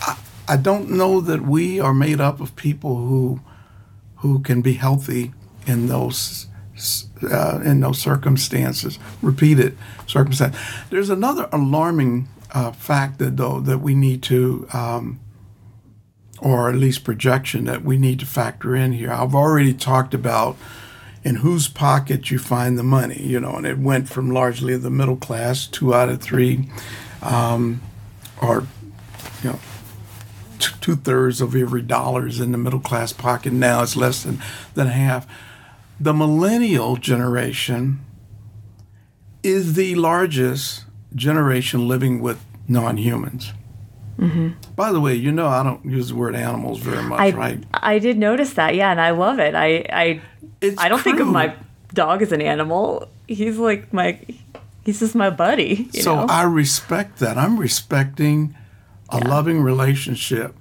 I, 0.00 0.18
I 0.48 0.56
don't 0.56 0.90
know 0.90 1.20
that 1.20 1.42
we 1.42 1.80
are 1.80 1.94
made 1.94 2.20
up 2.20 2.40
of 2.40 2.56
people 2.56 2.96
who 2.96 3.40
who 4.16 4.40
can 4.40 4.62
be 4.62 4.74
healthy 4.74 5.32
in 5.66 5.86
those 5.86 6.46
uh, 7.30 7.60
in 7.64 7.80
those 7.80 7.98
circumstances. 7.98 8.98
Repeated 9.22 9.76
circumstance. 10.06 10.56
There's 10.90 11.10
another 11.10 11.48
alarming 11.52 12.28
uh, 12.52 12.72
fact 12.72 13.18
that 13.18 13.36
though 13.36 13.60
that 13.60 13.78
we 13.78 13.94
need 13.94 14.22
to, 14.24 14.66
um, 14.72 15.20
or 16.40 16.68
at 16.68 16.76
least 16.76 17.04
projection 17.04 17.64
that 17.64 17.82
we 17.82 17.96
need 17.98 18.20
to 18.20 18.26
factor 18.26 18.74
in 18.74 18.92
here. 18.92 19.12
I've 19.12 19.34
already 19.34 19.72
talked 19.74 20.14
about 20.14 20.56
in 21.26 21.34
whose 21.34 21.66
pocket 21.66 22.30
you 22.30 22.38
find 22.38 22.78
the 22.78 22.84
money, 22.84 23.20
you 23.20 23.40
know, 23.40 23.56
and 23.56 23.66
it 23.66 23.76
went 23.76 24.08
from 24.08 24.30
largely 24.30 24.76
the 24.76 24.90
middle 24.90 25.16
class, 25.16 25.66
two 25.66 25.92
out 25.92 26.08
of 26.08 26.22
three, 26.22 26.70
um, 27.20 27.80
or, 28.40 28.64
you 29.42 29.50
know, 29.50 29.58
two 30.80 30.94
thirds 30.94 31.40
of 31.40 31.56
every 31.56 31.82
dollar 31.82 32.28
is 32.28 32.38
in 32.38 32.52
the 32.52 32.58
middle 32.58 32.78
class 32.78 33.12
pocket. 33.12 33.52
Now 33.52 33.82
it's 33.82 33.96
less 33.96 34.22
than, 34.22 34.40
than 34.74 34.86
half. 34.86 35.26
The 35.98 36.14
millennial 36.14 36.94
generation 36.94 37.98
is 39.42 39.74
the 39.74 39.96
largest 39.96 40.84
generation 41.12 41.88
living 41.88 42.20
with 42.22 42.40
non 42.68 42.98
humans. 42.98 43.52
Mm-hmm. 44.18 44.74
By 44.74 44.92
the 44.92 45.00
way, 45.00 45.14
you 45.14 45.30
know 45.30 45.46
I 45.46 45.62
don't 45.62 45.84
use 45.84 46.08
the 46.08 46.14
word 46.14 46.34
animals 46.34 46.78
very 46.78 47.02
much, 47.02 47.20
I, 47.20 47.30
right? 47.30 47.64
I 47.74 47.98
did 47.98 48.16
notice 48.16 48.54
that, 48.54 48.74
yeah, 48.74 48.90
and 48.90 49.00
I 49.00 49.10
love 49.10 49.38
it. 49.38 49.54
I 49.54 49.84
I 49.90 50.20
it's 50.60 50.80
I 50.80 50.88
don't 50.88 51.00
true. 51.00 51.12
think 51.12 51.20
of 51.20 51.28
my 51.28 51.54
dog 51.92 52.22
as 52.22 52.32
an 52.32 52.40
animal. 52.40 53.08
He's 53.26 53.58
like 53.58 53.92
my 53.92 54.18
he's 54.84 55.00
just 55.00 55.14
my 55.14 55.30
buddy. 55.30 55.90
so 55.92 56.14
know? 56.14 56.26
I 56.28 56.44
respect 56.44 57.18
that. 57.18 57.36
I'm 57.36 57.58
respecting 57.58 58.56
a 59.10 59.18
yeah. 59.18 59.28
loving 59.28 59.60
relationship. 59.60 60.54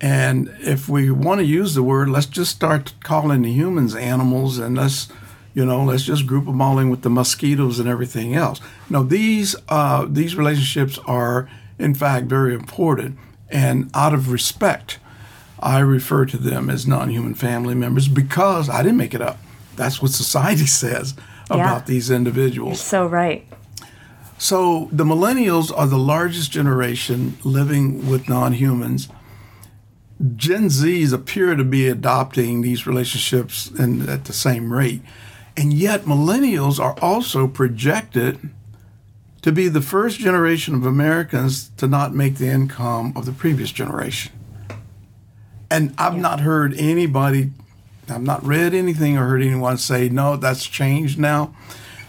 And 0.00 0.54
if 0.60 0.88
we 0.88 1.10
want 1.10 1.40
to 1.40 1.44
use 1.44 1.74
the 1.74 1.82
word, 1.82 2.08
let's 2.08 2.26
just 2.26 2.52
start 2.52 2.94
calling 3.02 3.42
the 3.42 3.52
humans 3.52 3.94
animals 3.94 4.58
and 4.58 4.76
let's, 4.76 5.08
you 5.52 5.66
know, 5.66 5.84
let's 5.84 6.04
just 6.04 6.26
group 6.26 6.46
them 6.46 6.62
all 6.62 6.78
in 6.78 6.88
with 6.88 7.02
the 7.02 7.10
mosquitoes 7.10 7.78
and 7.78 7.86
everything 7.86 8.34
else. 8.34 8.60
No, 8.88 9.02
these 9.02 9.56
uh, 9.68 10.06
these 10.08 10.36
relationships 10.36 10.98
are 11.06 11.50
in 11.80 11.94
fact 11.94 12.26
very 12.26 12.54
important. 12.54 13.18
And 13.48 13.90
out 13.94 14.14
of 14.14 14.30
respect, 14.30 14.98
I 15.58 15.80
refer 15.80 16.24
to 16.26 16.36
them 16.38 16.70
as 16.70 16.86
non 16.86 17.10
human 17.10 17.34
family 17.34 17.74
members 17.74 18.08
because 18.08 18.68
I 18.68 18.82
didn't 18.82 18.98
make 18.98 19.14
it 19.14 19.20
up. 19.20 19.38
That's 19.76 20.00
what 20.00 20.12
society 20.12 20.66
says 20.82 21.14
about 21.46 21.80
yeah. 21.80 21.84
these 21.86 22.10
individuals. 22.10 22.78
You're 22.78 23.06
so 23.06 23.06
right. 23.06 23.46
So 24.38 24.88
the 24.90 25.04
millennials 25.04 25.70
are 25.76 25.86
the 25.86 25.98
largest 25.98 26.50
generation 26.50 27.36
living 27.44 28.08
with 28.08 28.28
non 28.28 28.54
humans. 28.54 29.08
Gen 30.36 30.66
Zs 30.66 31.12
appear 31.12 31.54
to 31.56 31.64
be 31.64 31.88
adopting 31.88 32.60
these 32.60 32.86
relationships 32.86 33.70
at 33.78 34.24
the 34.24 34.32
same 34.32 34.72
rate. 34.72 35.02
And 35.56 35.72
yet, 35.72 36.02
millennials 36.02 36.78
are 36.78 36.98
also 37.00 37.48
projected 37.48 38.50
to 39.42 39.52
be 39.52 39.68
the 39.68 39.80
first 39.80 40.18
generation 40.18 40.74
of 40.74 40.84
Americans 40.84 41.70
to 41.76 41.86
not 41.86 42.14
make 42.14 42.36
the 42.36 42.48
income 42.48 43.12
of 43.16 43.26
the 43.26 43.32
previous 43.32 43.72
generation. 43.72 44.32
And 45.70 45.94
I've 45.96 46.16
not 46.16 46.40
heard 46.40 46.74
anybody, 46.76 47.52
I've 48.08 48.22
not 48.22 48.44
read 48.44 48.74
anything 48.74 49.16
or 49.16 49.26
heard 49.26 49.42
anyone 49.42 49.78
say, 49.78 50.08
no, 50.08 50.36
that's 50.36 50.66
changed 50.66 51.18
now. 51.18 51.54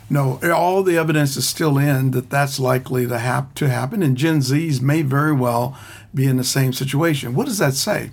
No, 0.10 0.42
all 0.54 0.84
the 0.84 0.98
evidence 0.98 1.38
is 1.38 1.48
still 1.48 1.78
in 1.78 2.12
that 2.12 2.30
that's 2.30 2.60
likely 2.60 3.08
to, 3.08 3.18
hap- 3.18 3.54
to 3.56 3.70
happen, 3.70 4.04
and 4.04 4.18
Gen 4.18 4.40
Zs 4.40 4.82
may 4.82 5.04
very 5.04 5.32
well 5.32 5.78
be 6.14 6.26
in 6.26 6.36
the 6.36 6.44
same 6.44 6.74
situation. 6.74 7.34
What 7.34 7.46
does 7.46 7.60
that 7.60 7.76
say? 7.76 8.12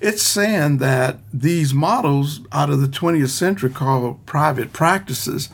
It's 0.00 0.22
saying 0.22 0.78
that 0.78 1.18
these 1.32 1.72
models 1.72 2.40
out 2.50 2.70
of 2.70 2.80
the 2.80 2.88
20th 2.88 3.28
century 3.28 3.70
called 3.70 4.24
private 4.26 4.72
practices 4.72 5.48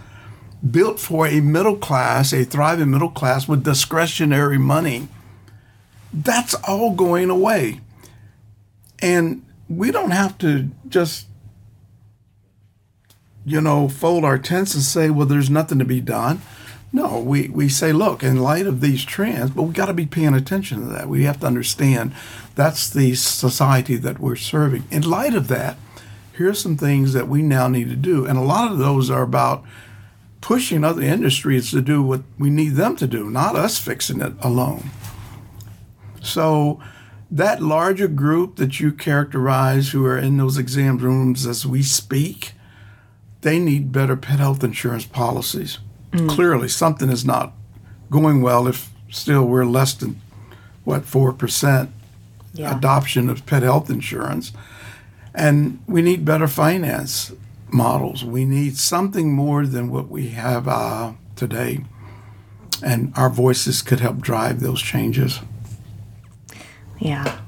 built 0.69 0.99
for 0.99 1.27
a 1.27 1.41
middle 1.41 1.77
class, 1.77 2.33
a 2.33 2.45
thriving 2.45 2.91
middle 2.91 3.11
class 3.11 3.47
with 3.47 3.65
discretionary 3.65 4.59
money. 4.59 5.09
That's 6.13 6.55
all 6.55 6.95
going 6.95 7.31
away. 7.31 7.81
And 9.01 9.45
we 9.69 9.91
don't 9.91 10.13
have 10.13 10.39
to 10.39 10.71
just, 10.89 11.27
you 13.45 13.61
know, 13.61 13.89
fold 13.89 14.25
our 14.25 14.39
tents 14.39 14.75
and 14.75 14.83
say, 14.83 15.11
well, 15.11 15.27
there's 15.27 15.51
nothing 15.51 15.79
to 15.79 15.85
be 15.85 16.01
done. 16.01 16.41
No, 16.93 17.19
we, 17.19 17.49
we 17.49 17.69
say, 17.69 17.93
look, 17.93 18.23
in 18.23 18.37
light 18.37 18.67
of 18.67 18.81
these 18.81 19.05
trends, 19.05 19.51
but 19.51 19.65
we 19.65 19.73
got 19.73 19.87
to 19.87 19.95
be 19.95 20.07
paying 20.07 20.33
attention 20.33 20.81
to 20.81 20.87
that. 20.93 21.09
We 21.09 21.25
have 21.25 21.41
to 21.41 21.47
understand 21.47 22.15
that's 22.55 22.89
the 22.89 23.17
society 23.17 23.97
that 23.97 24.21
we're 24.21 24.37
serving. 24.37 24.85
In 24.93 25.03
light 25.03 25.35
of 25.35 25.49
that, 25.49 25.77
here's 26.35 26.61
some 26.61 26.77
things 26.77 27.13
that 27.13 27.27
we 27.27 27.43
now 27.43 27.67
need 27.67 27.89
to 27.89 27.97
do. 27.97 28.25
And 28.25 28.39
a 28.39 28.43
lot 28.43 28.71
of 28.71 28.79
those 28.79 29.11
are 29.11 29.23
about 29.23 29.65
pushing 30.45 30.85
other 30.85 31.01
industries 31.01 31.71
to 31.71 31.81
do 31.81 32.03
what 32.03 32.21
we 32.39 32.51
need 32.51 32.75
them 32.75 32.95
to 32.95 33.07
do, 33.07 33.31
not 33.31 33.57
us 33.57 33.79
fixing 33.79 34.21
it 34.21 34.35
alone. 34.41 34.91
So, 36.21 36.79
that 37.31 37.63
larger 37.63 38.09
group 38.09 38.57
that 38.57 38.79
you 38.79 38.93
characterize 38.93 39.93
who 39.93 40.05
are 40.05 40.19
in 40.19 40.37
those 40.37 40.59
exam 40.59 40.99
rooms 40.99 41.47
as 41.47 41.65
we 41.65 41.83
speak, 41.83 42.53
they 43.41 43.59
need 43.59 43.91
better 43.91 44.17
pet 44.17 44.39
health 44.39 44.63
insurance 44.63 45.07
policies. 45.07 45.79
Mm. 46.13 46.29
Clearly, 46.29 46.69
something 46.69 47.09
is 47.09 47.25
not 47.25 47.55
going 48.11 48.43
well 48.43 48.69
if 48.69 48.91
still 49.09 49.47
we're 49.47 49.65
less 49.65 49.95
than, 49.95 50.21
what, 50.85 51.05
4% 51.05 51.89
yeah. 52.53 52.77
adoption 52.77 53.31
of 53.31 53.47
pet 53.47 53.63
health 53.63 53.89
insurance. 53.89 54.53
And 55.35 55.83
we 55.87 56.03
need 56.03 56.27
better 56.27 56.49
finance 56.49 57.33
models. 57.75 58.25
We 58.25 58.45
need 58.45 58.79
something 58.79 59.33
more 59.33 59.67
than 59.67 59.91
what 59.91 60.09
we 60.09 60.29
have 60.29 60.69
uh, 60.69 61.13
today. 61.37 61.85
And 62.83 63.13
our 63.17 63.29
voices 63.29 63.83
could 63.83 64.01
help 64.01 64.19
drive 64.19 64.61
those 64.61 64.81
changes. 64.81 65.41
Yeah. 66.99 67.41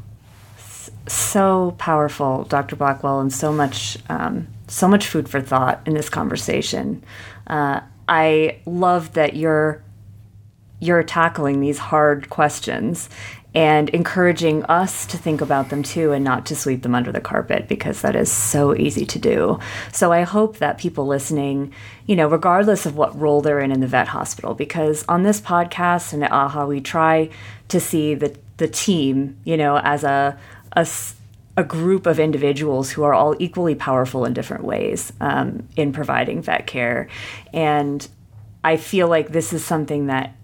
So 1.09 1.74
powerful, 1.79 2.45
Dr. 2.45 2.77
Blackwell, 2.77 3.20
and 3.20 3.33
so 3.33 3.53
much, 3.53 3.97
um, 4.09 4.49
so 4.66 4.89
much 4.89 5.07
food 5.07 5.29
for 5.29 5.41
thought 5.41 5.81
in 5.87 5.95
this 5.95 6.09
conversation. 6.09 7.05
Uh, 7.47 7.81
I 8.09 8.61
love 8.66 9.14
that 9.14 9.35
you're 9.37 9.83
you're 10.79 11.03
tackling 11.03 11.61
these 11.61 11.79
hard 11.79 12.29
questions 12.29 13.09
and 13.57 13.89
encouraging 13.89 14.63
us 14.65 15.07
to 15.07 15.17
think 15.17 15.41
about 15.41 15.71
them 15.71 15.83
too 15.83 16.13
and 16.13 16.23
not 16.23 16.45
to 16.45 16.55
sweep 16.55 16.83
them 16.83 16.95
under 16.95 17.11
the 17.11 17.23
carpet 17.23 17.67
because 17.67 18.03
that 18.03 18.15
is 18.15 18.31
so 18.31 18.77
easy 18.77 19.07
to 19.07 19.19
do. 19.19 19.59
So 19.93 20.13
I 20.13 20.25
hope 20.25 20.59
that 20.59 20.77
people 20.77 21.07
listening, 21.07 21.73
you 22.05 22.17
know, 22.17 22.29
regardless 22.29 22.85
of 22.85 22.97
what 22.97 23.19
role 23.19 23.41
they're 23.41 23.61
in 23.61 23.73
in 23.73 23.81
the 23.81 23.87
vet 23.87 24.09
hospital, 24.09 24.53
because 24.53 25.07
on 25.09 25.23
this 25.23 25.41
podcast 25.41 26.13
and 26.13 26.23
at 26.23 26.31
AAHA, 26.31 26.69
we 26.69 26.83
try 26.83 27.31
to 27.69 27.81
see 27.81 28.15
the, 28.15 28.37
the 28.59 28.69
team, 28.69 29.39
you 29.45 29.57
know, 29.57 29.79
as 29.79 30.05
a, 30.05 30.39
a 30.73 30.87
a 31.59 31.65
group 31.65 32.05
of 32.05 32.21
individuals 32.21 32.91
who 32.91 33.03
are 33.03 33.15
all 33.15 33.35
equally 33.39 33.75
powerful 33.75 34.27
in 34.27 34.35
different 34.35 34.63
ways 34.65 35.11
um, 35.23 35.67
in 35.75 35.91
providing 35.91 36.43
vet 36.43 36.67
care. 36.67 37.09
And 37.55 38.07
I 38.63 38.77
feel 38.77 39.09
like 39.09 39.29
this 39.31 39.55
is 39.55 39.65
something 39.65 40.09
that 40.09 40.36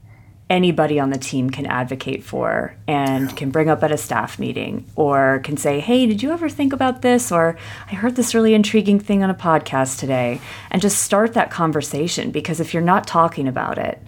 anybody 0.52 1.00
on 1.00 1.08
the 1.08 1.18
team 1.18 1.48
can 1.48 1.64
advocate 1.64 2.22
for 2.22 2.76
and 2.86 3.34
can 3.38 3.50
bring 3.50 3.70
up 3.70 3.82
at 3.82 3.90
a 3.90 3.96
staff 3.96 4.38
meeting 4.38 4.86
or 4.96 5.40
can 5.44 5.56
say, 5.56 5.80
Hey, 5.80 6.06
did 6.06 6.22
you 6.22 6.30
ever 6.30 6.50
think 6.50 6.74
about 6.74 7.00
this? 7.00 7.32
Or 7.32 7.56
I 7.90 7.94
heard 7.94 8.16
this 8.16 8.34
really 8.34 8.52
intriguing 8.52 9.00
thing 9.00 9.24
on 9.24 9.30
a 9.30 9.34
podcast 9.34 9.98
today. 9.98 10.42
And 10.70 10.82
just 10.82 11.02
start 11.02 11.32
that 11.32 11.50
conversation 11.50 12.30
because 12.30 12.60
if 12.60 12.74
you're 12.74 12.82
not 12.82 13.06
talking 13.06 13.48
about 13.48 13.78
it, 13.78 13.98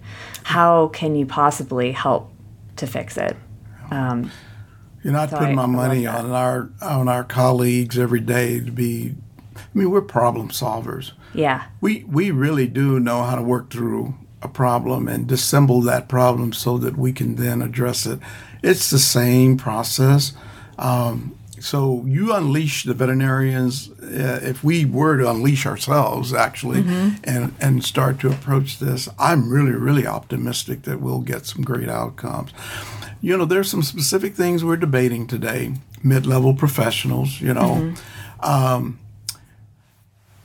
how 0.43 0.89
can 0.89 1.15
you 1.15 1.25
possibly 1.25 1.91
help 1.91 2.31
to 2.75 2.85
fix 2.85 3.17
it? 3.17 3.35
Um, 3.89 4.31
you're 5.03 5.13
not 5.13 5.31
so 5.31 5.37
putting 5.37 5.57
I, 5.57 5.65
my 5.65 5.87
money 5.87 6.05
on 6.05 6.31
our 6.31 6.69
on 6.79 7.09
our 7.09 7.23
colleagues 7.23 7.97
every 7.97 8.19
day 8.19 8.59
to 8.59 8.71
be. 8.71 9.15
I 9.57 9.61
mean, 9.73 9.89
we're 9.89 10.01
problem 10.01 10.49
solvers. 10.49 11.13
Yeah. 11.33 11.65
We 11.81 12.03
we 12.03 12.29
really 12.29 12.67
do 12.67 12.99
know 12.99 13.23
how 13.23 13.35
to 13.35 13.41
work 13.41 13.71
through 13.71 14.13
a 14.45 14.47
problem 14.47 15.07
and 15.07 15.27
dissemble 15.27 15.81
that 15.81 16.07
problem 16.07 16.53
so 16.53 16.77
that 16.77 16.97
we 16.97 17.11
can 17.11 17.35
then 17.35 17.61
address 17.61 18.05
it. 18.05 18.19
It's 18.63 18.89
the 18.89 18.99
same 18.99 19.57
process. 19.57 20.33
Um, 20.77 21.35
so 21.59 22.03
you 22.05 22.33
unleash 22.33 22.83
the 22.83 22.93
veterinarians. 22.93 23.89
Uh, 23.89 24.39
if 24.43 24.63
we 24.63 24.85
were 24.85 25.17
to 25.17 25.29
unleash 25.29 25.65
ourselves, 25.65 26.33
actually, 26.33 26.83
mm-hmm. 26.83 27.15
and 27.23 27.55
and 27.59 27.83
start 27.83 28.19
to 28.19 28.29
approach 28.29 28.79
this, 28.79 29.09
I'm 29.17 29.49
really 29.49 29.71
really 29.71 30.05
optimistic 30.05 30.83
that 30.83 31.01
we'll 31.01 31.21
get 31.21 31.45
some 31.45 31.63
great 31.63 31.89
outcomes. 31.89 32.51
You 33.21 33.37
know, 33.37 33.45
there's 33.45 33.71
some 33.71 33.81
specific 33.81 34.35
things 34.35 34.63
we're 34.63 34.77
debating 34.77 35.25
today. 35.25 35.73
Mid-level 36.03 36.53
professionals, 36.53 37.41
you 37.41 37.53
know. 37.53 37.75
Mm-hmm. 37.81 38.45
Um, 38.45 38.99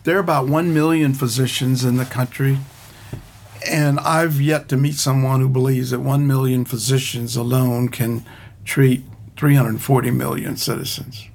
there 0.05 0.17
are 0.17 0.21
about 0.21 0.49
1 0.49 0.73
million 0.73 1.13
physicians 1.13 1.85
in 1.85 1.97
the 1.97 2.07
country. 2.07 2.59
And 3.69 4.01
I've 4.01 4.41
yet 4.41 4.69
to 4.69 4.77
meet 4.77 4.95
someone 4.95 5.41
who 5.41 5.49
believes 5.49 5.91
that 5.91 6.01
1 6.01 6.27
million 6.27 6.65
physicians 6.65 7.37
alone 7.37 7.89
can 7.89 8.25
treat 8.65 9.03
340 9.37 10.11
million 10.11 10.57
citizens. 10.57 11.29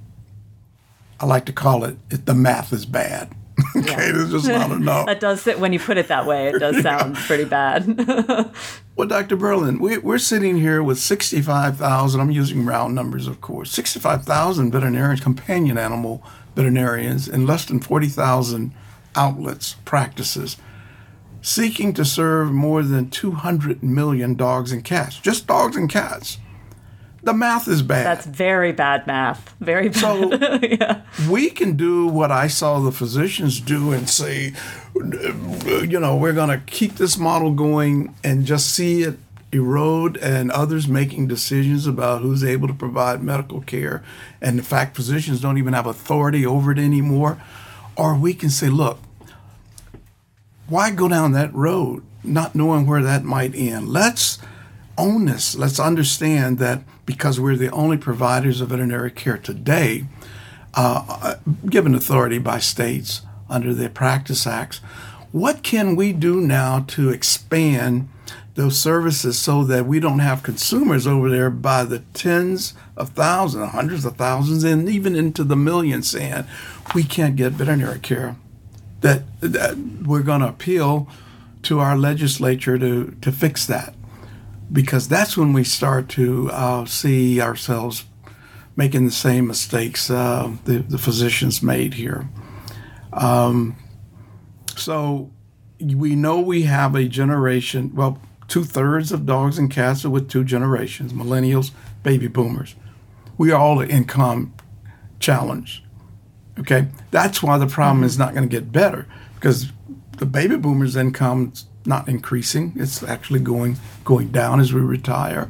I 1.19 1.25
like 1.25 1.45
to 1.45 1.53
call 1.53 1.83
it, 1.83 1.97
it 2.09 2.25
the 2.25 2.33
math 2.33 2.73
is 2.73 2.85
bad. 2.85 3.33
okay, 3.77 4.07
yeah. 4.07 4.11
there's 4.11 4.31
just 4.31 4.47
not 4.47 4.71
enough. 4.71 5.05
that 5.07 5.19
does, 5.19 5.41
sit 5.41 5.59
when 5.59 5.71
you 5.71 5.79
put 5.79 5.97
it 5.97 6.09
that 6.09 6.25
way, 6.25 6.49
it 6.49 6.59
does 6.59 6.81
sound 6.81 7.15
pretty 7.15 7.45
bad. 7.45 7.85
well, 8.95 9.07
Dr. 9.07 9.37
Berlin, 9.37 9.79
we, 9.79 9.97
we're 9.97 10.17
sitting 10.17 10.57
here 10.57 10.83
with 10.83 10.99
65,000, 10.99 12.19
I'm 12.19 12.31
using 12.31 12.65
round 12.65 12.95
numbers, 12.95 13.27
of 13.27 13.39
course, 13.39 13.71
65,000 13.71 14.71
veterinarians, 14.71 15.21
companion 15.21 15.77
animal 15.77 16.21
veterinarians, 16.55 17.29
and 17.29 17.47
less 17.47 17.65
than 17.65 17.79
40,000 17.79 18.73
outlets, 19.15 19.75
practices 19.85 20.57
seeking 21.45 21.93
to 21.93 22.03
serve 22.03 22.51
more 22.51 22.81
than 22.81 23.07
200 23.07 23.83
million 23.83 24.33
dogs 24.33 24.71
and 24.71 24.83
cats. 24.83 25.19
Just 25.19 25.45
dogs 25.45 25.75
and 25.75 25.87
cats. 25.87 26.39
The 27.21 27.33
math 27.33 27.67
is 27.67 27.83
bad. 27.83 28.03
That's 28.03 28.25
very 28.25 28.71
bad 28.71 29.05
math. 29.05 29.53
Very 29.59 29.89
bad. 29.89 29.95
So 29.95 30.33
yeah. 30.63 31.01
we 31.29 31.51
can 31.51 31.77
do 31.77 32.07
what 32.07 32.31
I 32.31 32.47
saw 32.47 32.79
the 32.79 32.91
physicians 32.91 33.61
do 33.61 33.91
and 33.91 34.09
say, 34.09 34.53
you 34.95 35.99
know, 35.99 36.17
we're 36.17 36.33
going 36.33 36.49
to 36.49 36.63
keep 36.65 36.95
this 36.95 37.15
model 37.15 37.51
going 37.51 38.15
and 38.23 38.45
just 38.45 38.73
see 38.73 39.03
it 39.03 39.19
erode 39.51 40.17
and 40.17 40.51
others 40.51 40.87
making 40.87 41.27
decisions 41.27 41.85
about 41.85 42.21
who's 42.21 42.43
able 42.43 42.67
to 42.67 42.73
provide 42.73 43.21
medical 43.21 43.61
care. 43.61 44.03
And 44.41 44.57
in 44.57 44.65
fact, 44.65 44.95
physicians 44.95 45.41
don't 45.41 45.59
even 45.59 45.73
have 45.73 45.85
authority 45.85 46.43
over 46.43 46.71
it 46.71 46.79
anymore. 46.79 47.39
Or 47.95 48.15
we 48.15 48.33
can 48.33 48.49
say, 48.49 48.67
look, 48.67 48.99
why 50.67 50.91
go 50.91 51.07
down 51.07 51.31
that 51.33 51.53
road 51.53 52.03
not 52.23 52.55
knowing 52.55 52.87
where 52.87 53.03
that 53.03 53.23
might 53.23 53.55
end? 53.55 53.89
Let's 53.89 54.39
own 54.97 55.25
this. 55.25 55.55
Let's 55.55 55.79
understand 55.79 56.57
that 56.59 56.81
because 57.05 57.39
we're 57.39 57.55
the 57.55 57.71
only 57.71 57.97
providers 57.97 58.61
of 58.61 58.69
veterinary 58.69 59.11
care 59.11 59.37
today, 59.37 60.05
uh, 60.73 61.35
given 61.69 61.93
authority 61.93 62.39
by 62.39 62.59
states 62.59 63.21
under 63.49 63.73
the 63.73 63.89
Practice 63.89 64.47
Acts, 64.47 64.77
what 65.31 65.63
can 65.63 65.95
we 65.95 66.13
do 66.13 66.41
now 66.41 66.79
to 66.87 67.09
expand 67.09 68.09
those 68.55 68.79
services 68.79 69.37
so 69.37 69.63
that 69.65 69.85
we 69.85 69.99
don't 69.99 70.19
have 70.19 70.41
consumers 70.41 71.05
over 71.05 71.29
there 71.29 71.49
by 71.49 71.83
the 71.83 71.99
tens 72.13 72.73
of 72.95 73.09
thousands, 73.09 73.71
hundreds 73.71 74.05
of 74.05 74.15
thousands, 74.15 74.63
and 74.63 74.89
even 74.89 75.15
into 75.15 75.43
the 75.43 75.57
millions 75.57 76.09
saying 76.09 76.45
we 76.93 77.03
can't 77.03 77.35
get 77.35 77.51
veterinary 77.51 77.99
care 77.99 78.37
that, 79.01 79.23
that 79.41 79.77
we're 79.77 80.23
going 80.23 80.41
to 80.41 80.47
appeal 80.47 81.07
to 81.63 81.79
our 81.79 81.97
legislature 81.97 82.77
to, 82.77 83.15
to 83.21 83.31
fix 83.31 83.65
that. 83.65 83.93
Because 84.71 85.07
that's 85.07 85.37
when 85.37 85.53
we 85.53 85.63
start 85.63 86.09
to 86.09 86.49
uh, 86.51 86.85
see 86.85 87.39
ourselves 87.39 88.05
making 88.75 89.05
the 89.05 89.11
same 89.11 89.47
mistakes 89.47 90.09
uh, 90.09 90.51
the, 90.65 90.79
the 90.79 90.97
physicians 90.97 91.61
made 91.61 91.93
here. 91.93 92.27
Um, 93.13 93.77
so 94.75 95.31
we 95.79 96.15
know 96.15 96.39
we 96.39 96.63
have 96.63 96.95
a 96.95 97.07
generation, 97.07 97.95
well, 97.95 98.19
two 98.47 98.63
thirds 98.63 99.11
of 99.11 99.25
dogs 99.25 99.57
and 99.57 99.71
cats 99.71 100.03
are 100.05 100.09
with 100.09 100.29
two 100.29 100.43
generations 100.43 101.13
millennials, 101.13 101.71
baby 102.03 102.27
boomers. 102.27 102.75
We 103.37 103.51
are 103.51 103.59
all 103.59 103.81
income 103.81 104.53
challenge. 105.19 105.84
Okay, 106.59 106.87
that's 107.11 107.43
why 107.43 107.57
the 107.57 107.67
problem 107.67 108.03
is 108.03 108.17
not 108.17 108.33
going 108.33 108.47
to 108.47 108.53
get 108.53 108.71
better 108.71 109.07
because 109.35 109.71
the 110.17 110.25
baby 110.25 110.55
boomers' 110.55 110.95
income 110.95 111.51
is 111.53 111.65
not 111.85 112.07
increasing; 112.07 112.73
it's 112.75 113.03
actually 113.03 113.41
going 113.41 113.77
going 114.03 114.29
down 114.29 114.59
as 114.59 114.73
we 114.73 114.81
retire, 114.81 115.49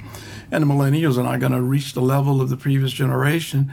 and 0.52 0.64
the 0.64 0.68
millennials 0.68 1.18
are 1.18 1.24
not 1.24 1.40
going 1.40 1.52
to 1.52 1.62
reach 1.62 1.94
the 1.94 2.02
level 2.02 2.42
of 2.42 2.50
the 2.50 2.58
previous 2.58 2.92
generation. 2.92 3.72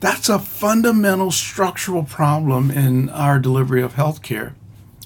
That's 0.00 0.28
a 0.28 0.38
fundamental 0.38 1.30
structural 1.30 2.04
problem 2.04 2.70
in 2.70 3.08
our 3.10 3.38
delivery 3.38 3.82
of 3.82 3.94
health 3.94 4.22
care. 4.22 4.54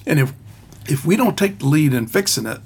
And 0.05 0.19
if 0.19 0.33
if 0.87 1.05
we 1.05 1.15
don't 1.15 1.37
take 1.37 1.59
the 1.59 1.67
lead 1.67 1.93
in 1.93 2.07
fixing 2.07 2.45
it, 2.45 2.59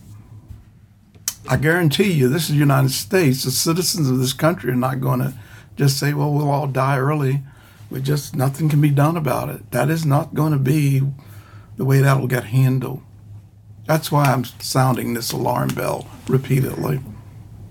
I 1.49 1.57
guarantee 1.57 2.11
you, 2.11 2.27
this 2.29 2.43
is 2.43 2.49
the 2.49 2.55
United 2.55 2.91
States. 2.91 3.43
The 3.43 3.51
citizens 3.51 4.09
of 4.09 4.19
this 4.19 4.33
country 4.33 4.71
are 4.71 4.75
not 4.75 5.01
going 5.01 5.19
to 5.19 5.33
just 5.75 5.99
say, 5.99 6.13
"Well, 6.13 6.31
we'll 6.31 6.49
all 6.49 6.67
die 6.67 6.97
early." 6.97 7.43
We 7.89 8.01
just 8.01 8.35
nothing 8.35 8.69
can 8.69 8.81
be 8.81 8.89
done 8.89 9.17
about 9.17 9.49
it. 9.49 9.71
That 9.71 9.89
is 9.89 10.05
not 10.05 10.33
going 10.33 10.51
to 10.51 10.59
be 10.59 11.01
the 11.77 11.85
way 11.85 11.99
that'll 11.99 12.27
get 12.27 12.45
handled. 12.45 13.01
That's 13.85 14.11
why 14.11 14.25
I'm 14.25 14.43
sounding 14.43 15.13
this 15.13 15.31
alarm 15.31 15.69
bell 15.69 16.07
repeatedly. 16.27 16.99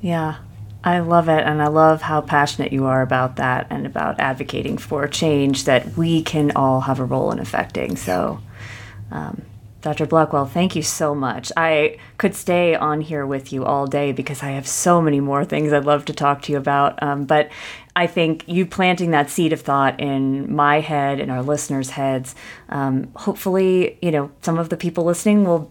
Yeah, 0.01 0.37
I 0.83 1.01
love 1.01 1.29
it. 1.29 1.45
And 1.45 1.61
I 1.61 1.67
love 1.67 2.01
how 2.03 2.23
passionate 2.23 2.73
you 2.73 2.87
are 2.87 3.03
about 3.03 3.37
that 3.37 3.67
and 3.69 3.87
about 3.87 4.19
advocating 4.19 4.79
for 4.79 5.07
change 5.09 5.65
that 5.65 5.97
we 5.97 6.23
can 6.23 6.53
all 6.57 6.83
have 6.83 7.01
a 7.01 7.05
role 7.05 7.33
in 7.33 7.39
affecting. 7.39 7.97
So, 7.97 8.41
um, 9.11 9.43
Dr. 9.87 10.05
Blackwell, 10.05 10.47
thank 10.47 10.75
you 10.75 10.83
so 10.83 11.15
much. 11.15 11.53
I 11.57 11.99
could 12.19 12.35
stay 12.35 12.75
on 12.75 13.03
here 13.03 13.25
with 13.25 13.53
you 13.53 13.65
all 13.65 13.87
day 13.87 14.11
because 14.11 14.43
I 14.43 14.51
have 14.51 14.67
so 14.67 15.01
many 15.01 15.21
more 15.21 15.45
things 15.45 15.73
I'd 15.73 15.85
love 15.85 16.05
to 16.07 16.13
talk 16.13 16.43
to 16.43 16.53
you 16.53 16.59
about. 16.59 17.01
Um, 17.05 17.25
but 17.25 17.51
I 17.95 18.09
think 18.09 18.43
you 18.49 18.67
planting 18.67 19.13
that 19.13 19.31
seed 19.31 19.53
of 19.53 19.61
thought 19.61 20.01
in 20.01 20.53
my 20.53 20.81
head 20.81 21.21
and 21.21 21.31
our 21.31 21.41
listeners' 21.41 21.91
heads, 21.91 22.35
um, 22.69 23.13
hopefully, 23.15 23.97
you 24.03 24.11
know, 24.11 24.33
some 24.43 24.59
of 24.59 24.71
the 24.71 24.77
people 24.77 25.05
listening 25.05 25.45
will 25.45 25.71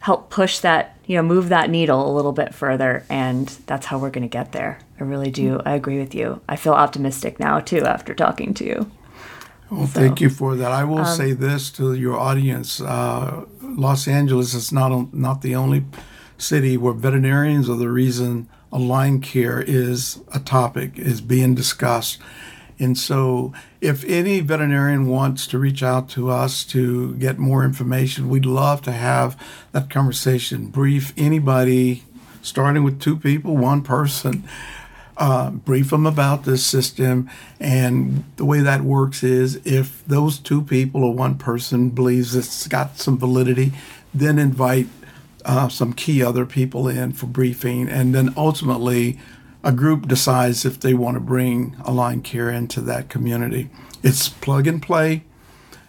help 0.00 0.28
push 0.28 0.58
that, 0.58 0.98
you 1.06 1.16
know, 1.16 1.22
move 1.22 1.48
that 1.48 1.70
needle 1.70 2.06
a 2.06 2.12
little 2.14 2.32
bit 2.32 2.54
further. 2.54 3.02
And 3.08 3.48
that's 3.64 3.86
how 3.86 3.98
we're 3.98 4.10
going 4.10 4.28
to 4.28 4.28
get 4.28 4.52
there. 4.52 4.78
I 5.00 5.04
really 5.04 5.30
do. 5.30 5.58
I 5.64 5.72
agree 5.72 5.98
with 5.98 6.14
you. 6.14 6.42
I 6.50 6.56
feel 6.56 6.74
optimistic 6.74 7.40
now, 7.40 7.60
too, 7.60 7.86
after 7.86 8.14
talking 8.14 8.52
to 8.52 8.66
you. 8.66 8.90
Well, 9.72 9.86
so, 9.86 10.00
thank 10.00 10.20
you 10.20 10.28
for 10.28 10.54
that. 10.54 10.70
I 10.70 10.84
will 10.84 10.98
um, 10.98 11.16
say 11.16 11.32
this 11.32 11.70
to 11.72 11.94
your 11.94 12.18
audience: 12.18 12.80
uh, 12.80 13.46
Los 13.62 14.06
Angeles 14.06 14.52
is 14.52 14.70
not 14.70 15.14
not 15.14 15.40
the 15.40 15.54
only 15.54 15.86
city 16.36 16.76
where 16.76 16.92
veterinarians 16.92 17.70
are 17.70 17.76
the 17.76 17.88
reason 17.88 18.48
AlignCare 18.70 19.64
is 19.66 20.20
a 20.34 20.40
topic 20.40 20.98
is 20.98 21.22
being 21.22 21.54
discussed. 21.54 22.18
And 22.78 22.98
so, 22.98 23.54
if 23.80 24.04
any 24.04 24.40
veterinarian 24.40 25.06
wants 25.06 25.46
to 25.48 25.58
reach 25.58 25.82
out 25.82 26.08
to 26.10 26.30
us 26.30 26.64
to 26.64 27.14
get 27.14 27.38
more 27.38 27.64
information, 27.64 28.28
we'd 28.28 28.44
love 28.44 28.82
to 28.82 28.92
have 28.92 29.40
that 29.72 29.88
conversation. 29.88 30.66
Brief 30.66 31.14
anybody, 31.16 32.02
starting 32.42 32.82
with 32.82 33.00
two 33.00 33.16
people, 33.16 33.56
one 33.56 33.82
person, 33.82 34.46
uh, 35.16 35.50
brief 35.50 35.90
them 35.90 36.06
about 36.06 36.44
this 36.44 36.64
system. 36.64 37.28
And 37.60 38.24
the 38.36 38.44
way 38.44 38.60
that 38.60 38.82
works 38.82 39.22
is 39.22 39.60
if 39.64 40.04
those 40.06 40.38
two 40.38 40.62
people 40.62 41.04
or 41.04 41.14
one 41.14 41.36
person 41.36 41.90
believes 41.90 42.34
it's 42.34 42.66
got 42.66 42.98
some 42.98 43.18
validity, 43.18 43.72
then 44.14 44.38
invite 44.38 44.88
uh, 45.44 45.68
some 45.68 45.92
key 45.92 46.22
other 46.22 46.46
people 46.46 46.88
in 46.88 47.12
for 47.12 47.26
briefing. 47.26 47.88
And 47.88 48.14
then 48.14 48.32
ultimately, 48.36 49.18
a 49.64 49.72
group 49.72 50.08
decides 50.08 50.64
if 50.64 50.80
they 50.80 50.94
want 50.94 51.14
to 51.14 51.20
bring 51.20 51.72
AlignCare 51.76 52.52
into 52.52 52.80
that 52.82 53.08
community. 53.08 53.70
It's 54.02 54.28
plug 54.28 54.66
and 54.66 54.82
play 54.82 55.24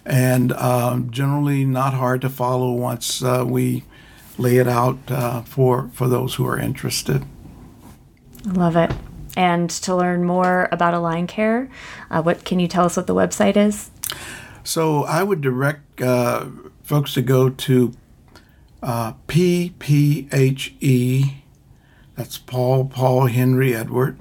and 0.06 0.52
um, 0.54 1.12
generally 1.12 1.66
not 1.66 1.94
hard 1.94 2.22
to 2.22 2.30
follow 2.30 2.72
once 2.72 3.24
uh, 3.24 3.46
we 3.48 3.84
lay 4.38 4.58
it 4.58 4.68
out 4.68 4.98
uh, 5.10 5.42
for, 5.44 5.90
for 5.94 6.08
those 6.08 6.36
who 6.36 6.46
are 6.46 6.60
interested. 6.60 7.24
I 8.48 8.52
love 8.52 8.76
it. 8.76 8.92
And 9.36 9.70
to 9.70 9.96
learn 9.96 10.26
more 10.26 10.70
about 10.72 10.94
AlignCare, 10.94 11.70
uh, 12.12 12.22
what 12.22 12.46
can 12.46 12.60
you 12.60 12.68
tell 12.68 12.86
us 12.86 12.98
what 12.98 13.08
the 13.08 13.16
website 13.16 13.58
is? 13.58 13.90
So 14.64 15.04
I 15.04 15.24
would 15.24 15.42
direct 15.42 16.02
uh, 16.02 16.46
folks 16.84 17.14
to 17.16 17.22
go 17.22 17.50
to 17.50 17.94
uh, 18.84 19.14
PPHE, 19.28 20.74
that's 22.16 22.38
Paul 22.38 22.86
Paul 22.86 23.28
Henry 23.28 23.76
Edward, 23.76 24.20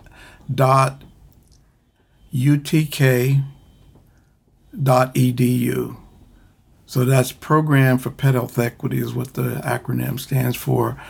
dot 0.52 1.02
UTK 2.32 3.44
dot 4.82 5.14
edu. 5.14 5.96
So 6.86 7.04
that's 7.04 7.32
Program 7.32 7.98
for 7.98 8.10
Pet 8.10 8.34
Health 8.34 8.58
Equity 8.58 8.98
is 8.98 9.14
what 9.14 9.34
the 9.34 9.60
acronym 9.64 10.18
stands 10.20 10.56
for. 10.56 11.00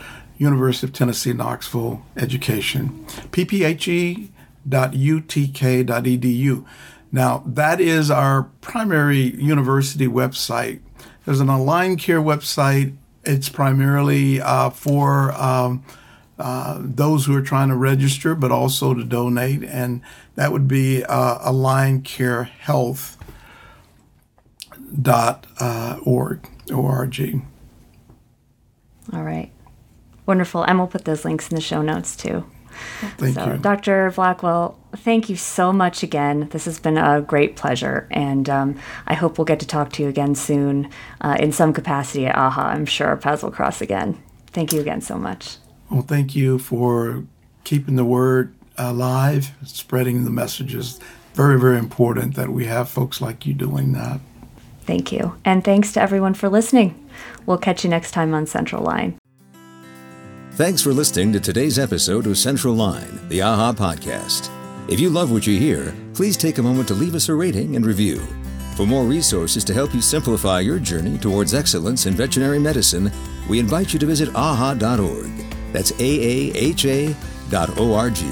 University 0.43 0.85
of 0.87 0.93
Tennessee 0.93 1.33
Knoxville 1.33 2.03
Education, 2.17 3.05
pphe.utk.edu. 3.31 4.29
Now, 7.11 7.43
that 7.45 7.79
is 7.79 8.11
our 8.11 8.43
primary 8.61 9.35
university 9.35 10.07
website. 10.07 10.79
There's 11.25 11.39
an 11.39 11.47
AlignCare 11.47 12.23
website. 12.23 12.95
It's 13.23 13.49
primarily 13.49 14.41
uh, 14.41 14.71
for 14.71 15.31
um, 15.33 15.83
uh, 16.39 16.79
those 16.79 17.25
who 17.25 17.35
are 17.37 17.41
trying 17.41 17.69
to 17.69 17.75
register, 17.75 18.35
but 18.35 18.51
also 18.51 18.93
to 18.93 19.03
donate, 19.03 19.63
and 19.63 20.01
that 20.35 20.51
would 20.51 20.67
be 20.67 21.03
uh, 21.05 21.37
uh, 25.59 25.99
org. 26.03 26.49
All 29.13 29.23
right. 29.23 29.52
Wonderful. 30.25 30.63
And 30.63 30.77
we'll 30.77 30.87
put 30.87 31.05
those 31.05 31.25
links 31.25 31.49
in 31.49 31.55
the 31.55 31.61
show 31.61 31.81
notes 31.81 32.15
too. 32.15 32.45
Thank 33.17 33.35
so, 33.35 33.53
you. 33.53 33.57
Dr. 33.57 34.11
Blackwell, 34.11 34.79
thank 34.97 35.29
you 35.29 35.35
so 35.35 35.71
much 35.71 36.03
again. 36.03 36.49
This 36.49 36.65
has 36.65 36.79
been 36.79 36.97
a 36.97 37.21
great 37.21 37.55
pleasure. 37.55 38.07
And 38.11 38.49
um, 38.49 38.79
I 39.07 39.13
hope 39.13 39.37
we'll 39.37 39.45
get 39.45 39.59
to 39.59 39.67
talk 39.67 39.91
to 39.93 40.03
you 40.03 40.09
again 40.09 40.35
soon 40.35 40.89
uh, 41.21 41.37
in 41.39 41.51
some 41.51 41.73
capacity 41.73 42.25
at 42.25 42.35
AAHA. 42.35 42.57
I'm 42.57 42.85
sure 42.85 43.07
our 43.07 43.17
paths 43.17 43.43
will 43.43 43.51
cross 43.51 43.81
again. 43.81 44.21
Thank 44.47 44.73
you 44.73 44.81
again 44.81 45.01
so 45.01 45.17
much. 45.17 45.57
Well, 45.89 46.01
thank 46.01 46.35
you 46.35 46.59
for 46.59 47.23
keeping 47.63 47.95
the 47.95 48.05
word 48.05 48.53
alive, 48.77 49.51
spreading 49.65 50.25
the 50.25 50.31
messages. 50.31 50.99
Very, 51.33 51.59
very 51.59 51.77
important 51.77 52.35
that 52.35 52.49
we 52.49 52.65
have 52.65 52.89
folks 52.89 53.21
like 53.21 53.45
you 53.45 53.53
doing 53.53 53.93
that. 53.93 54.19
Thank 54.81 55.11
you. 55.11 55.35
And 55.45 55.63
thanks 55.63 55.93
to 55.93 56.01
everyone 56.01 56.33
for 56.33 56.49
listening. 56.49 56.99
We'll 57.45 57.57
catch 57.57 57.83
you 57.83 57.89
next 57.89 58.11
time 58.11 58.33
on 58.33 58.45
Central 58.45 58.83
Line. 58.83 59.17
Thanks 60.55 60.83
for 60.83 60.93
listening 60.93 61.33
to 61.33 61.39
today's 61.39 61.79
episode 61.79 62.27
of 62.27 62.37
Central 62.37 62.75
Line, 62.75 63.19
the 63.27 63.39
AAHA 63.39 63.75
podcast. 63.75 64.51
If 64.87 64.99
you 64.99 65.09
love 65.09 65.31
what 65.31 65.47
you 65.47 65.57
hear, 65.57 65.95
please 66.13 66.37
take 66.37 66.59
a 66.59 66.61
moment 66.61 66.87
to 66.89 66.93
leave 66.93 67.15
us 67.15 67.27
a 67.27 67.33
rating 67.33 67.75
and 67.75 67.83
review. 67.83 68.19
For 68.75 68.85
more 68.85 69.03
resources 69.03 69.63
to 69.63 69.73
help 69.73 69.95
you 69.95 70.01
simplify 70.01 70.59
your 70.59 70.77
journey 70.77 71.17
towards 71.17 71.55
excellence 71.55 72.05
in 72.05 72.13
veterinary 72.13 72.59
medicine, 72.59 73.11
we 73.49 73.57
invite 73.57 73.93
you 73.93 73.99
to 73.99 74.05
visit 74.05 74.29
aaha.org. 74.29 75.31
That's 75.73 75.91
A 75.93 76.03
A 76.03 76.53
H 76.55 76.85
A 76.85 77.15
dot 77.49 77.75
O 77.79 77.95
R 77.95 78.11
G. 78.11 78.23